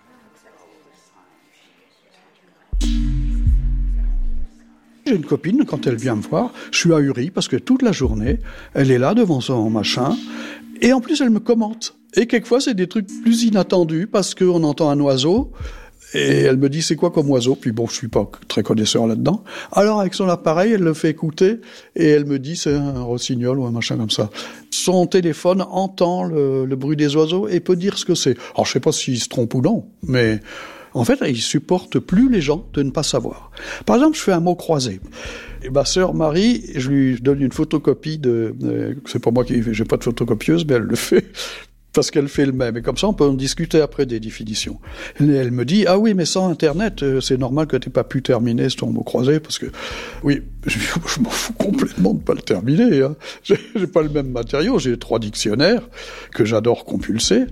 J'ai 5.05 5.15
une 5.15 5.25
copine, 5.25 5.63
quand 5.65 5.87
elle 5.87 5.95
vient 5.95 6.15
me 6.15 6.21
voir, 6.21 6.51
je 6.69 6.79
suis 6.79 6.93
ahuri 6.93 7.31
parce 7.31 7.47
que 7.47 7.55
toute 7.55 7.81
la 7.81 7.93
journée, 7.93 8.41
elle 8.73 8.91
est 8.91 8.97
là 8.97 9.13
devant 9.13 9.39
son 9.39 9.69
machin, 9.69 10.17
et 10.81 10.93
en 10.93 11.01
plus, 11.01 11.21
elle 11.21 11.29
me 11.29 11.39
commente. 11.39 11.95
Et 12.15 12.27
quelquefois, 12.27 12.61
c'est 12.61 12.73
des 12.73 12.87
trucs 12.87 13.07
plus 13.23 13.43
inattendus 13.43 14.07
parce 14.07 14.33
qu'on 14.33 14.63
entend 14.63 14.89
un 14.89 14.99
oiseau. 14.99 15.51
Et 16.13 16.19
elle 16.19 16.57
me 16.57 16.69
dit 16.69 16.81
c'est 16.81 16.95
quoi 16.95 17.11
comme 17.11 17.29
oiseau? 17.29 17.55
Puis 17.55 17.73
bon, 17.73 17.85
je 17.87 17.93
suis 17.93 18.07
pas 18.07 18.29
très 18.47 18.63
connaisseur 18.63 19.07
là-dedans. 19.07 19.43
Alors 19.73 19.99
avec 19.99 20.13
son 20.13 20.29
appareil, 20.29 20.71
elle 20.71 20.81
le 20.81 20.93
fait 20.93 21.09
écouter 21.09 21.59
et 21.97 22.07
elle 22.07 22.25
me 22.25 22.39
dit 22.39 22.55
c'est 22.55 22.73
un 22.73 23.01
rossignol 23.01 23.59
ou 23.59 23.65
un 23.65 23.71
machin 23.71 23.97
comme 23.97 24.09
ça. 24.09 24.29
Son 24.71 25.05
téléphone 25.05 25.61
entend 25.69 26.23
le, 26.23 26.65
bruit 26.75 26.95
des 26.95 27.13
oiseaux 27.17 27.49
et 27.49 27.59
peut 27.59 27.75
dire 27.75 27.97
ce 27.97 28.05
que 28.05 28.15
c'est. 28.15 28.37
Alors 28.55 28.65
je 28.65 28.71
sais 28.71 28.79
pas 28.79 28.93
s'il 28.93 29.19
se 29.19 29.27
trompe 29.27 29.53
ou 29.53 29.61
non, 29.61 29.85
mais 30.01 30.39
en 30.93 31.03
fait, 31.03 31.19
il 31.27 31.41
supporte 31.41 31.99
plus 31.99 32.29
les 32.29 32.41
gens 32.41 32.65
de 32.73 32.83
ne 32.83 32.89
pas 32.89 33.03
savoir. 33.03 33.51
Par 33.85 33.97
exemple, 33.97 34.17
je 34.17 34.23
fais 34.23 34.31
un 34.31 34.39
mot 34.39 34.55
croisé. 34.55 34.99
Ma 35.71 35.85
sœur 35.85 36.13
Marie, 36.13 36.63
je 36.75 36.89
lui 36.89 37.21
donne 37.21 37.41
une 37.41 37.51
photocopie 37.51 38.17
de, 38.17 38.55
c'est 39.05 39.19
pas 39.19 39.31
moi 39.31 39.43
qui, 39.43 39.61
j'ai 39.71 39.85
pas 39.85 39.97
de 39.97 40.03
photocopieuse, 40.03 40.65
mais 40.65 40.75
elle 40.75 40.83
le 40.83 40.95
fait 40.95 41.25
parce 41.93 42.11
qu'elle 42.11 42.27
fait 42.27 42.45
le 42.45 42.51
même. 42.51 42.77
Et 42.77 42.81
comme 42.83 42.97
ça, 42.97 43.07
on 43.07 43.13
peut 43.13 43.25
en 43.25 43.33
discuter 43.33 43.81
après 43.81 44.05
des 44.05 44.19
définitions. 44.19 44.79
Et 45.19 45.25
elle 45.25 45.51
me 45.51 45.65
dit, 45.65 45.85
ah 45.87 45.97
oui, 45.97 46.13
mais 46.13 46.25
sans 46.25 46.47
Internet, 46.49 47.01
euh, 47.01 47.21
c'est 47.21 47.37
normal 47.37 47.65
que 47.65 47.75
tu 47.75 47.89
pas 47.89 48.03
pu 48.03 48.21
terminer 48.21 48.69
ce 48.69 48.85
mot 48.85 49.01
croisé, 49.01 49.39
parce 49.39 49.57
que, 49.57 49.65
oui, 50.23 50.43
je, 50.67 50.77
m'en 51.21 51.29
fous 51.29 51.53
complètement 51.53 52.13
de 52.13 52.21
pas 52.21 52.35
le 52.35 52.41
terminer. 52.41 53.01
Hein. 53.01 53.15
J'ai 53.43 53.87
pas 53.87 54.03
le 54.03 54.09
même 54.09 54.29
matériau, 54.29 54.77
j'ai 54.77 54.97
trois 54.97 55.17
dictionnaires 55.17 55.87
que 56.33 56.45
j'adore 56.45 56.85
compulser, 56.85 57.45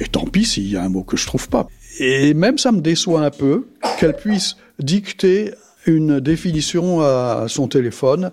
et 0.00 0.06
tant 0.06 0.24
pis 0.24 0.44
s'il 0.44 0.68
y 0.68 0.76
a 0.76 0.82
un 0.82 0.88
mot 0.88 1.04
que 1.04 1.16
je 1.16 1.26
trouve 1.26 1.48
pas. 1.48 1.68
Et 2.00 2.34
même 2.34 2.58
ça 2.58 2.72
me 2.72 2.80
déçoit 2.80 3.24
un 3.24 3.30
peu 3.30 3.68
qu'elle 4.00 4.16
puisse 4.16 4.56
dicter 4.80 5.52
une 5.86 6.20
définition 6.20 7.00
à 7.00 7.46
son 7.48 7.68
téléphone 7.68 8.30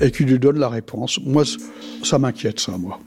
et 0.00 0.10
qu'il 0.10 0.26
lui 0.26 0.38
donne 0.38 0.58
la 0.58 0.68
réponse. 0.68 1.18
Moi, 1.24 1.44
ça 2.02 2.18
m'inquiète, 2.18 2.60
ça, 2.60 2.72
moi. 2.78 3.00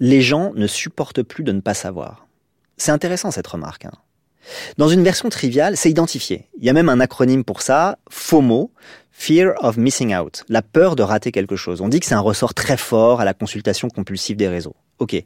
les 0.00 0.22
gens 0.22 0.52
ne 0.54 0.66
supportent 0.66 1.22
plus 1.22 1.44
de 1.44 1.52
ne 1.52 1.60
pas 1.60 1.74
savoir. 1.74 2.26
C'est 2.76 2.92
intéressant 2.92 3.30
cette 3.30 3.46
remarque. 3.46 3.86
Hein. 3.86 3.92
Dans 4.78 4.88
une 4.88 5.02
version 5.02 5.28
triviale, 5.28 5.76
c'est 5.76 5.90
identifié. 5.90 6.48
Il 6.58 6.64
y 6.64 6.70
a 6.70 6.72
même 6.72 6.88
un 6.88 7.00
acronyme 7.00 7.44
pour 7.44 7.60
ça, 7.60 7.98
FOMO, 8.08 8.72
Fear 9.10 9.54
of 9.62 9.76
Missing 9.76 10.14
Out, 10.14 10.44
la 10.48 10.62
peur 10.62 10.94
de 10.96 11.02
rater 11.02 11.32
quelque 11.32 11.56
chose. 11.56 11.80
On 11.80 11.88
dit 11.88 12.00
que 12.00 12.06
c'est 12.06 12.14
un 12.14 12.20
ressort 12.20 12.54
très 12.54 12.76
fort 12.76 13.20
à 13.20 13.24
la 13.24 13.34
consultation 13.34 13.88
compulsive 13.88 14.36
des 14.36 14.48
réseaux. 14.48 14.76
Ok. 15.00 15.22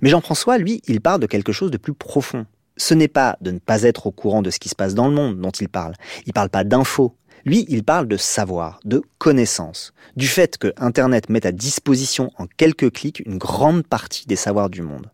Mais 0.00 0.10
Jean-François, 0.10 0.58
lui, 0.58 0.80
il 0.86 1.00
parle 1.00 1.20
de 1.20 1.26
quelque 1.26 1.52
chose 1.52 1.70
de 1.70 1.76
plus 1.76 1.94
profond. 1.94 2.46
Ce 2.76 2.94
n'est 2.94 3.08
pas 3.08 3.36
de 3.40 3.50
ne 3.50 3.58
pas 3.58 3.82
être 3.82 4.06
au 4.06 4.10
courant 4.10 4.42
de 4.42 4.50
ce 4.50 4.58
qui 4.58 4.68
se 4.68 4.74
passe 4.74 4.94
dans 4.94 5.08
le 5.08 5.14
monde 5.14 5.40
dont 5.40 5.50
il 5.50 5.68
parle. 5.68 5.94
Il 6.26 6.32
parle 6.32 6.50
pas 6.50 6.64
d'infos, 6.64 7.16
Lui, 7.44 7.66
il 7.68 7.82
parle 7.82 8.06
de 8.06 8.16
savoir, 8.16 8.78
de 8.84 9.02
connaissance, 9.18 9.92
du 10.16 10.28
fait 10.28 10.58
que 10.58 10.72
Internet 10.76 11.28
met 11.28 11.44
à 11.44 11.52
disposition 11.52 12.30
en 12.38 12.46
quelques 12.46 12.92
clics 12.92 13.22
une 13.26 13.38
grande 13.38 13.84
partie 13.84 14.26
des 14.26 14.36
savoirs 14.36 14.70
du 14.70 14.82
monde. 14.82 15.10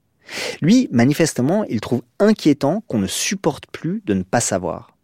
Lui, 0.60 0.88
manifestement, 0.92 1.64
il 1.64 1.80
trouve 1.80 2.02
inquiétant 2.18 2.82
qu'on 2.86 2.98
ne 2.98 3.06
supporte 3.06 3.66
plus 3.72 4.02
de 4.04 4.12
ne 4.12 4.22
pas 4.22 4.40
savoir. 4.40 4.94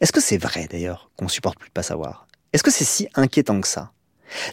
Est-ce 0.00 0.12
que 0.12 0.20
c'est 0.20 0.38
vrai 0.38 0.66
d'ailleurs 0.70 1.10
qu'on 1.16 1.28
supporte 1.28 1.58
plus 1.58 1.68
de 1.68 1.74
pas 1.74 1.84
savoir? 1.84 2.26
Est-ce 2.52 2.64
que 2.64 2.72
c'est 2.72 2.84
si 2.84 3.08
inquiétant 3.14 3.60
que 3.60 3.68
ça? 3.68 3.92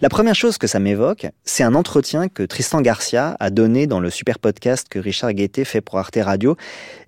La 0.01 0.09
première 0.09 0.35
chose 0.35 0.57
que 0.57 0.67
ça 0.67 0.79
m'évoque, 0.79 1.27
c'est 1.43 1.63
un 1.63 1.75
entretien 1.75 2.29
que 2.29 2.43
Tristan 2.43 2.81
Garcia 2.81 3.35
a 3.39 3.49
donné 3.49 3.87
dans 3.87 3.99
le 3.99 4.09
super 4.09 4.39
podcast 4.39 4.87
que 4.89 4.99
Richard 4.99 5.33
Gaeté 5.33 5.65
fait 5.65 5.81
pour 5.81 5.99
Arte 5.99 6.17
Radio 6.21 6.55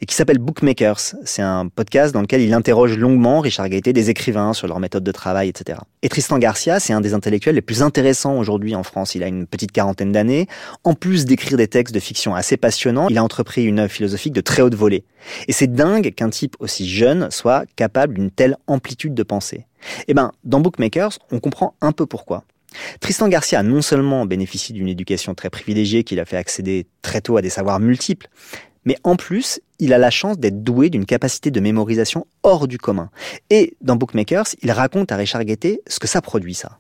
et 0.02 0.06
qui 0.06 0.16
s'appelle 0.16 0.40
Bookmakers. 0.40 1.16
C'est 1.26 1.42
un 1.42 1.68
podcast 1.68 2.14
dans 2.14 2.22
lequel 2.22 2.42
il 2.42 2.54
interroge 2.54 2.98
longuement, 2.98 3.40
Richard 3.40 3.70
Gaeté, 3.70 3.94
des 3.94 4.10
écrivains 4.10 4.54
sur 4.54 4.68
leur 4.68 4.80
méthode 4.80 5.04
de 5.04 5.12
travail, 5.12 5.50
etc. 5.50 5.80
Et 6.02 6.10
Tristan 6.10 6.38
Garcia, 6.38 6.80
c'est 6.80 6.94
un 6.94 7.02
des 7.02 7.14
intellectuels 7.14 7.56
les 7.56 7.62
plus 7.62 7.82
intéressants 7.82 8.38
aujourd'hui 8.38 8.76
en 8.76 8.84
France. 8.84 9.16
Il 9.16 9.24
a 9.24 9.28
une 9.28 9.48
petite 9.48 9.72
quarantaine 9.72 10.12
d'années. 10.12 10.48
En 10.84 10.94
plus 10.94 11.26
d'écrire 11.26 11.58
des 11.58 11.68
textes 11.68 11.94
de 11.94 12.00
fiction 12.00 12.36
assez 12.36 12.58
passionnants, 12.58 13.08
il 13.10 13.18
a 13.18 13.24
entrepris 13.24 13.64
une 13.64 13.80
œuvre 13.80 13.92
philosophique 13.92 14.34
de 14.34 14.42
très 14.42 14.62
haute 14.62 14.76
volée. 14.76 15.06
Et 15.48 15.54
c'est 15.54 15.72
dingue 15.72 16.14
qu'un 16.14 16.30
type 16.30 16.56
aussi 16.60 16.90
jeune 16.90 17.30
soit 17.32 17.66
capable 17.76 18.16
d'une 18.16 18.32
telle 18.32 18.58
amplitude 18.68 19.14
de 19.14 19.24
pensée. 19.24 19.66
Eh 20.08 20.14
ben, 20.14 20.32
dans 20.44 20.60
Bookmakers, 20.60 21.18
on 21.32 21.40
comprend 21.40 21.76
un 21.82 21.92
peu 21.92 22.06
pourquoi. 22.06 22.44
Tristan 23.00 23.28
Garcia 23.28 23.64
non 23.64 23.82
seulement 23.82 24.26
bénéficié 24.26 24.74
d'une 24.74 24.88
éducation 24.88 25.36
très 25.36 25.50
privilégiée 25.50 26.04
qui 26.04 26.16
l'a 26.16 26.26
fait 26.26 26.38
accéder 26.38 26.88
très 27.02 27.22
tôt 27.22 27.38
à 27.38 27.42
des 27.42 27.50
savoirs 27.50 27.80
multiples, 27.80 28.30
mais 28.86 28.98
en 29.04 29.16
plus, 29.16 29.60
il 29.80 29.94
a 29.94 29.98
la 29.98 30.10
chance 30.10 30.40
d'être 30.40 30.64
doué 30.64 30.90
d'une 30.90 31.06
capacité 31.06 31.52
de 31.52 31.60
mémorisation 31.60 32.26
hors 32.44 32.68
du 32.68 32.78
commun. 32.78 33.10
Et 33.50 33.76
dans 33.82 33.96
Bookmakers, 33.96 34.48
il 34.62 34.72
raconte 34.72 35.12
à 35.12 35.18
Richard 35.18 35.44
Guettet 35.46 35.82
ce 35.88 36.00
que 36.00 36.08
ça 36.08 36.22
produit, 36.22 36.56
ça. 36.56 36.80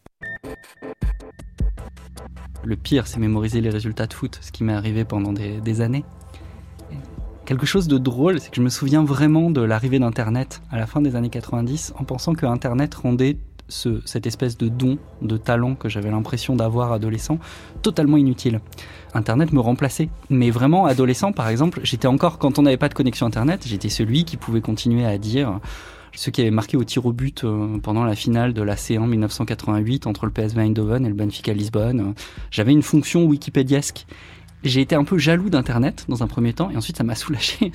Le 2.63 2.75
pire, 2.75 3.07
c'est 3.07 3.19
mémoriser 3.19 3.61
les 3.61 3.69
résultats 3.69 4.07
de 4.07 4.13
foot, 4.13 4.39
ce 4.41 4.51
qui 4.51 4.63
m'est 4.63 4.73
arrivé 4.73 5.03
pendant 5.03 5.33
des, 5.33 5.59
des 5.61 5.81
années. 5.81 6.03
Quelque 7.45 7.65
chose 7.65 7.87
de 7.87 7.97
drôle, 7.97 8.39
c'est 8.39 8.49
que 8.49 8.55
je 8.55 8.61
me 8.61 8.69
souviens 8.69 9.03
vraiment 9.03 9.49
de 9.49 9.61
l'arrivée 9.61 9.99
d'Internet 9.99 10.61
à 10.71 10.77
la 10.77 10.85
fin 10.85 11.01
des 11.01 11.15
années 11.15 11.29
90 11.29 11.93
en 11.97 12.03
pensant 12.03 12.33
que 12.33 12.45
Internet 12.45 12.93
rendait 12.93 13.37
cette 13.71 14.27
espèce 14.27 14.57
de 14.57 14.67
don, 14.67 14.97
de 15.21 15.37
talent 15.37 15.75
que 15.75 15.89
j'avais 15.89 16.11
l'impression 16.11 16.55
d'avoir 16.55 16.91
adolescent, 16.91 17.39
totalement 17.81 18.17
inutile. 18.17 18.59
Internet 19.13 19.53
me 19.53 19.59
remplaçait. 19.59 20.09
Mais 20.29 20.51
vraiment, 20.51 20.85
adolescent, 20.85 21.31
par 21.31 21.47
exemple, 21.49 21.79
j'étais 21.83 22.07
encore, 22.07 22.37
quand 22.37 22.59
on 22.59 22.63
n'avait 22.63 22.77
pas 22.77 22.89
de 22.89 22.93
connexion 22.93 23.25
Internet, 23.25 23.63
j'étais 23.65 23.89
celui 23.89 24.25
qui 24.25 24.37
pouvait 24.37 24.61
continuer 24.61 25.05
à 25.05 25.17
dire 25.17 25.59
ce 26.13 26.29
qui 26.29 26.41
avait 26.41 26.51
marqué 26.51 26.75
au 26.75 26.83
tir 26.83 27.05
au 27.05 27.13
but 27.13 27.43
euh, 27.43 27.77
pendant 27.81 28.03
la 28.03 28.15
finale 28.15 28.53
de 28.53 28.61
la 28.61 28.75
C1 28.75 29.07
1988 29.07 30.07
entre 30.07 30.25
le 30.25 30.31
PSV 30.31 30.61
Eindhoven 30.61 31.05
et 31.05 31.09
le 31.09 31.15
Benfica 31.15 31.53
Lisbonne. 31.53 32.13
J'avais 32.51 32.73
une 32.73 32.83
fonction 32.83 33.23
wikipédiesque 33.23 34.05
j'ai 34.63 34.81
été 34.81 34.95
un 34.95 35.03
peu 35.03 35.17
jaloux 35.17 35.49
d'Internet 35.49 36.05
dans 36.07 36.23
un 36.23 36.27
premier 36.27 36.53
temps 36.53 36.69
et 36.69 36.77
ensuite 36.77 36.97
ça 36.97 37.03
m'a 37.03 37.15
soulagé. 37.21 37.71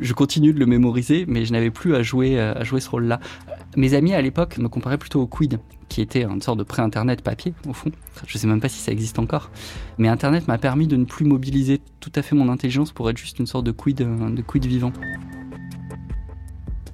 je 0.00 0.12
continue 0.12 0.52
de 0.52 0.58
le 0.58 0.66
mémoriser, 0.66 1.24
mais 1.28 1.44
je 1.44 1.52
n'avais 1.52 1.70
plus 1.70 1.94
à 1.94 2.02
jouer, 2.02 2.38
euh, 2.38 2.54
à 2.54 2.64
jouer 2.64 2.80
ce 2.80 2.88
rôle-là. 2.90 3.20
Mes 3.76 3.94
amis 3.94 4.14
à 4.14 4.22
l'époque 4.22 4.58
me 4.58 4.68
comparaient 4.68 4.98
plutôt 4.98 5.20
au 5.20 5.26
Quid, 5.26 5.58
qui 5.88 6.00
était 6.00 6.24
une 6.24 6.42
sorte 6.42 6.58
de 6.58 6.62
pré-Internet 6.62 7.22
papier, 7.22 7.54
au 7.68 7.72
fond. 7.72 7.90
Je 8.26 8.38
sais 8.38 8.46
même 8.46 8.60
pas 8.60 8.68
si 8.68 8.78
ça 8.78 8.92
existe 8.92 9.18
encore. 9.18 9.50
Mais 9.98 10.08
Internet 10.08 10.46
m'a 10.46 10.58
permis 10.58 10.86
de 10.86 10.96
ne 10.96 11.04
plus 11.04 11.24
mobiliser 11.24 11.80
tout 11.98 12.12
à 12.14 12.22
fait 12.22 12.36
mon 12.36 12.48
intelligence 12.48 12.92
pour 12.92 13.10
être 13.10 13.18
juste 13.18 13.38
une 13.40 13.46
sorte 13.46 13.64
de 13.64 13.72
Quid, 13.72 14.00
euh, 14.02 14.30
de 14.30 14.42
quid 14.42 14.64
vivant. 14.64 14.92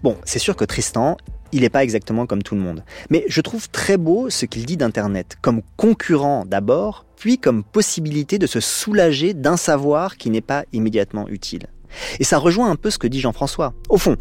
Bon, 0.03 0.17
c'est 0.25 0.39
sûr 0.39 0.57
que 0.57 0.65
Tristan, 0.65 1.19
il 1.53 1.61
n'est 1.61 1.69
pas 1.69 1.83
exactement 1.83 2.27
comme 2.27 2.43
tout 2.43 2.55
le 2.55 2.63
monde. 2.63 2.83
Mais 3.11 3.25
je 3.29 3.43
trouve 3.43 3.69
très 3.69 3.99
beau 3.99 4.31
ce 4.31 4.47
qu'il 4.47 4.65
dit 4.65 4.79
d'Internet, 4.79 5.37
comme 5.43 5.61
concurrent 5.77 6.47
d'abord, 6.47 7.05
puis 7.17 7.37
comme 7.37 7.63
possibilité 7.63 8.39
de 8.39 8.47
se 8.47 8.61
soulager 8.61 9.35
d'un 9.35 9.59
savoir 9.59 10.17
qui 10.17 10.31
n'est 10.31 10.41
pas 10.41 10.65
immédiatement 10.73 11.29
utile. 11.29 11.67
Et 12.19 12.25
ça 12.25 12.39
rejoint 12.39 12.71
un 12.71 12.77
peu 12.77 12.89
ce 12.89 12.99
que 12.99 13.07
dit 13.07 13.21
Jean-François. 13.21 13.75
Au 13.89 13.99
fond, 13.99 14.17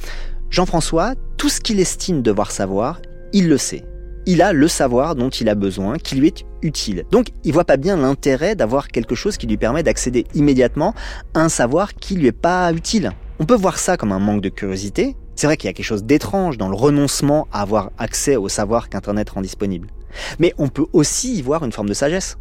Jean-François, 0.49 1.13
tout 1.37 1.49
ce 1.49 1.61
qu'il 1.61 1.79
estime 1.79 2.21
devoir 2.21 2.51
savoir, 2.51 3.01
il 3.33 3.47
le 3.47 3.57
sait. 3.57 3.85
Il 4.25 4.41
a 4.41 4.51
le 4.51 4.67
savoir 4.67 5.15
dont 5.15 5.29
il 5.29 5.47
a 5.47 5.55
besoin, 5.55 5.97
qui 5.97 6.15
lui 6.15 6.27
est 6.27 6.45
utile. 6.61 7.05
Donc, 7.11 7.27
il 7.43 7.53
voit 7.53 7.65
pas 7.65 7.77
bien 7.77 7.97
l'intérêt 7.97 8.55
d'avoir 8.55 8.87
quelque 8.87 9.15
chose 9.15 9.37
qui 9.37 9.47
lui 9.47 9.57
permet 9.57 9.83
d'accéder 9.83 10.25
immédiatement 10.33 10.93
à 11.33 11.41
un 11.41 11.49
savoir 11.49 11.93
qui 11.93 12.15
lui 12.15 12.27
est 12.27 12.31
pas 12.31 12.73
utile. 12.73 13.11
On 13.39 13.45
peut 13.45 13.55
voir 13.55 13.77
ça 13.77 13.95
comme 13.95 14.11
un 14.11 14.19
manque 14.19 14.41
de 14.41 14.49
curiosité, 14.49 15.15
c'est 15.35 15.47
vrai 15.47 15.55
qu'il 15.55 15.69
y 15.69 15.71
a 15.71 15.73
quelque 15.73 15.85
chose 15.85 16.03
d'étrange 16.03 16.57
dans 16.57 16.67
le 16.67 16.75
renoncement 16.75 17.47
à 17.53 17.61
avoir 17.61 17.91
accès 17.97 18.35
au 18.35 18.49
savoir 18.49 18.89
qu'Internet 18.89 19.29
rend 19.29 19.41
disponible. 19.41 19.87
Mais 20.37 20.53
on 20.57 20.67
peut 20.67 20.87
aussi 20.91 21.35
y 21.35 21.41
voir 21.41 21.63
une 21.63 21.71
forme 21.71 21.87
de 21.87 21.93
sagesse. 21.93 22.37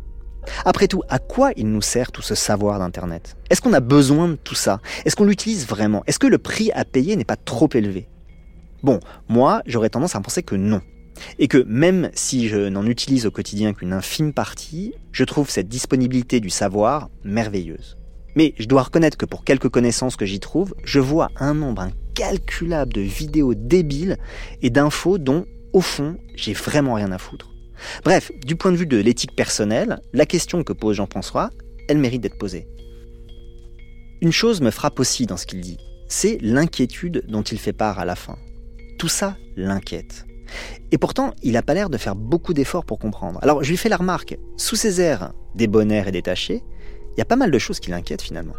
Après 0.64 0.88
tout, 0.88 1.02
à 1.08 1.18
quoi 1.18 1.52
il 1.56 1.70
nous 1.70 1.82
sert 1.82 2.12
tout 2.12 2.22
ce 2.22 2.34
savoir 2.34 2.78
d'Internet? 2.78 3.36
Est-ce 3.50 3.60
qu'on 3.60 3.72
a 3.72 3.80
besoin 3.80 4.28
de 4.28 4.34
tout 4.36 4.54
ça? 4.54 4.80
Est-ce 5.04 5.16
qu'on 5.16 5.24
l'utilise 5.24 5.66
vraiment? 5.66 6.02
Est-ce 6.06 6.18
que 6.18 6.26
le 6.26 6.38
prix 6.38 6.70
à 6.72 6.84
payer 6.84 7.16
n'est 7.16 7.24
pas 7.24 7.36
trop 7.36 7.68
élevé? 7.74 8.08
Bon, 8.82 9.00
moi, 9.28 9.62
j'aurais 9.66 9.90
tendance 9.90 10.14
à 10.14 10.20
penser 10.20 10.42
que 10.42 10.54
non. 10.54 10.80
Et 11.38 11.48
que 11.48 11.64
même 11.66 12.10
si 12.14 12.48
je 12.48 12.68
n'en 12.68 12.86
utilise 12.86 13.26
au 13.26 13.30
quotidien 13.30 13.72
qu'une 13.72 13.92
infime 13.92 14.32
partie, 14.32 14.94
je 15.12 15.24
trouve 15.24 15.50
cette 15.50 15.68
disponibilité 15.68 16.38
du 16.40 16.50
savoir 16.50 17.10
merveilleuse. 17.24 17.96
Mais 18.36 18.54
je 18.58 18.66
dois 18.66 18.82
reconnaître 18.82 19.16
que 19.16 19.26
pour 19.26 19.42
quelques 19.42 19.68
connaissances 19.68 20.14
que 20.14 20.26
j'y 20.26 20.38
trouve, 20.38 20.74
je 20.84 21.00
vois 21.00 21.30
un 21.36 21.54
nombre 21.54 21.82
incalculable 21.82 22.92
de 22.92 23.00
vidéos 23.00 23.54
débiles 23.54 24.16
et 24.62 24.70
d'infos 24.70 25.18
dont, 25.18 25.44
au 25.72 25.80
fond, 25.80 26.16
j'ai 26.36 26.52
vraiment 26.52 26.94
rien 26.94 27.10
à 27.10 27.18
foutre. 27.18 27.50
Bref, 28.04 28.30
du 28.44 28.56
point 28.56 28.72
de 28.72 28.76
vue 28.76 28.86
de 28.86 28.96
l'éthique 28.96 29.34
personnelle, 29.34 30.00
la 30.12 30.26
question 30.26 30.62
que 30.64 30.72
pose 30.72 30.96
Jean-François, 30.96 31.50
elle 31.88 31.98
mérite 31.98 32.22
d'être 32.22 32.38
posée. 32.38 32.66
Une 34.20 34.32
chose 34.32 34.60
me 34.60 34.70
frappe 34.70 34.98
aussi 35.00 35.26
dans 35.26 35.36
ce 35.36 35.46
qu'il 35.46 35.60
dit, 35.60 35.78
c'est 36.08 36.38
l'inquiétude 36.40 37.24
dont 37.28 37.42
il 37.42 37.58
fait 37.58 37.72
part 37.72 37.98
à 37.98 38.04
la 38.04 38.16
fin. 38.16 38.36
Tout 38.98 39.08
ça 39.08 39.36
l'inquiète. 39.56 40.26
Et 40.90 40.98
pourtant, 40.98 41.34
il 41.42 41.52
n'a 41.52 41.62
pas 41.62 41.74
l'air 41.74 41.90
de 41.90 41.98
faire 41.98 42.16
beaucoup 42.16 42.54
d'efforts 42.54 42.84
pour 42.84 42.98
comprendre. 42.98 43.38
Alors 43.42 43.62
je 43.62 43.70
lui 43.70 43.76
fais 43.76 43.88
la 43.88 43.96
remarque, 43.96 44.38
sous 44.56 44.76
ses 44.76 45.00
airs 45.00 45.32
débonnaires 45.54 46.08
et 46.08 46.12
détachés, 46.12 46.62
il 47.16 47.18
y 47.18 47.22
a 47.22 47.26
pas 47.26 47.36
mal 47.36 47.50
de 47.50 47.58
choses 47.58 47.80
qui 47.80 47.90
l'inquiètent 47.90 48.22
finalement. 48.22 48.54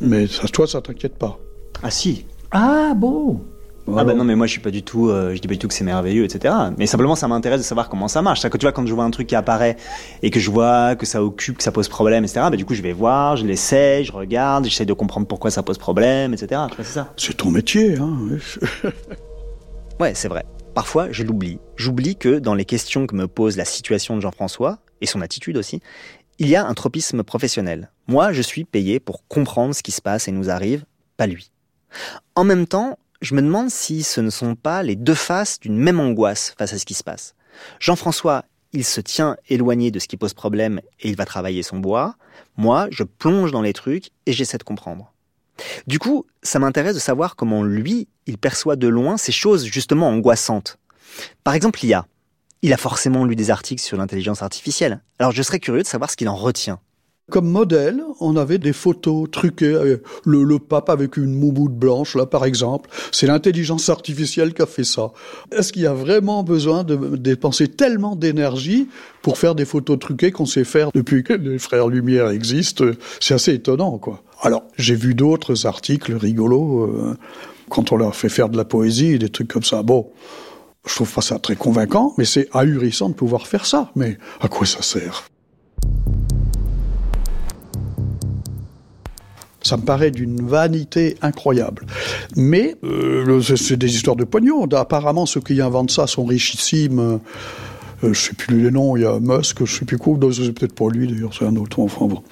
Mais 0.00 0.26
ça, 0.26 0.48
toi, 0.48 0.66
ça 0.66 0.80
t'inquiète 0.80 1.18
pas 1.18 1.38
Ah 1.82 1.90
si. 1.90 2.26
Ah 2.50 2.94
bon 2.96 3.44
Ah 3.86 4.02
bah 4.04 4.14
non 4.14 4.24
mais 4.24 4.34
moi 4.34 4.46
je 4.46 4.52
suis 4.52 4.60
pas 4.60 4.70
du 4.70 4.82
tout, 4.82 5.10
euh, 5.10 5.34
je 5.34 5.40
dis 5.40 5.46
pas 5.46 5.54
du 5.54 5.58
tout 5.58 5.68
que 5.68 5.74
c'est 5.74 5.84
merveilleux 5.84 6.24
etc. 6.24 6.54
Mais 6.78 6.86
simplement 6.86 7.14
ça 7.14 7.28
m'intéresse 7.28 7.60
de 7.60 7.64
savoir 7.64 7.88
comment 7.88 8.08
ça 8.08 8.22
marche. 8.22 8.40
Ça 8.40 8.50
que 8.50 8.56
tu 8.56 8.64
vois 8.64 8.72
quand 8.72 8.86
je 8.86 8.94
vois 8.94 9.04
un 9.04 9.10
truc 9.10 9.26
qui 9.26 9.34
apparaît 9.34 9.76
et 10.22 10.30
que 10.30 10.40
je 10.40 10.50
vois 10.50 10.96
que 10.96 11.04
ça 11.04 11.22
occupe, 11.22 11.58
que 11.58 11.62
ça 11.62 11.72
pose 11.72 11.88
problème 11.88 12.24
etc. 12.24 12.46
Bah 12.50 12.56
du 12.56 12.64
coup 12.64 12.74
je 12.74 12.82
vais 12.82 12.92
voir, 12.92 13.36
je 13.36 13.46
l'essaie, 13.46 14.04
je 14.04 14.12
regarde, 14.12 14.64
j'essaie 14.64 14.86
de 14.86 14.92
comprendre 14.94 15.26
pourquoi 15.26 15.50
ça 15.50 15.62
pose 15.62 15.78
problème 15.78 16.32
etc. 16.32 16.62
c'est 16.78 16.84
ça. 16.84 17.12
C'est 17.16 17.36
ton 17.36 17.50
métier 17.50 17.98
hein. 17.98 18.16
ouais 20.00 20.14
c'est 20.14 20.28
vrai. 20.28 20.44
Parfois 20.74 21.08
je 21.12 21.22
l'oublie. 21.22 21.58
J'oublie 21.76 22.16
que 22.16 22.38
dans 22.38 22.54
les 22.54 22.64
questions 22.64 23.06
que 23.06 23.14
me 23.14 23.28
pose 23.28 23.56
la 23.56 23.66
situation 23.66 24.16
de 24.16 24.22
Jean-François, 24.22 24.78
et 25.04 25.06
son 25.06 25.20
attitude 25.20 25.56
aussi, 25.56 25.80
il 26.38 26.48
y 26.48 26.56
a 26.56 26.66
un 26.66 26.74
tropisme 26.74 27.22
professionnel. 27.22 27.90
Moi, 28.08 28.32
je 28.32 28.42
suis 28.42 28.64
payé 28.64 28.98
pour 28.98 29.26
comprendre 29.28 29.74
ce 29.74 29.82
qui 29.82 29.92
se 29.92 30.02
passe 30.02 30.26
et 30.26 30.32
nous 30.32 30.50
arrive, 30.50 30.84
pas 31.16 31.26
lui. 31.26 31.52
En 32.34 32.42
même 32.42 32.66
temps, 32.66 32.98
je 33.24 33.34
me 33.34 33.42
demande 33.42 33.70
si 33.70 34.02
ce 34.02 34.20
ne 34.20 34.28
sont 34.28 34.54
pas 34.54 34.82
les 34.82 34.96
deux 34.96 35.14
faces 35.14 35.58
d'une 35.58 35.78
même 35.78 35.98
angoisse 35.98 36.54
face 36.58 36.74
à 36.74 36.78
ce 36.78 36.84
qui 36.84 36.94
se 36.94 37.02
passe. 37.02 37.34
Jean-François, 37.80 38.44
il 38.72 38.84
se 38.84 39.00
tient 39.00 39.36
éloigné 39.48 39.90
de 39.90 39.98
ce 39.98 40.08
qui 40.08 40.18
pose 40.18 40.34
problème 40.34 40.80
et 41.00 41.08
il 41.08 41.16
va 41.16 41.24
travailler 41.24 41.62
son 41.62 41.78
bois. 41.78 42.16
Moi, 42.56 42.86
je 42.90 43.02
plonge 43.02 43.50
dans 43.50 43.62
les 43.62 43.72
trucs 43.72 44.10
et 44.26 44.32
j'essaie 44.32 44.58
de 44.58 44.62
comprendre. 44.62 45.12
Du 45.86 45.98
coup, 45.98 46.26
ça 46.42 46.58
m'intéresse 46.58 46.94
de 46.94 47.00
savoir 47.00 47.34
comment 47.34 47.62
lui, 47.62 48.08
il 48.26 48.36
perçoit 48.36 48.76
de 48.76 48.88
loin 48.88 49.16
ces 49.16 49.32
choses 49.32 49.64
justement 49.64 50.08
angoissantes. 50.08 50.78
Par 51.44 51.54
exemple, 51.54 51.80
l'IA. 51.82 52.06
Il 52.60 52.72
a 52.72 52.78
forcément 52.78 53.24
lu 53.24 53.36
des 53.36 53.50
articles 53.50 53.82
sur 53.82 53.96
l'intelligence 53.96 54.42
artificielle. 54.42 55.02
Alors 55.18 55.32
je 55.32 55.42
serais 55.42 55.60
curieux 55.60 55.82
de 55.82 55.86
savoir 55.86 56.10
ce 56.10 56.16
qu'il 56.16 56.28
en 56.28 56.36
retient. 56.36 56.80
Comme 57.30 57.48
modèle, 57.48 58.02
on 58.20 58.36
avait 58.36 58.58
des 58.58 58.74
photos 58.74 59.30
truquées, 59.30 59.74
euh, 59.74 59.96
le, 60.26 60.58
pape 60.58 60.90
avec 60.90 61.16
une 61.16 61.32
moumoute 61.32 61.72
blanche, 61.72 62.16
là, 62.16 62.26
par 62.26 62.44
exemple. 62.44 62.90
C'est 63.12 63.26
l'intelligence 63.26 63.88
artificielle 63.88 64.52
qui 64.52 64.60
a 64.60 64.66
fait 64.66 64.84
ça. 64.84 65.10
Est-ce 65.50 65.72
qu'il 65.72 65.82
y 65.82 65.86
a 65.86 65.94
vraiment 65.94 66.42
besoin 66.42 66.84
de 66.84 67.16
dépenser 67.16 67.68
tellement 67.68 68.14
d'énergie 68.14 68.88
pour 69.22 69.38
faire 69.38 69.54
des 69.54 69.64
photos 69.64 69.98
truquées 69.98 70.32
qu'on 70.32 70.44
sait 70.44 70.64
faire 70.64 70.90
depuis 70.94 71.24
que 71.24 71.32
les 71.32 71.58
frères 71.58 71.88
Lumière 71.88 72.28
existent? 72.28 72.84
C'est 73.20 73.32
assez 73.32 73.54
étonnant, 73.54 73.96
quoi. 73.96 74.22
Alors, 74.42 74.64
j'ai 74.76 74.94
vu 74.94 75.14
d'autres 75.14 75.66
articles 75.66 76.12
rigolos, 76.14 76.82
euh, 76.82 77.16
quand 77.70 77.90
on 77.92 77.96
leur 77.96 78.14
fait 78.14 78.28
faire 78.28 78.50
de 78.50 78.58
la 78.58 78.66
poésie, 78.66 79.18
des 79.18 79.30
trucs 79.30 79.48
comme 79.48 79.64
ça. 79.64 79.82
Bon. 79.82 80.10
Je 80.86 80.94
trouve 80.94 81.10
pas 81.10 81.22
ça 81.22 81.38
très 81.38 81.56
convaincant, 81.56 82.12
mais 82.18 82.26
c'est 82.26 82.48
ahurissant 82.52 83.08
de 83.08 83.14
pouvoir 83.14 83.46
faire 83.46 83.64
ça. 83.64 83.90
Mais 83.96 84.18
à 84.42 84.48
quoi 84.48 84.66
ça 84.66 84.82
sert? 84.82 85.24
Ça 89.64 89.76
me 89.76 89.82
paraît 89.82 90.10
d'une 90.10 90.46
vanité 90.46 91.16
incroyable. 91.22 91.86
Mais 92.36 92.76
euh, 92.84 93.40
c'est 93.40 93.76
des 93.76 93.94
histoires 93.94 94.16
de 94.16 94.24
pognon. 94.24 94.66
Apparemment, 94.66 95.26
ceux 95.26 95.40
qui 95.40 95.60
inventent 95.60 95.90
ça 95.90 96.06
sont 96.06 96.24
richissimes. 96.24 97.18
Euh, 98.04 98.12
je 98.12 98.20
sais 98.20 98.34
plus 98.34 98.62
les 98.62 98.70
noms, 98.70 98.96
il 98.96 99.02
y 99.02 99.06
a 99.06 99.18
Musk, 99.18 99.64
je 99.64 99.78
sais 99.78 99.84
plus 99.84 99.98
quoi, 99.98 100.16
c'est 100.32 100.52
peut-être 100.52 100.74
pas 100.74 100.88
lui 100.90 101.06
d'ailleurs, 101.06 101.32
c'est 101.32 101.46
un 101.46 101.56
autre, 101.56 101.80
enfin 101.80 102.06
bon. 102.06 102.22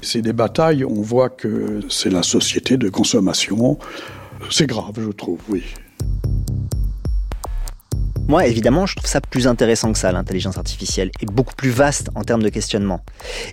C'est 0.00 0.22
des 0.22 0.32
batailles, 0.32 0.84
on 0.84 1.02
voit 1.02 1.28
que 1.28 1.80
c'est 1.88 2.10
la 2.10 2.22
société 2.22 2.76
de 2.76 2.88
consommation. 2.88 3.78
C'est 4.50 4.66
grave, 4.66 4.94
je 4.96 5.10
trouve, 5.10 5.40
oui. 5.48 5.64
Moi, 8.28 8.46
évidemment, 8.46 8.84
je 8.84 8.94
trouve 8.94 9.08
ça 9.08 9.22
plus 9.22 9.46
intéressant 9.46 9.90
que 9.90 9.98
ça, 9.98 10.12
l'intelligence 10.12 10.58
artificielle, 10.58 11.10
et 11.22 11.24
beaucoup 11.24 11.54
plus 11.54 11.70
vaste 11.70 12.10
en 12.14 12.24
termes 12.24 12.42
de 12.42 12.50
questionnement. 12.50 13.00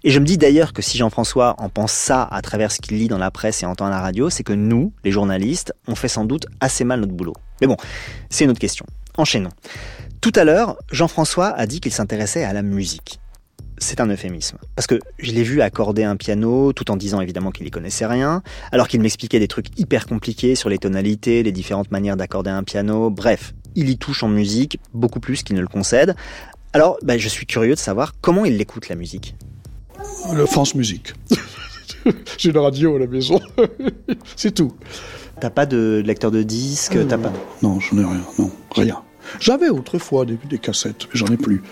Et 0.04 0.12
je 0.12 0.20
me 0.20 0.26
dis 0.26 0.38
d'ailleurs 0.38 0.74
que 0.74 0.82
si 0.82 0.98
Jean-François 0.98 1.56
en 1.60 1.70
pense 1.70 1.94
ça 1.94 2.24
à 2.24 2.42
travers 2.42 2.74
ce 2.74 2.82
qu'il 2.82 2.98
lit 2.98 3.08
dans 3.08 3.18
la 3.18 3.32
presse 3.32 3.64
et 3.64 3.66
entend 3.66 3.86
à 3.86 3.90
la 3.90 4.02
radio, 4.02 4.30
c'est 4.30 4.44
que 4.44 4.52
nous, 4.52 4.92
les 5.06 5.12
journalistes, 5.12 5.74
on 5.88 5.96
fait 5.96 6.10
sans 6.10 6.26
doute 6.26 6.48
assez 6.60 6.84
mal 6.84 7.00
notre 7.00 7.14
boulot. 7.14 7.32
Mais 7.62 7.68
bon, 7.68 7.78
c'est 8.30 8.44
une 8.44 8.50
autre 8.50 8.60
question. 8.60 8.86
Enchaînons. 9.18 9.52
Tout 10.20 10.34
à 10.36 10.44
l'heure, 10.44 10.78
Jean-François 10.92 11.48
a 11.48 11.66
dit 11.68 11.80
qu'il 11.80 11.94
s'intéressait 11.94 12.44
à 12.44 12.52
la 12.52 12.62
musique. 12.62 13.22
C'est 13.78 14.02
un 14.02 14.08
euphémisme. 14.08 14.58
Parce 14.76 14.88
que 14.88 15.00
je 15.20 15.32
l'ai 15.32 15.44
vu 15.44 15.62
accorder 15.62 16.04
un 16.04 16.18
piano 16.18 16.74
tout 16.74 16.92
en 16.92 16.98
disant 16.98 17.22
évidemment 17.22 17.52
qu'il 17.52 17.64
n'y 17.64 17.72
connaissait 17.72 18.06
rien, 18.06 18.44
alors 18.74 18.90
qu'il 18.90 19.00
m'expliquait 19.00 19.40
des 19.40 19.48
trucs 19.48 19.80
hyper 19.80 20.06
compliqués 20.06 20.56
sur 20.56 20.68
les 20.68 20.80
tonalités, 20.80 21.44
les 21.44 21.54
différentes 21.54 21.92
manières 21.92 22.18
d'accorder 22.18 22.50
un 22.50 22.64
piano, 22.64 23.10
bref, 23.10 23.54
il 23.76 23.90
y 23.90 23.98
touche 23.98 24.24
en 24.24 24.28
musique 24.28 24.80
beaucoup 24.94 25.20
plus 25.20 25.44
qu'il 25.44 25.56
ne 25.56 25.62
le 25.62 25.68
concède. 25.68 26.16
Alors, 26.74 26.98
bah, 27.04 27.18
je 27.18 27.30
suis 27.30 27.46
curieux 27.46 27.76
de 27.76 27.80
savoir 27.80 28.14
comment 28.22 28.46
il 28.46 28.60
écoute 28.60 28.90
la 28.90 28.96
musique. 28.96 29.36
Le 30.34 30.46
France 30.46 30.76
Musique. 30.76 31.14
J'ai 32.38 32.50
une 32.50 32.58
radio 32.58 32.96
à 32.96 33.00
la 33.00 33.08
maison. 33.08 33.40
C'est 34.36 34.54
tout. 34.54 34.74
T'as 35.40 35.50
pas 35.50 35.66
de 35.66 36.02
lecteur 36.06 36.32
de 36.32 36.44
disques 36.44 36.96
euh, 36.96 37.06
T'as 37.06 37.18
pas 37.18 37.32
Non, 37.62 37.80
j'en 37.80 37.98
ai 37.98 38.06
rien. 38.06 38.22
Non, 38.40 38.52
rien. 38.72 39.02
J'avais 39.40 39.70
autrefois 39.70 40.26
des, 40.26 40.38
des 40.50 40.60
cassettes, 40.60 41.08
mais 41.08 41.20
j'en 41.20 41.28
ai 41.28 41.38
plus. 41.38 41.64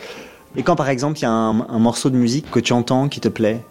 Et 0.56 0.64
quand 0.64 0.76
par 0.76 0.90
exemple 0.90 1.18
il 1.20 1.24
y 1.24 1.26
a 1.26 1.32
un, 1.32 1.80
morceau 1.80 2.10
de 2.10 2.18
musique 2.18 2.50
que 2.52 2.60
tu 2.60 2.74
entends 2.74 3.10
qui 3.10 3.20
te 3.20 3.30
plaît, 3.30 3.62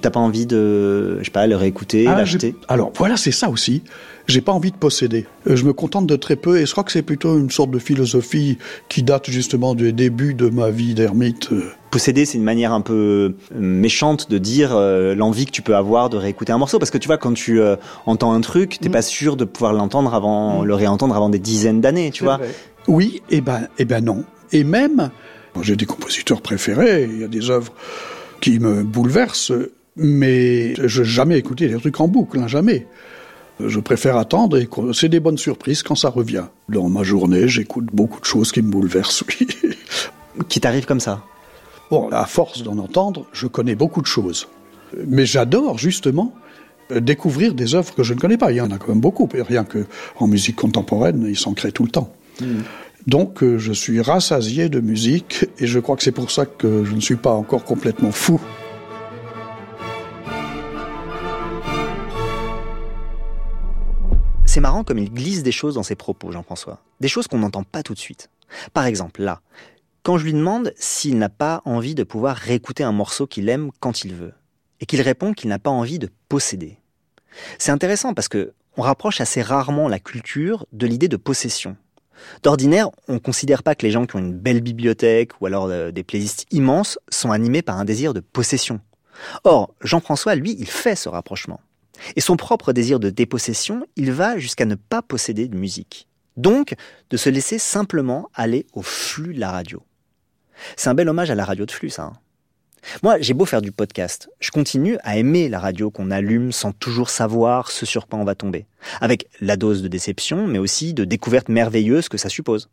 t'as 0.00 0.10
pas 0.10 0.20
envie 0.20 0.46
de, 0.46 1.18
je 1.18 1.24
sais 1.24 1.30
pas, 1.30 1.46
le 1.46 1.56
réécouter, 1.56 2.06
ah, 2.06 2.16
l'acheter? 2.16 2.54
Alors 2.68 2.92
voilà, 2.96 3.16
c'est 3.16 3.32
ça 3.32 3.48
aussi. 3.48 3.82
J'ai 4.26 4.40
pas 4.40 4.52
envie 4.52 4.72
de 4.72 4.76
posséder. 4.76 5.26
Euh, 5.46 5.54
je 5.54 5.64
me 5.64 5.72
contente 5.72 6.06
de 6.06 6.16
très 6.16 6.34
peu 6.34 6.58
et 6.58 6.66
je 6.66 6.72
crois 6.72 6.82
que 6.82 6.90
c'est 6.90 7.02
plutôt 7.02 7.38
une 7.38 7.50
sorte 7.50 7.70
de 7.70 7.78
philosophie 7.78 8.58
qui 8.88 9.02
date 9.02 9.30
justement 9.30 9.74
du 9.74 9.92
début 9.92 10.34
de 10.34 10.48
ma 10.48 10.70
vie 10.70 10.94
d'ermite. 10.94 11.50
Posséder, 11.90 12.24
c'est 12.24 12.36
une 12.36 12.44
manière 12.44 12.72
un 12.72 12.80
peu 12.80 12.94
euh, 12.94 13.58
méchante 13.58 14.28
de 14.28 14.38
dire 14.38 14.70
euh, 14.74 15.14
l'envie 15.14 15.46
que 15.46 15.52
tu 15.52 15.62
peux 15.62 15.76
avoir 15.76 16.10
de 16.10 16.16
réécouter 16.16 16.52
un 16.52 16.58
morceau. 16.58 16.78
Parce 16.78 16.90
que 16.90 16.98
tu 16.98 17.06
vois, 17.06 17.18
quand 17.18 17.34
tu 17.34 17.60
entends 18.06 18.32
un 18.32 18.40
truc, 18.40 18.78
t'es 18.80 18.88
mm. 18.88 18.92
pas 18.92 19.02
sûr 19.02 19.36
de 19.36 19.44
pouvoir 19.44 19.72
l'entendre 19.72 20.12
avant, 20.14 20.62
mm. 20.62 20.64
le 20.66 20.74
réentendre 20.74 21.14
avant 21.14 21.28
des 21.28 21.38
dizaines 21.38 21.80
d'années, 21.80 22.10
tu 22.10 22.24
vois. 22.24 22.40
Oui, 22.88 23.22
et 23.30 23.36
eh 23.36 23.40
ben, 23.40 23.62
et 23.62 23.68
eh 23.80 23.84
ben 23.84 24.04
non. 24.04 24.24
Et 24.52 24.64
même, 24.64 25.10
j'ai 25.62 25.76
des 25.76 25.86
compositeurs 25.86 26.40
préférés, 26.40 27.08
il 27.10 27.20
y 27.20 27.24
a 27.24 27.28
des 27.28 27.50
œuvres 27.50 27.72
qui 28.40 28.58
me 28.58 28.82
bouleversent, 28.82 29.52
mais 29.96 30.74
je 30.86 31.02
n'ai 31.02 31.08
jamais 31.08 31.38
écouté 31.38 31.68
des 31.68 31.76
trucs 31.76 32.00
en 32.00 32.08
boucle, 32.08 32.38
hein, 32.38 32.48
jamais. 32.48 32.86
Je 33.64 33.80
préfère 33.80 34.16
attendre 34.16 34.58
et 34.58 34.68
c'est 34.92 35.08
des 35.08 35.20
bonnes 35.20 35.38
surprises 35.38 35.82
quand 35.82 35.94
ça 35.94 36.10
revient. 36.10 36.44
Dans 36.68 36.88
ma 36.88 37.02
journée, 37.02 37.48
j'écoute 37.48 37.86
beaucoup 37.92 38.20
de 38.20 38.26
choses 38.26 38.52
qui 38.52 38.60
me 38.60 38.70
bouleversent, 38.70 39.24
oui. 39.28 39.46
Qui 40.50 40.60
t'arrivent 40.60 40.84
comme 40.84 41.00
ça 41.00 41.24
Bon, 41.90 42.10
à 42.10 42.26
force 42.26 42.62
d'en 42.62 42.76
entendre, 42.76 43.24
je 43.32 43.46
connais 43.46 43.74
beaucoup 43.74 44.02
de 44.02 44.06
choses. 44.06 44.48
Mais 45.06 45.24
j'adore 45.24 45.78
justement 45.78 46.34
découvrir 46.90 47.54
des 47.54 47.74
œuvres 47.74 47.94
que 47.94 48.02
je 48.02 48.12
ne 48.12 48.18
connais 48.18 48.36
pas. 48.36 48.52
Il 48.52 48.56
y 48.56 48.60
en 48.60 48.70
a 48.70 48.76
quand 48.76 48.88
même 48.88 49.00
beaucoup, 49.00 49.28
rien 49.32 49.64
que 49.64 49.86
en 50.18 50.26
musique 50.26 50.56
contemporaine, 50.56 51.24
ils 51.26 51.38
s'en 51.38 51.54
créent 51.54 51.72
tout 51.72 51.84
le 51.84 51.90
temps. 51.90 52.12
Hmm. 52.40 52.60
Donc 53.06 53.42
euh, 53.42 53.56
je 53.56 53.72
suis 53.72 54.00
rassasié 54.00 54.68
de 54.68 54.80
musique 54.80 55.46
et 55.58 55.66
je 55.66 55.78
crois 55.78 55.96
que 55.96 56.02
c'est 56.02 56.12
pour 56.12 56.30
ça 56.30 56.44
que 56.44 56.84
je 56.84 56.92
ne 56.92 57.00
suis 57.00 57.16
pas 57.16 57.32
encore 57.32 57.64
complètement 57.64 58.10
fou. 58.10 58.40
C'est 64.56 64.62
marrant 64.62 64.84
comme 64.84 64.96
il 64.96 65.12
glisse 65.12 65.42
des 65.42 65.52
choses 65.52 65.74
dans 65.74 65.82
ses 65.82 65.96
propos, 65.96 66.32
Jean-François. 66.32 66.80
Des 67.00 67.08
choses 67.08 67.26
qu'on 67.26 67.40
n'entend 67.40 67.62
pas 67.62 67.82
tout 67.82 67.92
de 67.92 67.98
suite. 67.98 68.30
Par 68.72 68.86
exemple, 68.86 69.20
là, 69.20 69.42
quand 70.02 70.16
je 70.16 70.24
lui 70.24 70.32
demande 70.32 70.72
s'il 70.76 71.18
n'a 71.18 71.28
pas 71.28 71.60
envie 71.66 71.94
de 71.94 72.04
pouvoir 72.04 72.36
réécouter 72.36 72.82
un 72.82 72.90
morceau 72.90 73.26
qu'il 73.26 73.50
aime 73.50 73.70
quand 73.80 74.02
il 74.02 74.14
veut, 74.14 74.32
et 74.80 74.86
qu'il 74.86 75.02
répond 75.02 75.34
qu'il 75.34 75.50
n'a 75.50 75.58
pas 75.58 75.68
envie 75.68 75.98
de 75.98 76.08
posséder. 76.30 76.78
C'est 77.58 77.70
intéressant 77.70 78.14
parce 78.14 78.28
que 78.28 78.54
on 78.78 78.80
rapproche 78.80 79.20
assez 79.20 79.42
rarement 79.42 79.88
la 79.88 79.98
culture 79.98 80.64
de 80.72 80.86
l'idée 80.86 81.08
de 81.08 81.18
possession. 81.18 81.76
D'ordinaire, 82.42 82.88
on 83.08 83.12
ne 83.12 83.18
considère 83.18 83.62
pas 83.62 83.74
que 83.74 83.84
les 83.84 83.92
gens 83.92 84.06
qui 84.06 84.16
ont 84.16 84.20
une 84.20 84.32
belle 84.32 84.62
bibliothèque 84.62 85.32
ou 85.42 85.44
alors 85.44 85.66
euh, 85.66 85.90
des 85.90 86.02
playlists 86.02 86.46
immenses 86.50 86.98
sont 87.10 87.30
animés 87.30 87.60
par 87.60 87.78
un 87.78 87.84
désir 87.84 88.14
de 88.14 88.20
possession. 88.20 88.80
Or, 89.44 89.74
Jean-François, 89.82 90.34
lui, 90.34 90.56
il 90.58 90.66
fait 90.66 90.96
ce 90.96 91.10
rapprochement. 91.10 91.60
Et 92.16 92.20
son 92.20 92.36
propre 92.36 92.72
désir 92.72 93.00
de 93.00 93.10
dépossession, 93.10 93.86
il 93.96 94.12
va 94.12 94.38
jusqu'à 94.38 94.64
ne 94.64 94.74
pas 94.74 95.02
posséder 95.02 95.48
de 95.48 95.56
musique. 95.56 96.08
Donc, 96.36 96.74
de 97.10 97.16
se 97.16 97.30
laisser 97.30 97.58
simplement 97.58 98.28
aller 98.34 98.66
au 98.72 98.82
flux 98.82 99.34
de 99.34 99.40
la 99.40 99.50
radio. 99.50 99.82
C'est 100.76 100.88
un 100.88 100.94
bel 100.94 101.08
hommage 101.08 101.30
à 101.30 101.34
la 101.34 101.44
radio 101.44 101.66
de 101.66 101.70
flux, 101.70 101.90
ça. 101.90 102.04
Hein. 102.04 102.12
Moi, 103.02 103.16
j'ai 103.20 103.34
beau 103.34 103.44
faire 103.44 103.62
du 103.62 103.72
podcast, 103.72 104.28
je 104.38 104.50
continue 104.50 104.96
à 105.02 105.16
aimer 105.16 105.48
la 105.48 105.58
radio 105.58 105.90
qu'on 105.90 106.10
allume 106.10 106.52
sans 106.52 106.72
toujours 106.72 107.10
savoir 107.10 107.70
ce 107.70 107.84
sur 107.84 108.06
quoi 108.06 108.18
on 108.18 108.24
va 108.24 108.34
tomber. 108.34 108.66
Avec 109.00 109.26
la 109.40 109.56
dose 109.56 109.82
de 109.82 109.88
déception, 109.88 110.46
mais 110.46 110.58
aussi 110.58 110.94
de 110.94 111.04
découvertes 111.04 111.48
merveilleuses 111.48 112.08
que 112.08 112.18
ça 112.18 112.28
suppose. 112.28 112.68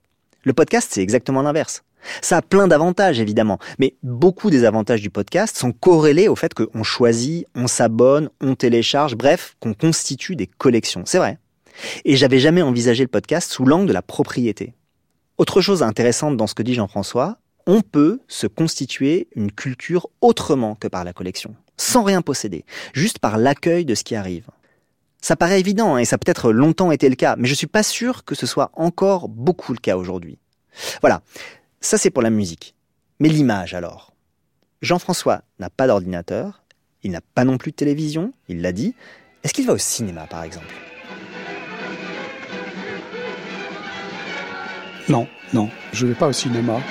Le 0.45 0.51
podcast, 0.51 0.89
c'est 0.91 1.01
exactement 1.01 1.41
l'inverse. 1.41 1.83
Ça 2.21 2.35
a 2.37 2.41
plein 2.41 2.67
d'avantages, 2.67 3.21
évidemment, 3.21 3.59
mais 3.79 3.95
beaucoup 4.03 4.49
des 4.49 4.65
avantages 4.65 5.01
du 5.01 5.09
podcast 5.09 5.55
sont 5.55 5.71
corrélés 5.71 6.27
au 6.27 6.35
fait 6.35 6.53
qu'on 6.53 6.83
choisit, 6.83 7.47
on 7.55 7.67
s'abonne, 7.67 8.29
on 8.41 8.55
télécharge, 8.55 9.15
bref, 9.15 9.55
qu'on 9.61 9.73
constitue 9.73 10.35
des 10.35 10.47
collections. 10.47 11.03
C'est 11.05 11.17
vrai. 11.17 11.39
Et 12.03 12.17
j'avais 12.17 12.39
jamais 12.39 12.61
envisagé 12.61 13.05
le 13.05 13.07
podcast 13.07 13.49
sous 13.53 13.63
l'angle 13.63 13.87
de 13.87 13.93
la 13.93 14.01
propriété. 14.01 14.73
Autre 15.37 15.61
chose 15.61 15.81
intéressante 15.81 16.35
dans 16.35 16.47
ce 16.47 16.55
que 16.55 16.63
dit 16.63 16.73
Jean-François, 16.73 17.37
on 17.65 17.79
peut 17.79 18.19
se 18.27 18.45
constituer 18.45 19.29
une 19.37 19.49
culture 19.49 20.09
autrement 20.19 20.75
que 20.75 20.89
par 20.89 21.05
la 21.05 21.13
collection, 21.13 21.55
sans 21.77 22.03
rien 22.03 22.21
posséder, 22.21 22.65
juste 22.93 23.19
par 23.19 23.37
l'accueil 23.37 23.85
de 23.85 23.95
ce 23.95 24.03
qui 24.03 24.15
arrive. 24.15 24.47
Ça 25.24 25.38
paraît 25.38 25.61
évident, 25.61 25.95
hein, 25.95 25.99
et 25.99 26.05
ça 26.05 26.15
a 26.15 26.17
peut-être 26.17 26.51
longtemps 26.51 26.91
été 26.91 27.07
le 27.07 27.15
cas, 27.15 27.38
mais 27.38 27.47
je 27.47 27.53
suis 27.53 27.65
pas 27.65 27.82
sûr 27.82 28.26
que 28.26 28.36
ce 28.36 28.45
soit 28.45 28.71
encore 28.74 29.30
beaucoup 29.30 29.71
le 29.71 29.78
cas 29.78 29.95
aujourd'hui. 29.95 30.38
Voilà, 30.99 31.21
ça 31.80 31.97
c'est 31.97 32.09
pour 32.09 32.21
la 32.21 32.30
musique. 32.30 32.76
Mais 33.21 33.30
l'image 33.30 33.74
alors 33.74 34.11
Jean-François 34.82 35.43
n'a 35.59 35.69
pas 35.69 35.88
d'ordinateur, 35.88 36.65
il 37.03 37.11
n'a 37.11 37.21
pas 37.21 37.45
non 37.45 37.57
plus 37.57 37.71
de 37.71 37.78
télévision, 37.78 38.34
il 38.49 38.61
l'a 38.61 38.74
dit. 38.74 38.95
Est-ce 39.45 39.53
qu'il 39.53 39.65
va 39.65 39.71
au 39.71 39.78
cinéma 39.78 40.28
par 40.28 40.43
exemple? 40.43 40.74
Non, 45.07 45.26
non, 45.53 45.69
je 45.93 46.05
ne 46.05 46.11
vais 46.11 46.19
pas 46.19 46.28
au 46.28 46.34
cinéma. 46.34 46.82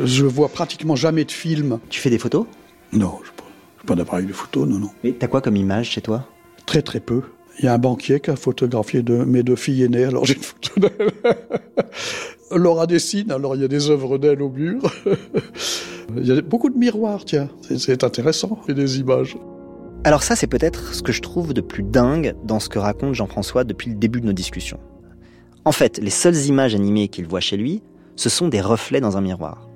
Je 0.00 0.24
vois 0.24 0.48
pratiquement 0.48 0.96
jamais 0.96 1.24
de 1.24 1.30
films. 1.30 1.78
Tu 1.90 2.00
fais 2.00 2.10
des 2.10 2.18
photos? 2.18 2.46
Non, 2.92 3.18
je 3.22 3.30
n'ai 3.30 3.86
pas 3.86 3.94
d'appareil 3.94 4.26
de 4.26 4.32
photo, 4.32 4.66
non, 4.66 4.78
non. 4.78 4.90
Mais 5.04 5.12
t'as 5.12 5.26
quoi 5.26 5.40
comme 5.40 5.56
image 5.56 5.90
chez 5.90 6.00
toi? 6.00 6.26
Très 6.66 6.82
très 6.82 7.00
peu. 7.00 7.22
Il 7.58 7.66
y 7.66 7.68
a 7.68 7.74
un 7.74 7.78
banquier 7.78 8.20
qui 8.20 8.30
a 8.30 8.36
photographié 8.36 9.02
de, 9.02 9.16
mes 9.24 9.42
deux 9.42 9.56
filles 9.56 9.82
aînées, 9.82 10.04
alors 10.04 10.24
j'ai 10.24 10.34
une 10.34 10.42
photo 10.42 10.80
d'elle. 10.80 11.10
Laura 12.58 12.86
dessine, 12.86 13.30
alors 13.30 13.56
il 13.56 13.62
y 13.62 13.64
a 13.64 13.68
des 13.68 13.90
œuvres 13.90 14.18
d'elle 14.18 14.42
au 14.42 14.48
mur. 14.48 14.82
il 16.16 16.26
y 16.26 16.32
a 16.32 16.40
beaucoup 16.40 16.70
de 16.70 16.78
miroirs, 16.78 17.24
tiens, 17.24 17.48
c'est 17.76 18.04
intéressant, 18.04 18.60
et 18.68 18.74
des 18.74 19.00
images. 19.00 19.36
Alors 20.04 20.22
ça, 20.22 20.34
c'est 20.34 20.46
peut-être 20.46 20.94
ce 20.94 21.02
que 21.02 21.12
je 21.12 21.20
trouve 21.20 21.54
de 21.54 21.60
plus 21.60 21.82
dingue 21.82 22.34
dans 22.44 22.58
ce 22.58 22.68
que 22.68 22.78
raconte 22.78 23.14
Jean-François 23.14 23.64
depuis 23.64 23.90
le 23.90 23.96
début 23.96 24.20
de 24.20 24.26
nos 24.26 24.32
discussions. 24.32 24.80
En 25.64 25.72
fait, 25.72 25.98
les 25.98 26.10
seules 26.10 26.36
images 26.46 26.74
animées 26.74 27.08
qu'il 27.08 27.26
voit 27.26 27.40
chez 27.40 27.56
lui, 27.56 27.82
ce 28.16 28.28
sont 28.28 28.48
des 28.48 28.60
reflets 28.60 29.00
dans 29.00 29.16
un 29.16 29.20
miroir. 29.20 29.68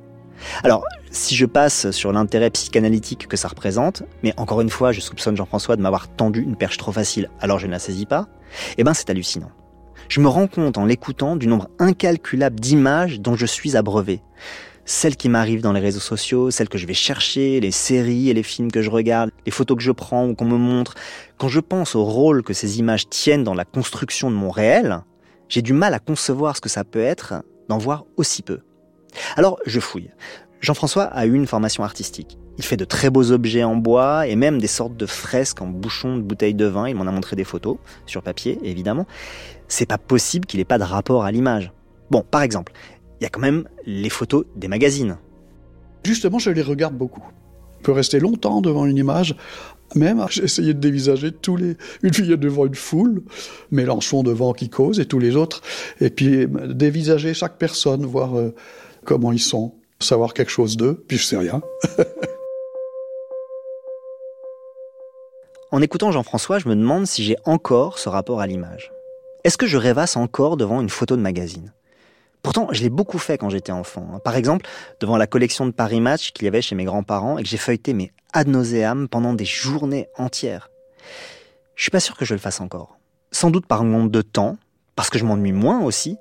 Alors, 0.62 0.84
si 1.10 1.34
je 1.34 1.46
passe 1.46 1.90
sur 1.90 2.12
l'intérêt 2.12 2.50
psychanalytique 2.50 3.28
que 3.28 3.36
ça 3.36 3.48
représente, 3.48 4.02
mais 4.22 4.34
encore 4.36 4.60
une 4.60 4.70
fois, 4.70 4.92
je 4.92 5.00
soupçonne 5.00 5.36
Jean-François 5.36 5.76
de 5.76 5.82
m'avoir 5.82 6.08
tendu 6.08 6.40
une 6.40 6.56
perche 6.56 6.76
trop 6.76 6.92
facile, 6.92 7.30
alors 7.40 7.58
je 7.58 7.66
ne 7.66 7.72
la 7.72 7.78
saisis 7.78 8.06
pas, 8.06 8.28
eh 8.78 8.84
ben 8.84 8.94
c'est 8.94 9.10
hallucinant. 9.10 9.50
Je 10.08 10.20
me 10.20 10.28
rends 10.28 10.46
compte 10.46 10.78
en 10.78 10.84
l'écoutant 10.84 11.36
du 11.36 11.46
nombre 11.46 11.68
incalculable 11.78 12.60
d'images 12.60 13.20
dont 13.20 13.34
je 13.34 13.46
suis 13.46 13.76
abreuvé. 13.76 14.20
Celles 14.84 15.16
qui 15.16 15.28
m'arrivent 15.28 15.62
dans 15.62 15.72
les 15.72 15.80
réseaux 15.80 15.98
sociaux, 15.98 16.52
celles 16.52 16.68
que 16.68 16.78
je 16.78 16.86
vais 16.86 16.94
chercher, 16.94 17.58
les 17.58 17.72
séries 17.72 18.30
et 18.30 18.34
les 18.34 18.44
films 18.44 18.70
que 18.70 18.82
je 18.82 18.90
regarde, 18.90 19.32
les 19.44 19.50
photos 19.50 19.76
que 19.76 19.82
je 19.82 19.90
prends 19.90 20.28
ou 20.28 20.36
qu'on 20.36 20.44
me 20.44 20.56
montre. 20.56 20.94
Quand 21.38 21.48
je 21.48 21.58
pense 21.58 21.96
au 21.96 22.04
rôle 22.04 22.44
que 22.44 22.52
ces 22.52 22.78
images 22.78 23.08
tiennent 23.08 23.42
dans 23.42 23.54
la 23.54 23.64
construction 23.64 24.30
de 24.30 24.36
mon 24.36 24.50
réel, 24.50 25.00
j'ai 25.48 25.62
du 25.62 25.72
mal 25.72 25.92
à 25.92 25.98
concevoir 25.98 26.54
ce 26.54 26.60
que 26.60 26.68
ça 26.68 26.84
peut 26.84 27.02
être 27.02 27.34
d'en 27.68 27.78
voir 27.78 28.04
aussi 28.16 28.42
peu. 28.42 28.60
Alors 29.36 29.58
je 29.66 29.80
fouille. 29.80 30.10
Jean-François 30.60 31.04
a 31.04 31.26
eu 31.26 31.34
une 31.34 31.46
formation 31.46 31.84
artistique. 31.84 32.38
Il 32.58 32.64
fait 32.64 32.76
de 32.76 32.84
très 32.84 33.10
beaux 33.10 33.30
objets 33.30 33.64
en 33.64 33.76
bois 33.76 34.26
et 34.26 34.36
même 34.36 34.60
des 34.60 34.66
sortes 34.66 34.96
de 34.96 35.06
fresques 35.06 35.60
en 35.60 35.66
bouchons 35.66 36.16
de 36.16 36.22
bouteilles 36.22 36.54
de 36.54 36.64
vin. 36.64 36.88
Il 36.88 36.96
m'en 36.96 37.06
a 37.06 37.10
montré 37.10 37.36
des 37.36 37.44
photos, 37.44 37.76
sur 38.06 38.22
papier 38.22 38.58
évidemment. 38.62 39.06
C'est 39.68 39.86
pas 39.86 39.98
possible 39.98 40.46
qu'il 40.46 40.60
ait 40.60 40.64
pas 40.64 40.78
de 40.78 40.84
rapport 40.84 41.24
à 41.24 41.30
l'image. 41.30 41.72
Bon, 42.10 42.22
par 42.22 42.42
exemple, 42.42 42.72
il 43.20 43.24
y 43.24 43.26
a 43.26 43.30
quand 43.30 43.40
même 43.40 43.68
les 43.84 44.10
photos 44.10 44.44
des 44.56 44.68
magazines. 44.68 45.18
Justement, 46.04 46.38
je 46.38 46.50
les 46.50 46.62
regarde 46.62 46.94
beaucoup. 46.94 47.22
On 47.80 47.82
peut 47.82 47.92
rester 47.92 48.20
longtemps 48.20 48.60
devant 48.60 48.86
une 48.86 48.96
image. 48.96 49.36
Même, 49.94 50.24
j'ai 50.30 50.44
essayé 50.44 50.74
de 50.74 50.80
dévisager 50.80 51.30
tous 51.30 51.56
les, 51.56 51.76
une 52.02 52.12
fille 52.12 52.36
devant 52.36 52.66
une 52.66 52.74
foule, 52.74 53.22
Mélenchon 53.70 54.22
devant 54.22 54.52
qui 54.52 54.68
cause 54.68 54.98
et 54.98 55.06
tous 55.06 55.20
les 55.20 55.36
autres, 55.36 55.62
et 56.00 56.10
puis 56.10 56.46
dévisager 56.68 57.34
chaque 57.34 57.56
personne, 57.56 58.04
voir 58.04 58.36
euh, 58.36 58.52
comment 59.06 59.32
ils 59.32 59.40
sont, 59.40 59.74
savoir 60.00 60.34
quelque 60.34 60.50
chose 60.50 60.76
d'eux, 60.76 61.02
puis 61.08 61.16
je 61.16 61.24
sais 61.24 61.38
rien. 61.38 61.62
en 65.70 65.80
écoutant 65.80 66.12
Jean-François, 66.12 66.58
je 66.58 66.68
me 66.68 66.76
demande 66.76 67.06
si 67.06 67.24
j'ai 67.24 67.36
encore 67.44 67.98
ce 67.98 68.10
rapport 68.10 68.40
à 68.40 68.46
l'image. 68.46 68.92
Est-ce 69.44 69.56
que 69.56 69.66
je 69.66 69.78
rêvasse 69.78 70.16
encore 70.16 70.58
devant 70.58 70.80
une 70.82 70.90
photo 70.90 71.16
de 71.16 71.22
magazine? 71.22 71.72
Pourtant, 72.42 72.68
je 72.72 72.82
l'ai 72.82 72.90
beaucoup 72.90 73.18
fait 73.18 73.38
quand 73.38 73.48
j'étais 73.48 73.72
enfant. 73.72 74.06
Hein. 74.12 74.18
Par 74.18 74.36
exemple, 74.36 74.66
devant 75.00 75.16
la 75.16 75.26
collection 75.26 75.66
de 75.66 75.70
Paris 75.70 76.00
Match 76.00 76.32
qu'il 76.32 76.44
y 76.44 76.48
avait 76.48 76.62
chez 76.62 76.74
mes 76.74 76.84
grands-parents 76.84 77.38
et 77.38 77.42
que 77.42 77.48
j'ai 77.48 77.56
feuilleté 77.56 77.94
mais 77.94 78.12
ad 78.32 78.48
nauseam 78.48 79.08
pendant 79.08 79.34
des 79.34 79.44
journées 79.44 80.08
entières. 80.16 80.70
Je 81.74 81.82
suis 81.82 81.90
pas 81.90 82.00
sûr 82.00 82.16
que 82.16 82.24
je 82.24 82.34
le 82.34 82.40
fasse 82.40 82.60
encore. 82.60 82.98
Sans 83.32 83.50
doute 83.50 83.66
par 83.66 83.84
manque 83.84 84.10
de 84.10 84.22
temps, 84.22 84.58
parce 84.94 85.10
que 85.10 85.18
je 85.18 85.24
m'ennuie 85.24 85.52
moins 85.52 85.82
aussi, 85.82 86.16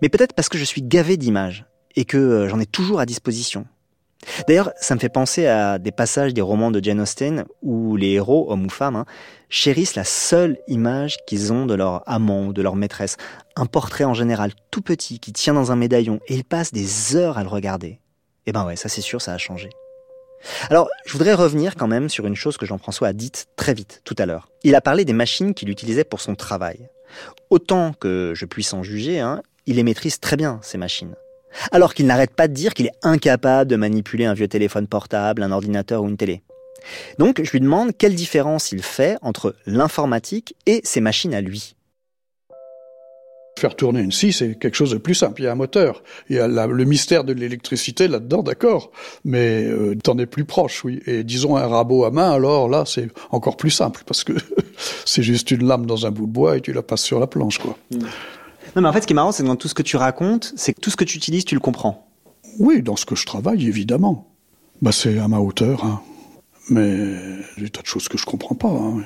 mais 0.00 0.08
peut-être 0.08 0.32
parce 0.34 0.48
que 0.48 0.58
je 0.58 0.64
suis 0.64 0.82
gavé 0.82 1.16
d'images 1.16 1.66
et 1.98 2.04
que 2.04 2.16
euh, 2.16 2.48
j'en 2.48 2.60
ai 2.60 2.66
toujours 2.66 3.00
à 3.00 3.06
disposition. 3.06 3.66
D'ailleurs, 4.46 4.70
ça 4.80 4.94
me 4.94 5.00
fait 5.00 5.08
penser 5.08 5.46
à 5.46 5.78
des 5.78 5.90
passages 5.90 6.32
des 6.32 6.40
romans 6.40 6.70
de 6.70 6.82
Jane 6.82 7.00
Austen 7.00 7.44
où 7.60 7.96
les 7.96 8.12
héros, 8.12 8.46
hommes 8.52 8.66
ou 8.66 8.70
femmes, 8.70 8.94
hein, 8.94 9.04
chérissent 9.48 9.96
la 9.96 10.04
seule 10.04 10.58
image 10.68 11.16
qu'ils 11.26 11.52
ont 11.52 11.66
de 11.66 11.74
leur 11.74 12.08
amant 12.08 12.46
ou 12.46 12.52
de 12.52 12.62
leur 12.62 12.76
maîtresse. 12.76 13.16
Un 13.56 13.66
portrait 13.66 14.04
en 14.04 14.14
général 14.14 14.52
tout 14.70 14.80
petit 14.80 15.18
qui 15.18 15.32
tient 15.32 15.54
dans 15.54 15.72
un 15.72 15.76
médaillon 15.76 16.20
et 16.28 16.36
ils 16.36 16.44
passent 16.44 16.72
des 16.72 17.16
heures 17.16 17.36
à 17.36 17.42
le 17.42 17.48
regarder. 17.48 17.98
Eh 18.46 18.52
ben 18.52 18.64
ouais, 18.64 18.76
ça 18.76 18.88
c'est 18.88 19.00
sûr, 19.00 19.20
ça 19.20 19.32
a 19.32 19.38
changé. 19.38 19.68
Alors, 20.70 20.88
je 21.04 21.12
voudrais 21.12 21.34
revenir 21.34 21.74
quand 21.74 21.88
même 21.88 22.08
sur 22.08 22.26
une 22.26 22.36
chose 22.36 22.56
que 22.56 22.66
Jean-François 22.66 23.08
a 23.08 23.12
dite 23.12 23.46
très 23.56 23.74
vite 23.74 24.02
tout 24.04 24.14
à 24.18 24.26
l'heure. 24.26 24.48
Il 24.62 24.76
a 24.76 24.80
parlé 24.80 25.04
des 25.04 25.12
machines 25.12 25.52
qu'il 25.52 25.68
utilisait 25.68 26.04
pour 26.04 26.20
son 26.20 26.36
travail. 26.36 26.88
Autant 27.50 27.92
que 27.92 28.34
je 28.36 28.46
puisse 28.46 28.72
en 28.72 28.84
juger, 28.84 29.18
hein, 29.18 29.42
il 29.66 29.76
les 29.76 29.82
maîtrise 29.82 30.20
très 30.20 30.36
bien, 30.36 30.60
ces 30.62 30.78
machines. 30.78 31.16
Alors 31.72 31.94
qu'il 31.94 32.06
n'arrête 32.06 32.34
pas 32.34 32.48
de 32.48 32.54
dire 32.54 32.74
qu'il 32.74 32.86
est 32.86 32.98
incapable 33.02 33.70
de 33.70 33.76
manipuler 33.76 34.24
un 34.24 34.34
vieux 34.34 34.48
téléphone 34.48 34.86
portable, 34.86 35.42
un 35.42 35.52
ordinateur 35.52 36.02
ou 36.02 36.08
une 36.08 36.16
télé. 36.16 36.42
Donc 37.18 37.40
je 37.42 37.50
lui 37.50 37.60
demande 37.60 37.96
quelle 37.96 38.14
différence 38.14 38.72
il 38.72 38.82
fait 38.82 39.18
entre 39.22 39.54
l'informatique 39.66 40.54
et 40.66 40.80
ses 40.84 41.00
machines 41.00 41.34
à 41.34 41.40
lui. 41.40 41.74
Faire 43.58 43.74
tourner 43.74 44.00
une 44.00 44.12
scie, 44.12 44.32
c'est 44.32 44.56
quelque 44.56 44.76
chose 44.76 44.92
de 44.92 44.98
plus 44.98 45.16
simple. 45.16 45.40
Il 45.42 45.46
y 45.46 45.48
a 45.48 45.52
un 45.52 45.56
moteur. 45.56 46.04
Il 46.30 46.36
y 46.36 46.38
a 46.38 46.46
le 46.46 46.84
mystère 46.84 47.24
de 47.24 47.32
l'électricité 47.32 48.06
là-dedans, 48.06 48.44
d'accord. 48.44 48.92
Mais 49.24 49.64
euh, 49.64 49.96
t'en 49.96 50.16
es 50.18 50.26
plus 50.26 50.44
proche, 50.44 50.84
oui. 50.84 51.00
Et 51.06 51.24
disons 51.24 51.56
un 51.56 51.66
rabot 51.66 52.04
à 52.04 52.12
main, 52.12 52.30
alors 52.30 52.68
là, 52.68 52.84
c'est 52.86 53.08
encore 53.32 53.56
plus 53.56 53.72
simple 53.72 54.02
parce 54.06 54.22
que 54.22 54.32
c'est 55.04 55.24
juste 55.24 55.50
une 55.50 55.66
lame 55.66 55.86
dans 55.86 56.06
un 56.06 56.12
bout 56.12 56.26
de 56.26 56.32
bois 56.32 56.56
et 56.56 56.60
tu 56.60 56.72
la 56.72 56.82
passes 56.82 57.02
sur 57.02 57.18
la 57.18 57.26
planche, 57.26 57.58
quoi. 57.58 57.76
Hmm. 57.90 57.98
Non, 58.76 58.82
mais 58.82 58.88
en 58.88 58.92
fait, 58.92 59.02
ce 59.02 59.06
qui 59.06 59.12
est 59.12 59.14
marrant, 59.14 59.32
c'est 59.32 59.42
que 59.42 59.48
dans 59.48 59.56
tout 59.56 59.68
ce 59.68 59.74
que 59.74 59.82
tu 59.82 59.96
racontes, 59.96 60.52
c'est 60.56 60.74
que 60.74 60.80
tout 60.80 60.90
ce 60.90 60.96
que 60.96 61.04
tu 61.04 61.16
utilises, 61.16 61.44
tu 61.44 61.54
le 61.54 61.60
comprends. 61.60 62.08
Oui, 62.58 62.82
dans 62.82 62.96
ce 62.96 63.06
que 63.06 63.14
je 63.14 63.26
travaille, 63.26 63.66
évidemment. 63.66 64.28
Bah, 64.82 64.92
c'est 64.92 65.18
à 65.18 65.28
ma 65.28 65.38
hauteur. 65.38 65.84
Hein. 65.84 66.00
Mais 66.70 66.88
il 66.88 67.58
y 67.58 67.60
a 67.60 67.64
des 67.64 67.70
tas 67.70 67.82
de 67.82 67.86
choses 67.86 68.08
que 68.08 68.18
je 68.18 68.24
comprends 68.26 68.54
pas. 68.54 68.68
Hein. 68.68 69.02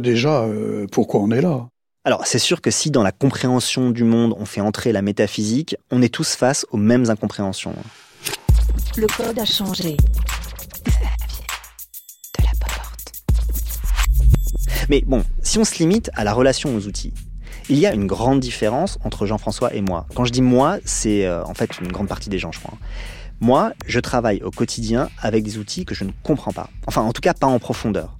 Déjà, 0.00 0.42
euh, 0.42 0.86
pourquoi 0.90 1.20
on 1.20 1.30
est 1.30 1.40
là? 1.40 1.68
Alors, 2.04 2.26
c'est 2.26 2.38
sûr 2.38 2.60
que 2.60 2.70
si 2.70 2.90
dans 2.90 3.02
la 3.02 3.12
compréhension 3.12 3.90
du 3.90 4.04
monde 4.04 4.34
on 4.38 4.44
fait 4.44 4.60
entrer 4.60 4.92
la 4.92 5.00
métaphysique, 5.00 5.76
on 5.90 6.02
est 6.02 6.12
tous 6.12 6.34
face 6.34 6.66
aux 6.70 6.76
mêmes 6.76 7.08
incompréhensions. 7.08 7.74
Le 8.96 9.06
code 9.06 9.38
a 9.38 9.44
changé. 9.44 9.96
De 12.36 12.42
la 12.42 12.50
porte. 12.60 13.12
Mais 14.90 15.02
bon, 15.06 15.24
si 15.42 15.58
on 15.58 15.64
se 15.64 15.78
limite 15.78 16.10
à 16.14 16.24
la 16.24 16.34
relation 16.34 16.76
aux 16.76 16.86
outils, 16.86 17.14
il 17.68 17.78
y 17.78 17.86
a 17.86 17.94
une 17.94 18.06
grande 18.06 18.40
différence 18.40 18.98
entre 19.04 19.26
Jean-François 19.26 19.74
et 19.74 19.80
moi. 19.80 20.06
Quand 20.14 20.24
je 20.24 20.32
dis 20.32 20.42
moi, 20.42 20.78
c'est 20.84 21.26
euh, 21.26 21.44
en 21.44 21.54
fait 21.54 21.78
une 21.80 21.90
grande 21.90 22.08
partie 22.08 22.28
des 22.28 22.38
gens, 22.38 22.52
je 22.52 22.60
crois. 22.60 22.74
Moi, 23.40 23.72
je 23.86 24.00
travaille 24.00 24.42
au 24.42 24.50
quotidien 24.50 25.08
avec 25.20 25.44
des 25.44 25.58
outils 25.58 25.84
que 25.84 25.94
je 25.94 26.04
ne 26.04 26.10
comprends 26.22 26.52
pas. 26.52 26.70
Enfin, 26.86 27.02
en 27.02 27.12
tout 27.12 27.20
cas, 27.20 27.34
pas 27.34 27.46
en 27.46 27.58
profondeur. 27.58 28.16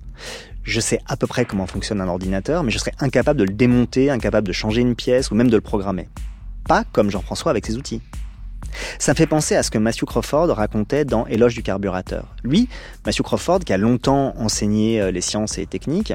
Je 0.62 0.80
sais 0.80 0.98
à 1.06 1.16
peu 1.16 1.26
près 1.26 1.44
comment 1.44 1.66
fonctionne 1.66 2.00
un 2.00 2.08
ordinateur, 2.08 2.62
mais 2.62 2.70
je 2.70 2.78
serais 2.78 2.94
incapable 3.00 3.38
de 3.38 3.44
le 3.44 3.52
démonter, 3.52 4.10
incapable 4.10 4.46
de 4.46 4.52
changer 4.52 4.80
une 4.80 4.94
pièce 4.94 5.30
ou 5.30 5.34
même 5.34 5.50
de 5.50 5.56
le 5.56 5.60
programmer. 5.60 6.08
Pas 6.66 6.84
comme 6.92 7.10
Jean-François 7.10 7.50
avec 7.50 7.66
ses 7.66 7.76
outils. 7.76 8.00
Ça 8.98 9.12
me 9.12 9.16
fait 9.16 9.26
penser 9.26 9.54
à 9.54 9.62
ce 9.62 9.70
que 9.70 9.78
Matthew 9.78 10.04
Crawford 10.04 10.48
racontait 10.48 11.04
dans 11.04 11.26
Éloge 11.26 11.54
du 11.54 11.62
carburateur. 11.62 12.34
Lui, 12.42 12.68
Matthew 13.04 13.22
Crawford, 13.22 13.60
qui 13.60 13.72
a 13.72 13.76
longtemps 13.76 14.34
enseigné 14.38 15.00
euh, 15.00 15.10
les 15.10 15.20
sciences 15.20 15.58
et 15.58 15.66
techniques, 15.66 16.14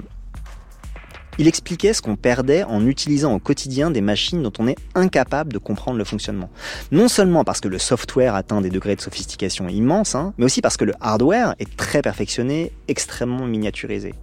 il 1.40 1.48
expliquait 1.48 1.94
ce 1.94 2.02
qu'on 2.02 2.18
perdait 2.18 2.64
en 2.64 2.86
utilisant 2.86 3.34
au 3.34 3.40
quotidien 3.40 3.90
des 3.90 4.02
machines 4.02 4.44
dont 4.44 4.52
on 4.60 4.68
est 4.68 4.78
incapable 4.94 5.54
de 5.54 5.58
comprendre 5.58 5.98
le 5.98 6.04
fonctionnement. 6.04 6.50
Non 6.92 7.08
seulement 7.08 7.46
parce 7.46 7.62
que 7.62 7.70
le 7.70 7.80
software 7.80 8.36
atteint 8.36 8.60
des 8.60 8.70
degrés 8.70 8.98
de 8.98 9.02
sophistication 9.02 9.70
immenses, 9.70 10.16
hein, 10.16 10.34
mais 10.38 10.46
aussi 10.46 10.62
parce 10.62 10.76
que 10.76 10.84
le 10.84 10.94
hardware 11.00 11.56
est 11.60 11.78
très 11.78 12.02
perfectionné, 12.02 12.74
extrêmement 12.90 13.48
miniaturisé. 13.48 14.14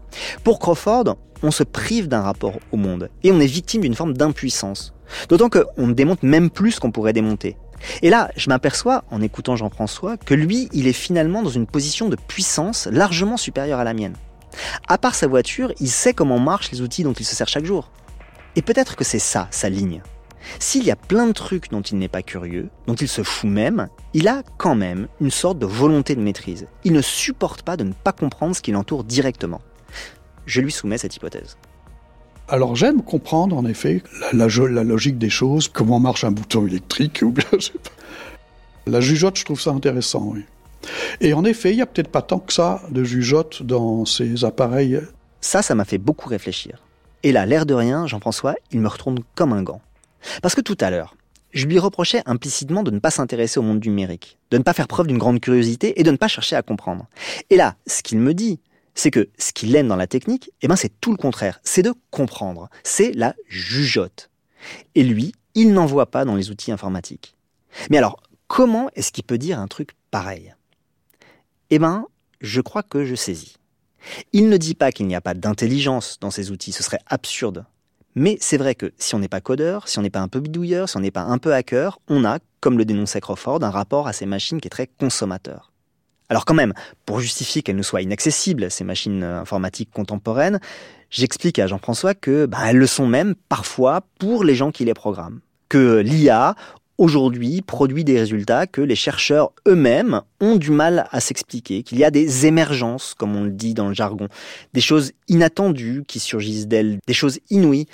Pour 0.44 0.58
Crawford, 0.58 1.16
on 1.42 1.50
se 1.50 1.62
prive 1.64 2.06
d'un 2.06 2.20
rapport 2.20 2.58
au 2.70 2.76
monde 2.76 3.08
et 3.24 3.32
on 3.32 3.40
est 3.40 3.46
victime 3.46 3.80
d'une 3.80 3.94
forme 3.94 4.12
d'impuissance. 4.12 4.92
D'autant 5.30 5.48
qu'on 5.48 5.86
ne 5.86 5.94
démonte 5.94 6.22
même 6.22 6.50
plus 6.50 6.78
qu'on 6.78 6.90
pourrait 6.90 7.14
démonter. 7.14 7.56
Et 8.02 8.10
là, 8.10 8.30
je 8.36 8.48
m'aperçois, 8.50 9.04
en 9.10 9.22
écoutant 9.22 9.56
Jean-François, 9.56 10.16
que 10.18 10.34
lui, 10.34 10.68
il 10.72 10.86
est 10.86 10.92
finalement 10.92 11.42
dans 11.42 11.50
une 11.50 11.66
position 11.66 12.08
de 12.08 12.16
puissance 12.16 12.88
largement 12.90 13.36
supérieure 13.36 13.80
à 13.80 13.84
la 13.84 13.94
mienne. 13.94 14.16
À 14.88 14.98
part 14.98 15.14
sa 15.14 15.26
voiture, 15.26 15.72
il 15.80 15.88
sait 15.88 16.14
comment 16.14 16.38
marchent 16.38 16.70
les 16.70 16.80
outils 16.80 17.02
dont 17.02 17.12
il 17.12 17.24
se 17.24 17.34
sert 17.34 17.48
chaque 17.48 17.64
jour. 17.64 17.90
Et 18.56 18.62
peut-être 18.62 18.96
que 18.96 19.04
c'est 19.04 19.18
ça, 19.18 19.48
sa 19.50 19.68
ligne. 19.68 20.02
S'il 20.58 20.84
y 20.84 20.90
a 20.90 20.96
plein 20.96 21.26
de 21.26 21.32
trucs 21.32 21.70
dont 21.70 21.82
il 21.82 21.98
n'est 21.98 22.08
pas 22.08 22.22
curieux, 22.22 22.68
dont 22.86 22.94
il 22.94 23.08
se 23.08 23.22
fout 23.22 23.50
même, 23.50 23.88
il 24.14 24.28
a 24.28 24.42
quand 24.58 24.74
même 24.74 25.08
une 25.20 25.30
sorte 25.30 25.58
de 25.58 25.66
volonté 25.66 26.14
de 26.14 26.20
maîtrise. 26.20 26.68
Il 26.84 26.92
ne 26.92 27.02
supporte 27.02 27.62
pas 27.62 27.76
de 27.76 27.84
ne 27.84 27.92
pas 27.92 28.12
comprendre 28.12 28.54
ce 28.54 28.62
qui 28.62 28.72
l'entoure 28.72 29.04
directement. 29.04 29.60
Je 30.46 30.60
lui 30.60 30.72
soumets 30.72 30.98
cette 30.98 31.16
hypothèse. 31.16 31.56
Alors 32.48 32.76
j'aime 32.76 33.02
comprendre 33.02 33.56
en 33.56 33.66
effet 33.66 34.04
la, 34.32 34.46
logique 34.46 35.18
des 35.18 35.30
choses, 35.30 35.66
comment 35.66 35.98
marche 35.98 36.22
un 36.22 36.30
bouton 36.30 36.66
électrique, 36.66 37.20
ou 37.22 37.30
bien 37.30 37.44
je 37.54 37.66
sais 37.66 37.72
pas. 37.72 37.90
La 38.86 39.00
jugeote, 39.00 39.36
je 39.36 39.44
trouve 39.44 39.60
ça 39.60 39.70
intéressant, 39.70 40.30
oui. 40.32 40.44
Et 41.20 41.32
en 41.34 41.44
effet, 41.44 41.72
il 41.72 41.76
n'y 41.76 41.82
a 41.82 41.86
peut-être 41.86 42.10
pas 42.10 42.22
tant 42.22 42.38
que 42.38 42.52
ça 42.52 42.82
de 42.90 43.04
jugeote 43.04 43.62
dans 43.62 44.04
ces 44.04 44.44
appareils. 44.44 45.00
Ça, 45.40 45.62
ça 45.62 45.74
m'a 45.74 45.84
fait 45.84 45.98
beaucoup 45.98 46.28
réfléchir. 46.28 46.82
Et 47.22 47.32
là, 47.32 47.46
l'air 47.46 47.66
de 47.66 47.74
rien, 47.74 48.06
Jean-François, 48.06 48.54
il 48.70 48.80
me 48.80 48.88
retourne 48.88 49.18
comme 49.34 49.52
un 49.52 49.62
gant. 49.62 49.80
Parce 50.42 50.54
que 50.54 50.60
tout 50.60 50.76
à 50.80 50.90
l'heure, 50.90 51.16
je 51.52 51.66
lui 51.66 51.78
reprochais 51.78 52.22
implicitement 52.26 52.82
de 52.82 52.90
ne 52.90 52.98
pas 52.98 53.10
s'intéresser 53.10 53.58
au 53.58 53.62
monde 53.62 53.84
numérique, 53.84 54.38
de 54.50 54.58
ne 54.58 54.62
pas 54.62 54.74
faire 54.74 54.88
preuve 54.88 55.06
d'une 55.06 55.18
grande 55.18 55.40
curiosité 55.40 55.98
et 55.98 56.02
de 56.02 56.10
ne 56.10 56.16
pas 56.16 56.28
chercher 56.28 56.56
à 56.56 56.62
comprendre. 56.62 57.06
Et 57.50 57.56
là, 57.56 57.76
ce 57.86 58.02
qu'il 58.02 58.18
me 58.18 58.34
dit, 58.34 58.60
c'est 58.94 59.10
que 59.10 59.28
ce 59.38 59.52
qu'il 59.52 59.74
aime 59.76 59.88
dans 59.88 59.96
la 59.96 60.06
technique, 60.06 60.50
eh 60.62 60.68
ben 60.68 60.76
c'est 60.76 61.00
tout 61.00 61.12
le 61.12 61.16
contraire, 61.16 61.60
c'est 61.62 61.82
de 61.82 61.94
comprendre, 62.10 62.68
c'est 62.82 63.12
la 63.12 63.34
jugeote. 63.48 64.30
Et 64.94 65.04
lui, 65.04 65.32
il 65.54 65.72
n'en 65.72 65.86
voit 65.86 66.10
pas 66.10 66.24
dans 66.24 66.34
les 66.34 66.50
outils 66.50 66.72
informatiques. 66.72 67.36
Mais 67.90 67.98
alors, 67.98 68.22
comment 68.48 68.90
est-ce 68.94 69.12
qu'il 69.12 69.24
peut 69.24 69.38
dire 69.38 69.60
un 69.60 69.68
truc 69.68 69.90
pareil? 70.10 70.54
Eh 71.70 71.78
ben, 71.78 72.06
je 72.40 72.60
crois 72.60 72.82
que 72.82 73.04
je 73.04 73.14
saisis. 73.14 73.56
Il 74.32 74.48
ne 74.48 74.56
dit 74.56 74.74
pas 74.74 74.92
qu'il 74.92 75.06
n'y 75.06 75.16
a 75.16 75.20
pas 75.20 75.34
d'intelligence 75.34 76.18
dans 76.20 76.30
ces 76.30 76.50
outils, 76.50 76.72
ce 76.72 76.82
serait 76.82 77.00
absurde. 77.06 77.64
Mais 78.14 78.38
c'est 78.40 78.56
vrai 78.56 78.74
que 78.74 78.92
si 78.96 79.14
on 79.14 79.18
n'est 79.18 79.28
pas 79.28 79.40
codeur, 79.40 79.88
si 79.88 79.98
on 79.98 80.02
n'est 80.02 80.10
pas 80.10 80.20
un 80.20 80.28
peu 80.28 80.40
bidouilleur, 80.40 80.88
si 80.88 80.96
on 80.96 81.00
n'est 81.00 81.10
pas 81.10 81.22
un 81.22 81.38
peu 81.38 81.52
hacker, 81.52 81.98
on 82.08 82.24
a, 82.24 82.38
comme 82.60 82.78
le 82.78 82.84
dénonçait 82.84 83.20
Crawford, 83.20 83.62
un 83.62 83.70
rapport 83.70 84.08
à 84.08 84.12
ces 84.12 84.24
machines 84.24 84.60
qui 84.60 84.68
est 84.68 84.70
très 84.70 84.86
consommateur. 84.86 85.70
Alors 86.28 86.44
quand 86.44 86.54
même, 86.54 86.72
pour 87.04 87.20
justifier 87.20 87.62
qu'elles 87.62 87.76
nous 87.76 87.82
soient 87.82 88.02
inaccessibles, 88.02 88.70
ces 88.70 88.84
machines 88.84 89.22
euh, 89.22 89.40
informatiques 89.40 89.90
contemporaines, 89.92 90.60
j'explique 91.10 91.58
à 91.58 91.66
Jean-François 91.66 92.14
que 92.14 92.46
bah, 92.46 92.58
elles 92.66 92.78
le 92.78 92.86
sont 92.86 93.06
même 93.06 93.34
parfois 93.48 94.00
pour 94.18 94.44
les 94.44 94.54
gens 94.54 94.72
qui 94.72 94.84
les 94.84 94.94
programment. 94.94 95.40
Que 95.68 95.98
l'IA 95.98 96.54
aujourd'hui 96.98 97.62
produit 97.62 98.04
des 98.04 98.18
résultats 98.18 98.66
que 98.66 98.80
les 98.80 98.94
chercheurs 98.94 99.52
eux-mêmes 99.66 100.22
ont 100.40 100.56
du 100.56 100.70
mal 100.70 101.06
à 101.10 101.20
s'expliquer, 101.20 101.82
qu'il 101.82 101.98
y 101.98 102.04
a 102.04 102.10
des 102.10 102.46
émergences, 102.46 103.14
comme 103.14 103.36
on 103.36 103.44
le 103.44 103.50
dit 103.50 103.74
dans 103.74 103.88
le 103.88 103.94
jargon, 103.94 104.28
des 104.72 104.80
choses 104.80 105.12
inattendues 105.28 106.04
qui 106.06 106.20
surgissent 106.20 106.66
d'elles, 106.66 106.98
des 107.06 107.14
choses 107.14 107.38
inouïes. 107.50 107.86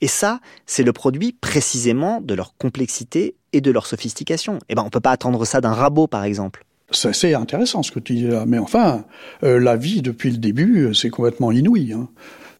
Et 0.00 0.08
ça, 0.08 0.40
c'est 0.66 0.82
le 0.82 0.92
produit 0.92 1.32
précisément 1.32 2.20
de 2.20 2.34
leur 2.34 2.54
complexité 2.56 3.34
et 3.52 3.60
de 3.60 3.70
leur 3.70 3.86
sophistication. 3.86 4.58
Eh 4.68 4.74
ben, 4.74 4.82
on 4.84 4.90
peut 4.90 5.00
pas 5.00 5.12
attendre 5.12 5.44
ça 5.46 5.60
d'un 5.60 5.72
rabot, 5.72 6.06
par 6.06 6.24
exemple. 6.24 6.64
C'est 6.92 7.34
intéressant 7.34 7.82
ce 7.82 7.90
que 7.90 7.98
tu 7.98 8.14
dis 8.14 8.26
là, 8.28 8.44
mais 8.46 8.58
enfin, 8.58 9.04
euh, 9.42 9.58
la 9.58 9.76
vie 9.76 10.02
depuis 10.02 10.30
le 10.30 10.36
début, 10.36 10.82
euh, 10.84 10.94
c'est 10.94 11.10
complètement 11.10 11.50
inouï. 11.50 11.92
hein. 11.92 12.08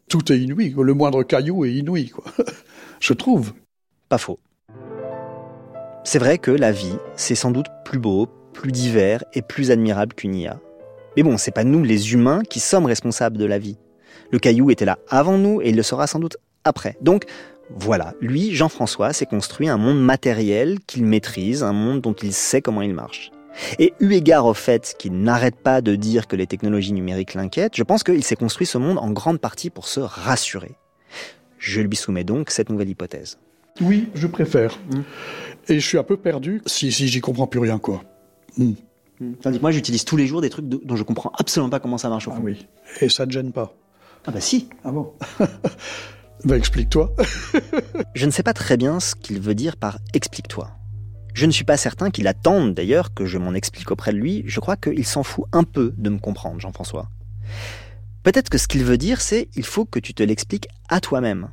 Tout 0.08 0.32
est 0.32 0.38
inouï, 0.38 0.74
le 0.76 0.94
moindre 0.94 1.22
caillou 1.22 1.64
est 1.64 1.74
inouï, 1.74 2.08
quoi. 2.08 2.24
Je 3.00 3.12
trouve. 3.12 3.52
Pas 4.08 4.18
faux. 4.18 4.38
C'est 6.08 6.20
vrai 6.20 6.38
que 6.38 6.52
la 6.52 6.70
vie, 6.70 6.94
c'est 7.16 7.34
sans 7.34 7.50
doute 7.50 7.66
plus 7.84 7.98
beau, 7.98 8.28
plus 8.52 8.70
divers 8.70 9.24
et 9.34 9.42
plus 9.42 9.72
admirable 9.72 10.14
qu'une 10.14 10.36
IA. 10.36 10.60
Mais 11.16 11.24
bon, 11.24 11.36
c'est 11.36 11.50
pas 11.50 11.64
nous, 11.64 11.82
les 11.82 12.12
humains, 12.12 12.42
qui 12.48 12.60
sommes 12.60 12.86
responsables 12.86 13.36
de 13.36 13.44
la 13.44 13.58
vie. 13.58 13.76
Le 14.30 14.38
caillou 14.38 14.70
était 14.70 14.84
là 14.84 15.00
avant 15.08 15.36
nous 15.36 15.60
et 15.60 15.70
il 15.70 15.76
le 15.76 15.82
sera 15.82 16.06
sans 16.06 16.20
doute 16.20 16.36
après. 16.62 16.96
Donc, 17.00 17.24
voilà, 17.70 18.14
lui, 18.20 18.54
Jean-François, 18.54 19.12
s'est 19.12 19.26
construit 19.26 19.68
un 19.68 19.78
monde 19.78 20.00
matériel 20.00 20.78
qu'il 20.86 21.04
maîtrise, 21.04 21.64
un 21.64 21.72
monde 21.72 22.02
dont 22.02 22.14
il 22.14 22.32
sait 22.32 22.62
comment 22.62 22.82
il 22.82 22.94
marche. 22.94 23.32
Et 23.80 23.92
eu 23.98 24.12
égard 24.12 24.46
au 24.46 24.54
fait 24.54 24.94
qu'il 25.00 25.20
n'arrête 25.20 25.56
pas 25.56 25.80
de 25.80 25.96
dire 25.96 26.28
que 26.28 26.36
les 26.36 26.46
technologies 26.46 26.92
numériques 26.92 27.34
l'inquiètent, 27.34 27.76
je 27.76 27.82
pense 27.82 28.04
qu'il 28.04 28.22
s'est 28.22 28.36
construit 28.36 28.68
ce 28.68 28.78
monde 28.78 28.98
en 28.98 29.10
grande 29.10 29.40
partie 29.40 29.70
pour 29.70 29.88
se 29.88 29.98
rassurer. 29.98 30.76
Je 31.58 31.80
lui 31.80 31.96
soumets 31.96 32.22
donc 32.22 32.50
cette 32.50 32.70
nouvelle 32.70 32.90
hypothèse. 32.90 33.38
Oui, 33.80 34.08
je 34.14 34.26
préfère. 34.26 34.78
Et 35.68 35.80
je 35.80 35.86
suis 35.86 35.98
un 35.98 36.02
peu 36.04 36.16
perdu 36.16 36.62
si, 36.66 36.92
si 36.92 37.08
j'y 37.08 37.20
comprends 37.20 37.46
plus 37.46 37.60
rien, 37.60 37.78
quoi. 37.78 38.02
Hmm. 38.56 38.72
Tandis 39.40 39.56
que 39.58 39.62
moi, 39.62 39.70
j'utilise 39.70 40.04
tous 40.04 40.16
les 40.16 40.26
jours 40.26 40.40
des 40.42 40.50
trucs 40.50 40.68
de- 40.68 40.80
dont 40.84 40.94
je 40.96 41.02
comprends 41.02 41.32
absolument 41.38 41.70
pas 41.70 41.80
comment 41.80 41.98
ça 41.98 42.08
marche 42.08 42.28
au 42.28 42.32
Ah 42.32 42.36
fond. 42.36 42.42
oui. 42.42 42.66
Et 43.00 43.08
ça 43.08 43.26
te 43.26 43.32
gêne 43.32 43.50
pas? 43.52 43.74
Ah 44.26 44.30
bah 44.32 44.40
si 44.40 44.68
Ah 44.84 44.92
bon? 44.92 45.12
Ben 46.44 46.56
explique-toi. 46.56 47.14
Je 48.14 48.26
ne 48.26 48.30
sais 48.30 48.42
pas 48.42 48.52
très 48.52 48.76
bien 48.76 49.00
ce 49.00 49.14
qu'il 49.14 49.40
veut 49.40 49.54
dire 49.54 49.76
par 49.78 49.98
explique-toi. 50.12 50.70
Je 51.32 51.46
ne 51.46 51.50
suis 51.50 51.64
pas 51.64 51.76
certain 51.78 52.10
qu'il 52.10 52.28
attende 52.28 52.74
d'ailleurs 52.74 53.14
que 53.14 53.24
je 53.26 53.38
m'en 53.38 53.54
explique 53.54 53.90
auprès 53.90 54.12
de 54.12 54.18
lui. 54.18 54.42
Je 54.46 54.60
crois 54.60 54.76
qu'il 54.76 55.04
s'en 55.06 55.22
fout 55.22 55.46
un 55.52 55.64
peu 55.64 55.94
de 55.96 56.10
me 56.10 56.18
comprendre, 56.18 56.60
Jean-François. 56.60 57.08
Peut-être 58.22 58.50
que 58.50 58.58
ce 58.58 58.68
qu'il 58.68 58.84
veut 58.84 58.98
dire, 58.98 59.20
c'est 59.22 59.48
il 59.56 59.64
faut 59.64 59.86
que 59.86 59.98
tu 59.98 60.12
te 60.14 60.22
l'expliques 60.22 60.68
à 60.88 61.00
toi-même. 61.00 61.48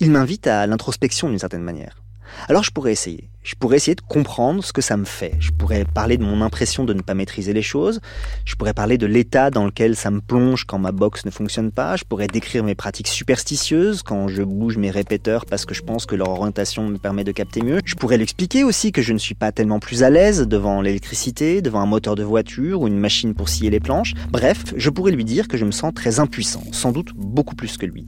Il 0.00 0.10
m'invite 0.10 0.46
à 0.48 0.66
l'introspection 0.66 1.28
d'une 1.28 1.38
certaine 1.38 1.62
manière. 1.62 2.01
Alors 2.48 2.62
je 2.62 2.70
pourrais 2.70 2.92
essayer. 2.92 3.28
Je 3.42 3.56
pourrais 3.56 3.76
essayer 3.76 3.96
de 3.96 4.02
comprendre 4.02 4.62
ce 4.62 4.72
que 4.72 4.80
ça 4.80 4.96
me 4.96 5.04
fait. 5.04 5.34
Je 5.40 5.50
pourrais 5.50 5.84
parler 5.84 6.16
de 6.16 6.22
mon 6.22 6.42
impression 6.42 6.84
de 6.84 6.92
ne 6.92 7.02
pas 7.02 7.14
maîtriser 7.14 7.52
les 7.52 7.62
choses. 7.62 8.00
Je 8.44 8.54
pourrais 8.54 8.72
parler 8.72 8.98
de 8.98 9.06
l'état 9.06 9.50
dans 9.50 9.64
lequel 9.64 9.96
ça 9.96 10.12
me 10.12 10.20
plonge 10.20 10.64
quand 10.64 10.78
ma 10.78 10.92
box 10.92 11.24
ne 11.24 11.30
fonctionne 11.32 11.72
pas. 11.72 11.96
Je 11.96 12.04
pourrais 12.04 12.28
décrire 12.28 12.62
mes 12.62 12.76
pratiques 12.76 13.08
superstitieuses 13.08 14.02
quand 14.04 14.28
je 14.28 14.44
bouge 14.44 14.76
mes 14.76 14.92
répéteurs 14.92 15.44
parce 15.44 15.64
que 15.64 15.74
je 15.74 15.82
pense 15.82 16.06
que 16.06 16.14
leur 16.14 16.28
orientation 16.28 16.86
me 16.86 16.98
permet 16.98 17.24
de 17.24 17.32
capter 17.32 17.62
mieux. 17.62 17.80
Je 17.84 17.96
pourrais 17.96 18.16
l'expliquer 18.16 18.62
aussi 18.62 18.92
que 18.92 19.02
je 19.02 19.12
ne 19.12 19.18
suis 19.18 19.34
pas 19.34 19.50
tellement 19.50 19.80
plus 19.80 20.04
à 20.04 20.10
l'aise 20.10 20.46
devant 20.46 20.80
l'électricité, 20.80 21.62
devant 21.62 21.80
un 21.80 21.86
moteur 21.86 22.14
de 22.14 22.22
voiture 22.22 22.82
ou 22.82 22.86
une 22.86 22.98
machine 22.98 23.34
pour 23.34 23.48
scier 23.48 23.70
les 23.70 23.80
planches. 23.80 24.14
Bref, 24.30 24.62
je 24.76 24.88
pourrais 24.88 25.12
lui 25.12 25.24
dire 25.24 25.48
que 25.48 25.56
je 25.56 25.64
me 25.64 25.72
sens 25.72 25.92
très 25.92 26.20
impuissant, 26.20 26.62
sans 26.70 26.92
doute 26.92 27.10
beaucoup 27.16 27.56
plus 27.56 27.76
que 27.76 27.86
lui. 27.86 28.06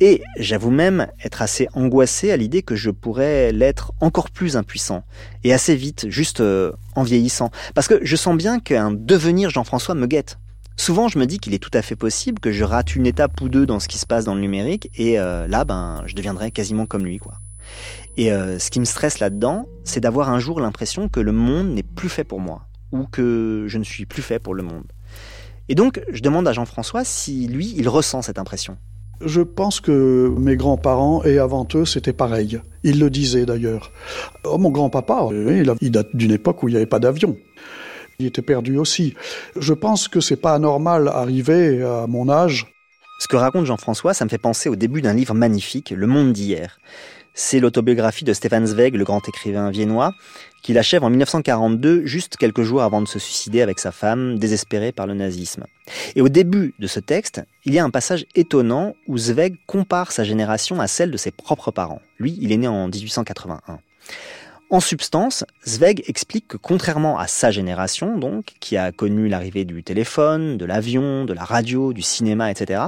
Et 0.00 0.22
j'avoue 0.36 0.70
même 0.70 1.08
être 1.24 1.42
assez 1.42 1.68
angoissé 1.74 2.30
à 2.30 2.36
l'idée 2.36 2.62
que 2.62 2.76
je 2.76 2.90
pourrais 2.90 3.52
l'être 3.52 3.92
encore 4.00 4.30
plus 4.30 4.56
impuissant, 4.56 5.04
et 5.44 5.52
assez 5.52 5.76
vite, 5.76 6.06
juste 6.08 6.40
euh, 6.40 6.72
en 6.94 7.02
vieillissant, 7.02 7.50
parce 7.74 7.88
que 7.88 7.98
je 8.02 8.16
sens 8.16 8.36
bien 8.36 8.60
qu'un 8.60 8.90
devenir 8.90 9.50
Jean-François 9.50 9.94
me 9.94 10.06
guette. 10.06 10.38
Souvent, 10.76 11.08
je 11.08 11.18
me 11.18 11.26
dis 11.26 11.38
qu'il 11.38 11.52
est 11.52 11.58
tout 11.58 11.70
à 11.74 11.82
fait 11.82 11.96
possible 11.96 12.40
que 12.40 12.52
je 12.52 12.64
rate 12.64 12.96
une 12.96 13.06
étape 13.06 13.38
ou 13.42 13.48
deux 13.48 13.66
dans 13.66 13.80
ce 13.80 13.88
qui 13.88 13.98
se 13.98 14.06
passe 14.06 14.24
dans 14.24 14.34
le 14.34 14.40
numérique, 14.40 14.90
et 14.94 15.18
euh, 15.18 15.46
là, 15.46 15.64
ben, 15.64 16.02
je 16.06 16.14
deviendrai 16.14 16.50
quasiment 16.50 16.86
comme 16.86 17.04
lui, 17.04 17.18
quoi. 17.18 17.34
Et 18.16 18.32
euh, 18.32 18.58
ce 18.58 18.70
qui 18.70 18.80
me 18.80 18.84
stresse 18.84 19.18
là-dedans, 19.18 19.66
c'est 19.84 20.00
d'avoir 20.00 20.30
un 20.30 20.38
jour 20.38 20.60
l'impression 20.60 21.08
que 21.08 21.20
le 21.20 21.32
monde 21.32 21.68
n'est 21.68 21.82
plus 21.82 22.08
fait 22.08 22.24
pour 22.24 22.40
moi, 22.40 22.66
ou 22.92 23.04
que 23.04 23.66
je 23.68 23.78
ne 23.78 23.84
suis 23.84 24.06
plus 24.06 24.22
fait 24.22 24.38
pour 24.38 24.54
le 24.54 24.62
monde. 24.62 24.84
Et 25.68 25.74
donc, 25.74 26.02
je 26.12 26.20
demande 26.20 26.48
à 26.48 26.52
Jean-François 26.52 27.04
si 27.04 27.46
lui, 27.46 27.74
il 27.76 27.88
ressent 27.88 28.22
cette 28.22 28.38
impression. 28.38 28.76
Je 29.22 29.42
pense 29.42 29.80
que 29.80 30.32
mes 30.38 30.56
grands-parents, 30.56 31.22
et 31.24 31.38
avant 31.38 31.66
eux, 31.74 31.84
c'était 31.84 32.12
pareil. 32.14 32.60
Ils 32.82 32.98
le 32.98 33.10
disaient 33.10 33.44
d'ailleurs. 33.44 33.92
Oh, 34.44 34.56
mon 34.56 34.70
grand-papa, 34.70 35.28
euh, 35.30 35.74
il, 35.80 35.90
date 35.90 36.08
d'une 36.14 36.32
époque 36.32 36.62
où 36.62 36.68
il 36.68 36.72
n'y 36.72 36.76
avait 36.76 36.86
pas 36.86 36.98
d'avion. 36.98 37.36
Il 38.18 38.26
était 38.26 38.42
perdu 38.42 38.78
aussi. 38.78 39.14
Je 39.56 39.74
pense 39.74 40.08
que 40.08 40.20
c'est 40.20 40.36
pas 40.36 40.54
anormal 40.54 41.08
arrivé 41.08 41.82
à 41.82 42.06
mon 42.06 42.28
âge. 42.30 42.66
Ce 43.18 43.28
que 43.28 43.36
raconte 43.36 43.66
Jean-François, 43.66 44.14
ça 44.14 44.24
me 44.24 44.30
fait 44.30 44.38
penser 44.38 44.70
au 44.70 44.76
début 44.76 45.02
d'un 45.02 45.12
livre 45.12 45.34
magnifique, 45.34 45.90
Le 45.90 46.06
Monde 46.06 46.32
d'hier. 46.32 46.78
C'est 47.42 47.58
l'autobiographie 47.58 48.26
de 48.26 48.34
Stefan 48.34 48.66
Zweig, 48.66 48.94
le 48.94 49.04
grand 49.04 49.26
écrivain 49.26 49.70
viennois, 49.70 50.12
qu'il 50.62 50.76
achève 50.76 51.02
en 51.04 51.08
1942, 51.08 52.04
juste 52.04 52.36
quelques 52.36 52.60
jours 52.60 52.82
avant 52.82 53.00
de 53.00 53.08
se 53.08 53.18
suicider 53.18 53.62
avec 53.62 53.78
sa 53.78 53.92
femme, 53.92 54.38
désespérée 54.38 54.92
par 54.92 55.06
le 55.06 55.14
nazisme. 55.14 55.64
Et 56.16 56.20
au 56.20 56.28
début 56.28 56.74
de 56.78 56.86
ce 56.86 57.00
texte, 57.00 57.40
il 57.64 57.72
y 57.72 57.78
a 57.78 57.84
un 57.84 57.88
passage 57.88 58.26
étonnant 58.34 58.92
où 59.08 59.16
Zweig 59.16 59.56
compare 59.66 60.12
sa 60.12 60.22
génération 60.22 60.80
à 60.80 60.86
celle 60.86 61.10
de 61.10 61.16
ses 61.16 61.30
propres 61.30 61.70
parents. 61.70 62.02
Lui, 62.18 62.36
il 62.42 62.52
est 62.52 62.58
né 62.58 62.68
en 62.68 62.88
1881. 62.88 63.80
En 64.68 64.80
substance, 64.80 65.46
Zweig 65.66 66.04
explique 66.08 66.46
que 66.46 66.58
contrairement 66.58 67.18
à 67.18 67.26
sa 67.26 67.50
génération, 67.50 68.18
donc, 68.18 68.52
qui 68.60 68.76
a 68.76 68.92
connu 68.92 69.28
l'arrivée 69.28 69.64
du 69.64 69.82
téléphone, 69.82 70.58
de 70.58 70.66
l'avion, 70.66 71.24
de 71.24 71.32
la 71.32 71.44
radio, 71.44 71.94
du 71.94 72.02
cinéma, 72.02 72.50
etc., 72.50 72.82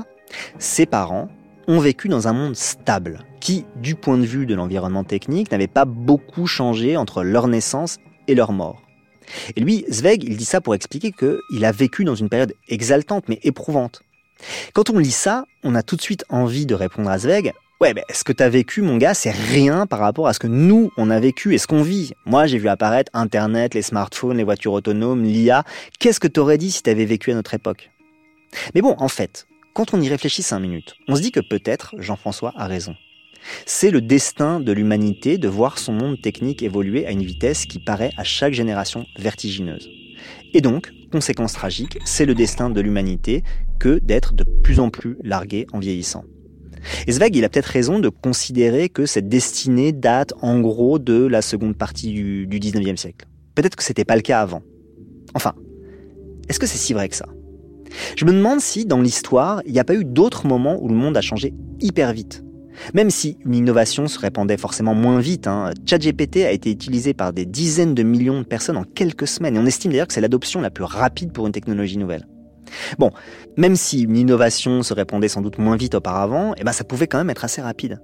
ses 0.58 0.84
parents 0.84 1.30
ont 1.68 1.78
vécu 1.78 2.08
dans 2.08 2.28
un 2.28 2.32
monde 2.32 2.56
stable, 2.56 3.24
qui, 3.40 3.64
du 3.76 3.94
point 3.94 4.18
de 4.18 4.24
vue 4.24 4.46
de 4.46 4.54
l'environnement 4.54 5.04
technique, 5.04 5.50
n'avait 5.50 5.66
pas 5.66 5.84
beaucoup 5.84 6.46
changé 6.46 6.96
entre 6.96 7.22
leur 7.22 7.48
naissance 7.48 7.98
et 8.28 8.34
leur 8.34 8.52
mort. 8.52 8.82
Et 9.56 9.60
lui, 9.60 9.84
Zweig, 9.90 10.24
il 10.24 10.36
dit 10.36 10.44
ça 10.44 10.60
pour 10.60 10.74
expliquer 10.74 11.12
qu'il 11.12 11.64
a 11.64 11.72
vécu 11.72 12.04
dans 12.04 12.14
une 12.14 12.28
période 12.28 12.54
exaltante 12.68 13.28
mais 13.28 13.38
éprouvante. 13.42 14.02
Quand 14.72 14.90
on 14.90 14.98
lit 14.98 15.12
ça, 15.12 15.44
on 15.62 15.74
a 15.74 15.82
tout 15.82 15.96
de 15.96 16.02
suite 16.02 16.24
envie 16.28 16.66
de 16.66 16.74
répondre 16.74 17.10
à 17.10 17.18
Zweig 17.18 17.52
Ouais, 17.80 17.94
ben, 17.94 18.04
ce 18.12 18.22
que 18.22 18.32
t'as 18.32 18.48
vécu, 18.48 18.80
mon 18.80 18.96
gars, 18.96 19.12
c'est 19.12 19.32
rien 19.32 19.86
par 19.86 19.98
rapport 19.98 20.28
à 20.28 20.32
ce 20.32 20.38
que 20.38 20.46
nous, 20.46 20.92
on 20.96 21.10
a 21.10 21.18
vécu 21.18 21.52
et 21.52 21.58
ce 21.58 21.66
qu'on 21.66 21.82
vit? 21.82 22.12
Moi, 22.26 22.46
j'ai 22.46 22.58
vu 22.58 22.68
apparaître 22.68 23.10
Internet, 23.12 23.74
les 23.74 23.82
smartphones, 23.82 24.36
les 24.36 24.44
voitures 24.44 24.72
autonomes, 24.72 25.24
l'IA. 25.24 25.64
Qu'est-ce 25.98 26.20
que 26.20 26.28
t'aurais 26.28 26.58
dit 26.58 26.70
si 26.70 26.84
t'avais 26.84 27.06
vécu 27.06 27.32
à 27.32 27.34
notre 27.34 27.54
époque? 27.54 27.90
Mais 28.76 28.82
bon, 28.82 28.94
en 28.98 29.08
fait, 29.08 29.48
quand 29.74 29.94
on 29.94 30.00
y 30.00 30.08
réfléchit 30.08 30.42
cinq 30.42 30.60
minutes, 30.60 30.94
on 31.08 31.16
se 31.16 31.22
dit 31.22 31.32
que 31.32 31.40
peut-être 31.40 31.94
Jean-François 31.98 32.52
a 32.56 32.66
raison. 32.66 32.94
C'est 33.66 33.90
le 33.90 34.00
destin 34.00 34.60
de 34.60 34.70
l'humanité 34.72 35.38
de 35.38 35.48
voir 35.48 35.78
son 35.78 35.92
monde 35.92 36.20
technique 36.20 36.62
évoluer 36.62 37.06
à 37.06 37.10
une 37.10 37.24
vitesse 37.24 37.66
qui 37.66 37.78
paraît 37.78 38.12
à 38.16 38.24
chaque 38.24 38.52
génération 38.52 39.06
vertigineuse. 39.18 39.88
Et 40.54 40.60
donc, 40.60 40.92
conséquence 41.10 41.54
tragique, 41.54 41.98
c'est 42.04 42.26
le 42.26 42.34
destin 42.34 42.70
de 42.70 42.80
l'humanité 42.80 43.42
que 43.80 43.98
d'être 43.98 44.34
de 44.34 44.44
plus 44.44 44.78
en 44.78 44.90
plus 44.90 45.16
largué 45.24 45.66
en 45.72 45.78
vieillissant. 45.78 46.24
Et 47.06 47.12
Zweig, 47.12 47.34
il 47.34 47.44
a 47.44 47.48
peut-être 47.48 47.66
raison 47.66 47.98
de 47.98 48.08
considérer 48.08 48.88
que 48.88 49.06
cette 49.06 49.28
destinée 49.28 49.92
date 49.92 50.34
en 50.40 50.60
gros 50.60 50.98
de 50.98 51.26
la 51.26 51.42
seconde 51.42 51.76
partie 51.76 52.12
du, 52.12 52.46
du 52.46 52.60
19e 52.60 52.96
siècle. 52.96 53.26
Peut-être 53.54 53.76
que 53.76 53.82
c'était 53.82 54.04
pas 54.04 54.16
le 54.16 54.22
cas 54.22 54.40
avant. 54.40 54.62
Enfin, 55.34 55.54
est-ce 56.48 56.58
que 56.58 56.66
c'est 56.66 56.78
si 56.78 56.92
vrai 56.92 57.08
que 57.08 57.16
ça? 57.16 57.26
Je 58.16 58.24
me 58.24 58.32
demande 58.32 58.60
si, 58.60 58.86
dans 58.86 59.00
l'histoire, 59.00 59.62
il 59.66 59.72
n'y 59.72 59.80
a 59.80 59.84
pas 59.84 59.94
eu 59.94 60.04
d'autres 60.04 60.46
moments 60.46 60.78
où 60.80 60.88
le 60.88 60.94
monde 60.94 61.16
a 61.16 61.20
changé 61.20 61.54
hyper 61.80 62.12
vite. 62.12 62.44
Même 62.94 63.10
si 63.10 63.38
une 63.44 63.54
innovation 63.54 64.08
se 64.08 64.18
répandait 64.18 64.56
forcément 64.56 64.94
moins 64.94 65.20
vite, 65.20 65.46
hein, 65.46 65.70
ChatGPT 65.86 66.38
a 66.38 66.52
été 66.52 66.70
utilisé 66.70 67.14
par 67.14 67.32
des 67.32 67.44
dizaines 67.44 67.94
de 67.94 68.02
millions 68.02 68.40
de 68.40 68.46
personnes 68.46 68.76
en 68.76 68.84
quelques 68.84 69.28
semaines, 69.28 69.56
et 69.56 69.58
on 69.58 69.66
estime 69.66 69.92
d'ailleurs 69.92 70.06
que 70.06 70.14
c'est 70.14 70.20
l'adoption 70.20 70.60
la 70.60 70.70
plus 70.70 70.84
rapide 70.84 71.32
pour 71.32 71.46
une 71.46 71.52
technologie 71.52 71.98
nouvelle. 71.98 72.26
Bon, 72.98 73.10
même 73.56 73.76
si 73.76 74.02
une 74.02 74.16
innovation 74.16 74.82
se 74.82 74.94
répandait 74.94 75.28
sans 75.28 75.42
doute 75.42 75.58
moins 75.58 75.76
vite 75.76 75.94
auparavant, 75.94 76.54
eh 76.56 76.64
ben 76.64 76.72
ça 76.72 76.84
pouvait 76.84 77.06
quand 77.06 77.18
même 77.18 77.30
être 77.30 77.44
assez 77.44 77.60
rapide. 77.60 78.00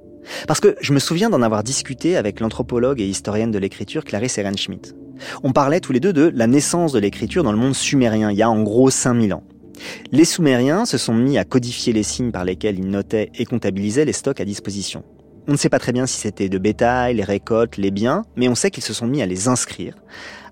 Parce 0.46 0.60
que 0.60 0.76
je 0.80 0.92
me 0.92 0.98
souviens 0.98 1.30
d'en 1.30 1.40
avoir 1.40 1.62
discuté 1.62 2.16
avec 2.16 2.40
l'anthropologue 2.40 3.00
et 3.00 3.06
historienne 3.06 3.50
de 3.50 3.58
l'écriture 3.58 4.04
Clarisse 4.04 4.36
Ehrenschmidt. 4.36 4.92
On 5.42 5.52
parlait 5.52 5.80
tous 5.80 5.92
les 5.92 6.00
deux 6.00 6.12
de 6.12 6.30
la 6.34 6.46
naissance 6.46 6.92
de 6.92 6.98
l'écriture 6.98 7.42
dans 7.42 7.52
le 7.52 7.58
monde 7.58 7.74
sumérien, 7.74 8.30
il 8.30 8.36
y 8.36 8.42
a 8.42 8.50
en 8.50 8.62
gros 8.62 8.90
5000 8.90 9.32
ans. 9.32 9.42
Les 10.12 10.24
Sumériens 10.24 10.84
se 10.84 10.98
sont 10.98 11.14
mis 11.14 11.38
à 11.38 11.44
codifier 11.44 11.92
les 11.92 12.02
signes 12.02 12.30
par 12.30 12.44
lesquels 12.44 12.78
ils 12.78 12.88
notaient 12.88 13.30
et 13.34 13.44
comptabilisaient 13.44 14.04
les 14.04 14.12
stocks 14.12 14.40
à 14.40 14.44
disposition. 14.44 15.04
On 15.46 15.52
ne 15.52 15.56
sait 15.56 15.70
pas 15.70 15.78
très 15.78 15.92
bien 15.92 16.06
si 16.06 16.20
c'était 16.20 16.50
de 16.50 16.58
bétail, 16.58 17.14
les 17.16 17.24
récoltes, 17.24 17.78
les 17.78 17.90
biens, 17.90 18.24
mais 18.36 18.48
on 18.48 18.54
sait 18.54 18.70
qu'ils 18.70 18.84
se 18.84 18.92
sont 18.92 19.06
mis 19.06 19.22
à 19.22 19.26
les 19.26 19.48
inscrire, 19.48 19.94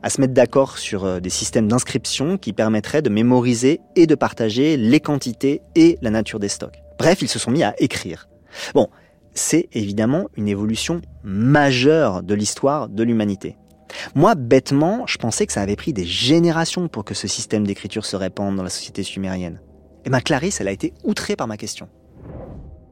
à 0.03 0.09
se 0.09 0.21
mettre 0.21 0.33
d'accord 0.33 0.79
sur 0.79 1.05
euh, 1.05 1.21
des 1.21 1.29
systèmes 1.29 1.69
d'inscription 1.69 2.39
qui 2.39 2.55
permettraient 2.55 3.03
de 3.03 3.11
mémoriser 3.11 3.81
et 3.95 4.07
de 4.07 4.15
partager 4.15 4.79
les 4.79 5.01
quantités 5.01 5.61
et 5.75 5.99
la 6.01 6.11
nature 6.11 6.39
des 6.39 6.49
stocks. 6.49 6.81
Bref, 6.99 7.19
ils 7.21 7.29
se 7.29 7.39
sont 7.39 7.51
mis 7.51 7.63
à 7.63 7.75
écrire. 7.79 8.27
Bon, 8.73 8.89
c'est 9.35 9.69
évidemment 9.73 10.29
une 10.37 10.49
évolution 10.49 11.03
majeure 11.23 12.23
de 12.23 12.35
l'histoire 12.35 12.89
de 12.89 13.03
l'humanité. 13.03 13.57
Moi, 14.15 14.35
bêtement, 14.35 15.07
je 15.07 15.19
pensais 15.19 15.47
que 15.47 15.53
ça 15.53 15.63
avait 15.63 15.77
pris 15.77 15.93
des 15.93 16.05
générations 16.05 16.89
pour 16.89 17.05
que 17.05 17.15
ce 17.15 17.29
système 17.29 17.67
d'écriture 17.67 18.05
se 18.05 18.17
répande 18.17 18.57
dans 18.57 18.63
la 18.63 18.71
société 18.71 19.03
sumérienne. 19.03 19.61
Et 20.05 20.11
ma 20.11 20.21
Clarisse, 20.21 20.61
elle 20.61 20.69
a 20.69 20.73
été 20.73 20.93
outrée 21.05 21.37
par 21.37 21.47
ma 21.47 21.57
question. 21.57 21.89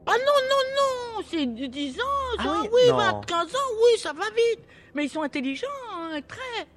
Ah 0.05 0.11
non, 0.11 0.17
non, 0.49 0.63
non, 0.77 1.23
c'est 1.29 1.45
de 1.45 1.65
10 1.67 1.91
ans, 1.99 2.37
ça, 2.37 2.43
Ah 2.45 2.59
oui 2.63 2.69
oui, 2.73 2.89
Non. 2.89 2.97
20, 2.97 3.25
15 3.25 3.39
ans, 3.39 3.71
oui, 3.83 3.99
ça 3.99 4.13
va 4.13 4.25
vite. 4.25 4.65
Mais 4.93 5.05
ils 5.05 5.09
sont 5.09 5.21
intelligents, 5.21 5.67
hein, 5.93 6.19
très. 6.27 6.67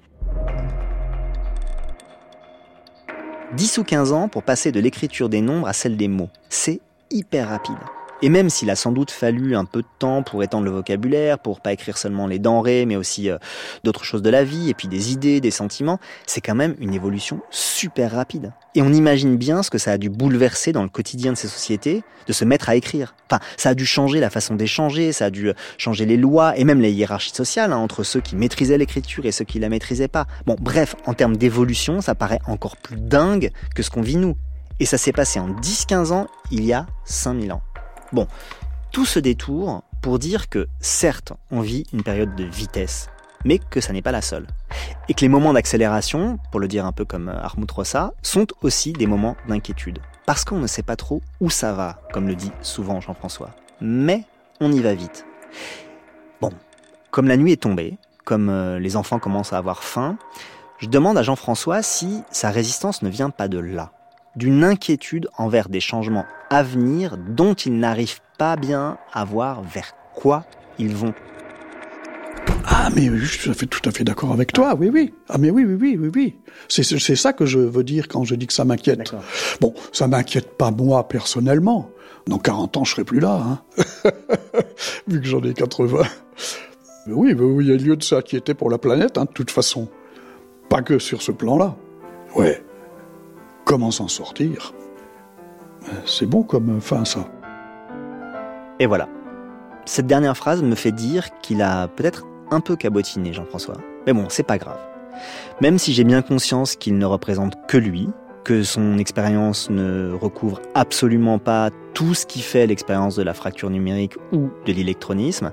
10 3.55 3.77
ou 3.79 3.83
15 3.83 4.11
ans 4.11 4.29
pour 4.29 4.43
passer 4.43 4.71
de 4.71 4.79
l'écriture 4.79 5.29
des 5.29 5.41
nombres 5.41 5.67
à 5.67 5.73
celle 5.73 5.97
des 5.97 6.07
mots. 6.07 6.29
C'est 6.49 6.81
hyper 7.09 7.49
rapide. 7.49 7.77
Et 8.21 8.29
même 8.29 8.49
s'il 8.49 8.69
a 8.69 8.75
sans 8.75 8.91
doute 8.91 9.11
fallu 9.11 9.55
un 9.55 9.63
peu 9.63 9.81
de 9.81 9.87
temps 9.97 10.23
pour 10.23 10.43
étendre 10.43 10.65
le 10.65 10.71
vocabulaire, 10.71 11.39
pour 11.39 11.61
pas 11.61 11.71
écrire 11.71 11.97
seulement 11.97 12.27
les 12.27 12.37
denrées, 12.37 12.85
mais 12.85 12.97
aussi 12.97 13.29
euh, 13.29 13.37
d'autres 13.85 14.03
choses 14.03 14.21
de 14.21 14.29
la 14.29 14.43
vie, 14.43 14.69
et 14.69 14.73
puis 14.73 14.89
des 14.89 15.13
idées, 15.13 15.39
des 15.39 15.51
sentiments, 15.51 15.99
c'est 16.27 16.41
quand 16.41 16.55
même 16.55 16.75
une 16.79 16.93
évolution 16.93 17.39
super 17.49 18.11
rapide. 18.11 18.51
Et 18.75 18.81
on 18.81 18.91
imagine 18.91 19.37
bien 19.37 19.63
ce 19.63 19.69
que 19.69 19.77
ça 19.77 19.93
a 19.93 19.97
dû 19.97 20.09
bouleverser 20.09 20.73
dans 20.73 20.83
le 20.83 20.89
quotidien 20.89 21.31
de 21.31 21.37
ces 21.37 21.47
sociétés, 21.47 22.03
de 22.27 22.33
se 22.33 22.43
mettre 22.43 22.67
à 22.67 22.75
écrire. 22.75 23.15
Enfin, 23.29 23.41
ça 23.55 23.69
a 23.69 23.73
dû 23.73 23.85
changer 23.85 24.19
la 24.19 24.29
façon 24.29 24.55
d'échanger, 24.55 25.13
ça 25.13 25.25
a 25.25 25.29
dû 25.29 25.49
euh, 25.49 25.53
changer 25.77 26.05
les 26.05 26.17
lois, 26.17 26.57
et 26.57 26.65
même 26.65 26.81
les 26.81 26.91
hiérarchies 26.91 27.33
sociales, 27.33 27.71
hein, 27.71 27.77
entre 27.77 28.03
ceux 28.03 28.19
qui 28.19 28.35
maîtrisaient 28.35 28.77
l'écriture 28.77 29.25
et 29.25 29.31
ceux 29.31 29.45
qui 29.45 29.59
la 29.59 29.69
maîtrisaient 29.69 30.09
pas. 30.09 30.27
Bon, 30.45 30.57
bref, 30.59 30.95
en 31.05 31.13
termes 31.13 31.37
d'évolution, 31.37 32.01
ça 32.01 32.15
paraît 32.15 32.41
encore 32.47 32.75
plus 32.75 32.97
dingue 32.97 33.51
que 33.75 33.81
ce 33.81 33.89
qu'on 33.89 34.01
vit 34.01 34.17
nous. 34.17 34.35
Et 34.81 34.85
ça 34.85 34.97
s'est 34.97 35.13
passé 35.13 35.39
en 35.39 35.49
10-15 35.49 36.11
ans, 36.11 36.27
il 36.51 36.65
y 36.65 36.73
a 36.73 36.85
5000 37.05 37.51
ans. 37.53 37.61
Bon, 38.11 38.27
tout 38.91 39.05
ce 39.05 39.19
détour 39.19 39.83
pour 40.01 40.17
dire 40.17 40.49
que 40.49 40.67
certes, 40.79 41.33
on 41.51 41.61
vit 41.61 41.85
une 41.93 42.01
période 42.01 42.35
de 42.35 42.43
vitesse, 42.43 43.09
mais 43.45 43.59
que 43.59 43.81
ça 43.81 43.93
n'est 43.93 44.01
pas 44.01 44.11
la 44.11 44.23
seule. 44.23 44.47
Et 45.07 45.13
que 45.13 45.21
les 45.21 45.29
moments 45.29 45.53
d'accélération, 45.53 46.39
pour 46.51 46.59
le 46.59 46.67
dire 46.67 46.85
un 46.85 46.91
peu 46.91 47.05
comme 47.05 47.29
Armut 47.29 47.69
Rossa, 47.69 48.13
sont 48.23 48.47
aussi 48.63 48.93
des 48.93 49.05
moments 49.05 49.35
d'inquiétude. 49.47 49.99
Parce 50.25 50.43
qu'on 50.43 50.57
ne 50.57 50.67
sait 50.67 50.83
pas 50.83 50.95
trop 50.95 51.21
où 51.39 51.51
ça 51.51 51.73
va, 51.73 52.01
comme 52.11 52.27
le 52.27 52.35
dit 52.35 52.51
souvent 52.61 52.99
Jean-François. 52.99 53.51
Mais 53.79 54.23
on 54.59 54.71
y 54.71 54.79
va 54.79 54.95
vite. 54.95 55.25
Bon, 56.41 56.51
comme 57.11 57.27
la 57.27 57.37
nuit 57.37 57.51
est 57.51 57.61
tombée, 57.61 57.97
comme 58.25 58.49
euh, 58.49 58.79
les 58.79 58.95
enfants 58.95 59.19
commencent 59.19 59.53
à 59.53 59.57
avoir 59.57 59.83
faim, 59.83 60.17
je 60.79 60.87
demande 60.87 61.17
à 61.17 61.23
Jean-François 61.23 61.83
si 61.83 62.23
sa 62.31 62.49
résistance 62.49 63.01
ne 63.03 63.09
vient 63.09 63.29
pas 63.29 63.47
de 63.47 63.59
là 63.59 63.91
d'une 64.35 64.63
inquiétude 64.63 65.27
envers 65.37 65.69
des 65.69 65.79
changements 65.79 66.25
à 66.49 66.63
venir 66.63 67.17
dont 67.17 67.53
ils 67.53 67.77
n'arrivent 67.77 68.21
pas 68.37 68.55
bien 68.55 68.97
à 69.13 69.25
voir 69.25 69.61
vers 69.61 69.93
quoi 70.15 70.45
ils 70.77 70.95
vont. 70.95 71.13
Ah, 72.65 72.89
mais 72.95 73.09
je 73.17 73.25
suis 73.25 73.39
tout 73.43 73.49
à 73.51 73.53
fait, 73.53 73.65
tout 73.65 73.89
à 73.89 73.91
fait 73.91 74.03
d'accord 74.03 74.31
avec 74.31 74.53
toi, 74.53 74.75
oui, 74.79 74.89
oui. 74.91 75.13
Ah, 75.27 75.37
mais 75.37 75.49
oui, 75.49 75.65
oui, 75.65 75.75
oui, 75.79 75.97
oui, 75.99 76.11
oui. 76.15 76.35
C'est, 76.67 76.83
c'est 76.83 77.15
ça 77.15 77.33
que 77.33 77.45
je 77.45 77.59
veux 77.59 77.83
dire 77.83 78.07
quand 78.07 78.23
je 78.23 78.35
dis 78.35 78.47
que 78.47 78.53
ça 78.53 78.65
m'inquiète. 78.65 79.13
Bon, 79.59 79.73
ça 79.91 80.07
m'inquiète 80.07 80.57
pas 80.57 80.71
moi 80.71 81.07
personnellement. 81.07 81.89
Dans 82.27 82.37
40 82.37 82.77
ans, 82.77 82.83
je 82.83 82.91
serai 82.91 83.03
plus 83.03 83.19
là, 83.19 83.41
hein. 83.43 83.59
Vu 85.07 85.19
que 85.19 85.27
j'en 85.27 85.41
ai 85.41 85.53
80. 85.53 86.03
Mais 87.07 87.13
oui, 87.13 87.33
mais 87.33 87.41
oui, 87.41 87.65
il 87.65 87.71
y 87.71 87.73
a 87.73 87.77
lieu 87.77 87.95
de 87.95 88.03
s'inquiéter 88.03 88.53
pour 88.53 88.69
la 88.69 88.77
planète, 88.77 89.17
hein, 89.17 89.25
de 89.25 89.31
toute 89.31 89.51
façon. 89.51 89.87
Pas 90.69 90.81
que 90.83 90.99
sur 90.99 91.21
ce 91.21 91.31
plan-là. 91.31 91.75
Ouais. 92.35 92.63
Comment 93.69 93.91
s'en 93.91 94.07
sortir? 94.07 94.73
C'est 96.03 96.25
bon 96.25 96.41
comme 96.41 96.81
fin, 96.81 97.05
ça. 97.05 97.29
Et 98.79 98.87
voilà. 98.87 99.07
Cette 99.85 100.07
dernière 100.07 100.35
phrase 100.35 100.63
me 100.63 100.73
fait 100.73 100.91
dire 100.91 101.27
qu'il 101.43 101.61
a 101.61 101.87
peut-être 101.87 102.25
un 102.49 102.61
peu 102.61 102.75
cabotiné, 102.75 103.31
Jean-François. 103.31 103.75
Mais 104.07 104.13
bon, 104.13 104.25
c'est 104.27 104.41
pas 104.41 104.57
grave. 104.57 104.79
Même 105.61 105.77
si 105.77 105.93
j'ai 105.93 106.03
bien 106.03 106.23
conscience 106.23 106.75
qu'il 106.75 106.97
ne 106.97 107.05
représente 107.05 107.63
que 107.67 107.77
lui, 107.77 108.09
que 108.43 108.63
son 108.63 108.97
expérience 108.97 109.69
ne 109.69 110.13
recouvre 110.19 110.59
absolument 110.73 111.37
pas 111.37 111.69
tout 111.93 112.15
ce 112.15 112.25
qui 112.25 112.41
fait 112.41 112.65
l'expérience 112.65 113.17
de 113.17 113.21
la 113.21 113.35
fracture 113.35 113.69
numérique 113.69 114.15
ou 114.31 114.49
de 114.65 114.73
l'électronisme, 114.73 115.51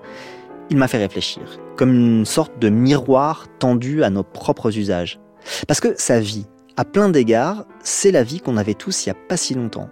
il 0.71 0.79
m'a 0.79 0.89
fait 0.89 0.97
réfléchir, 0.97 1.43
comme 1.77 1.93
une 1.93 2.25
sorte 2.25 2.59
de 2.59 2.71
miroir 2.71 3.47
tendu 3.59 4.03
à 4.05 4.09
nos 4.09 4.23
propres 4.23 4.79
usages. 4.79 5.21
Parce 5.69 5.81
que 5.81 5.95
sa 5.99 6.19
vie, 6.19 6.47
à 6.77 6.85
plein 6.85 7.09
d'égards, 7.09 7.64
c'est 7.83 8.11
la 8.11 8.22
vie 8.22 8.41
qu'on 8.41 8.57
avait 8.57 8.74
tous 8.74 9.07
il 9.07 9.09
n'y 9.09 9.12
a 9.12 9.27
pas 9.29 9.37
si 9.37 9.55
longtemps. 9.55 9.89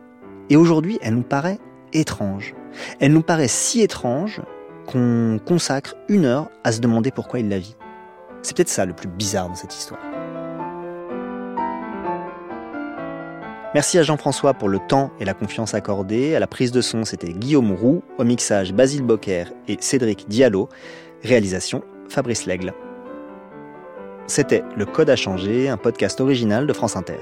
Et 0.51 0.57
aujourd'hui, 0.57 0.99
elle 1.03 1.15
nous 1.15 1.23
paraît 1.23 1.59
étrange. 1.93 2.55
Elle 3.01 3.13
nous 3.13 3.23
paraît 3.23 3.49
si 3.49 3.81
étrange 3.81 4.43
qu'on 4.87 5.41
consacre 5.45 5.95
une 6.09 6.27
heure 6.27 6.51
à 6.63 6.73
se 6.73 6.81
demander 6.81 7.11
pourquoi 7.11 7.41
il 7.41 7.49
la 7.49 7.59
vit. 7.59 7.77
C'est 8.43 8.55
peut-être 8.55 8.69
ça 8.69 8.85
le 8.85 8.93
plus 8.93 9.09
bizarre 9.09 9.51
de 9.51 9.57
cette 9.57 9.75
histoire. 9.75 10.01
Merci 13.73 13.99
à 13.99 14.03
Jean-François 14.03 14.55
pour 14.55 14.69
le 14.69 14.79
temps 14.79 15.11
et 15.19 15.25
la 15.25 15.35
confiance 15.35 15.75
accordée. 15.75 16.37
À 16.37 16.41
la 16.41 16.47
prise 16.47 16.71
de 16.71 16.81
son, 16.81 17.05
c'était 17.05 17.33
Guillaume 17.33 17.73
Roux. 17.73 18.03
Au 18.19 18.25
mixage, 18.25 18.73
Basile 18.73 19.03
Bocquer 19.03 19.47
et 19.67 19.79
Cédric 19.81 20.29
Diallo. 20.29 20.69
Réalisation, 21.25 21.83
Fabrice 22.09 22.45
Lègle. 22.45 22.75
C'était 24.27 24.65
Le 24.75 24.87
Code 24.87 25.11
à 25.11 25.17
changer, 25.17 25.69
un 25.69 25.77
podcast 25.77 26.21
original 26.21 26.67
de 26.67 26.73
France 26.73 26.97
Inter. 26.97 27.21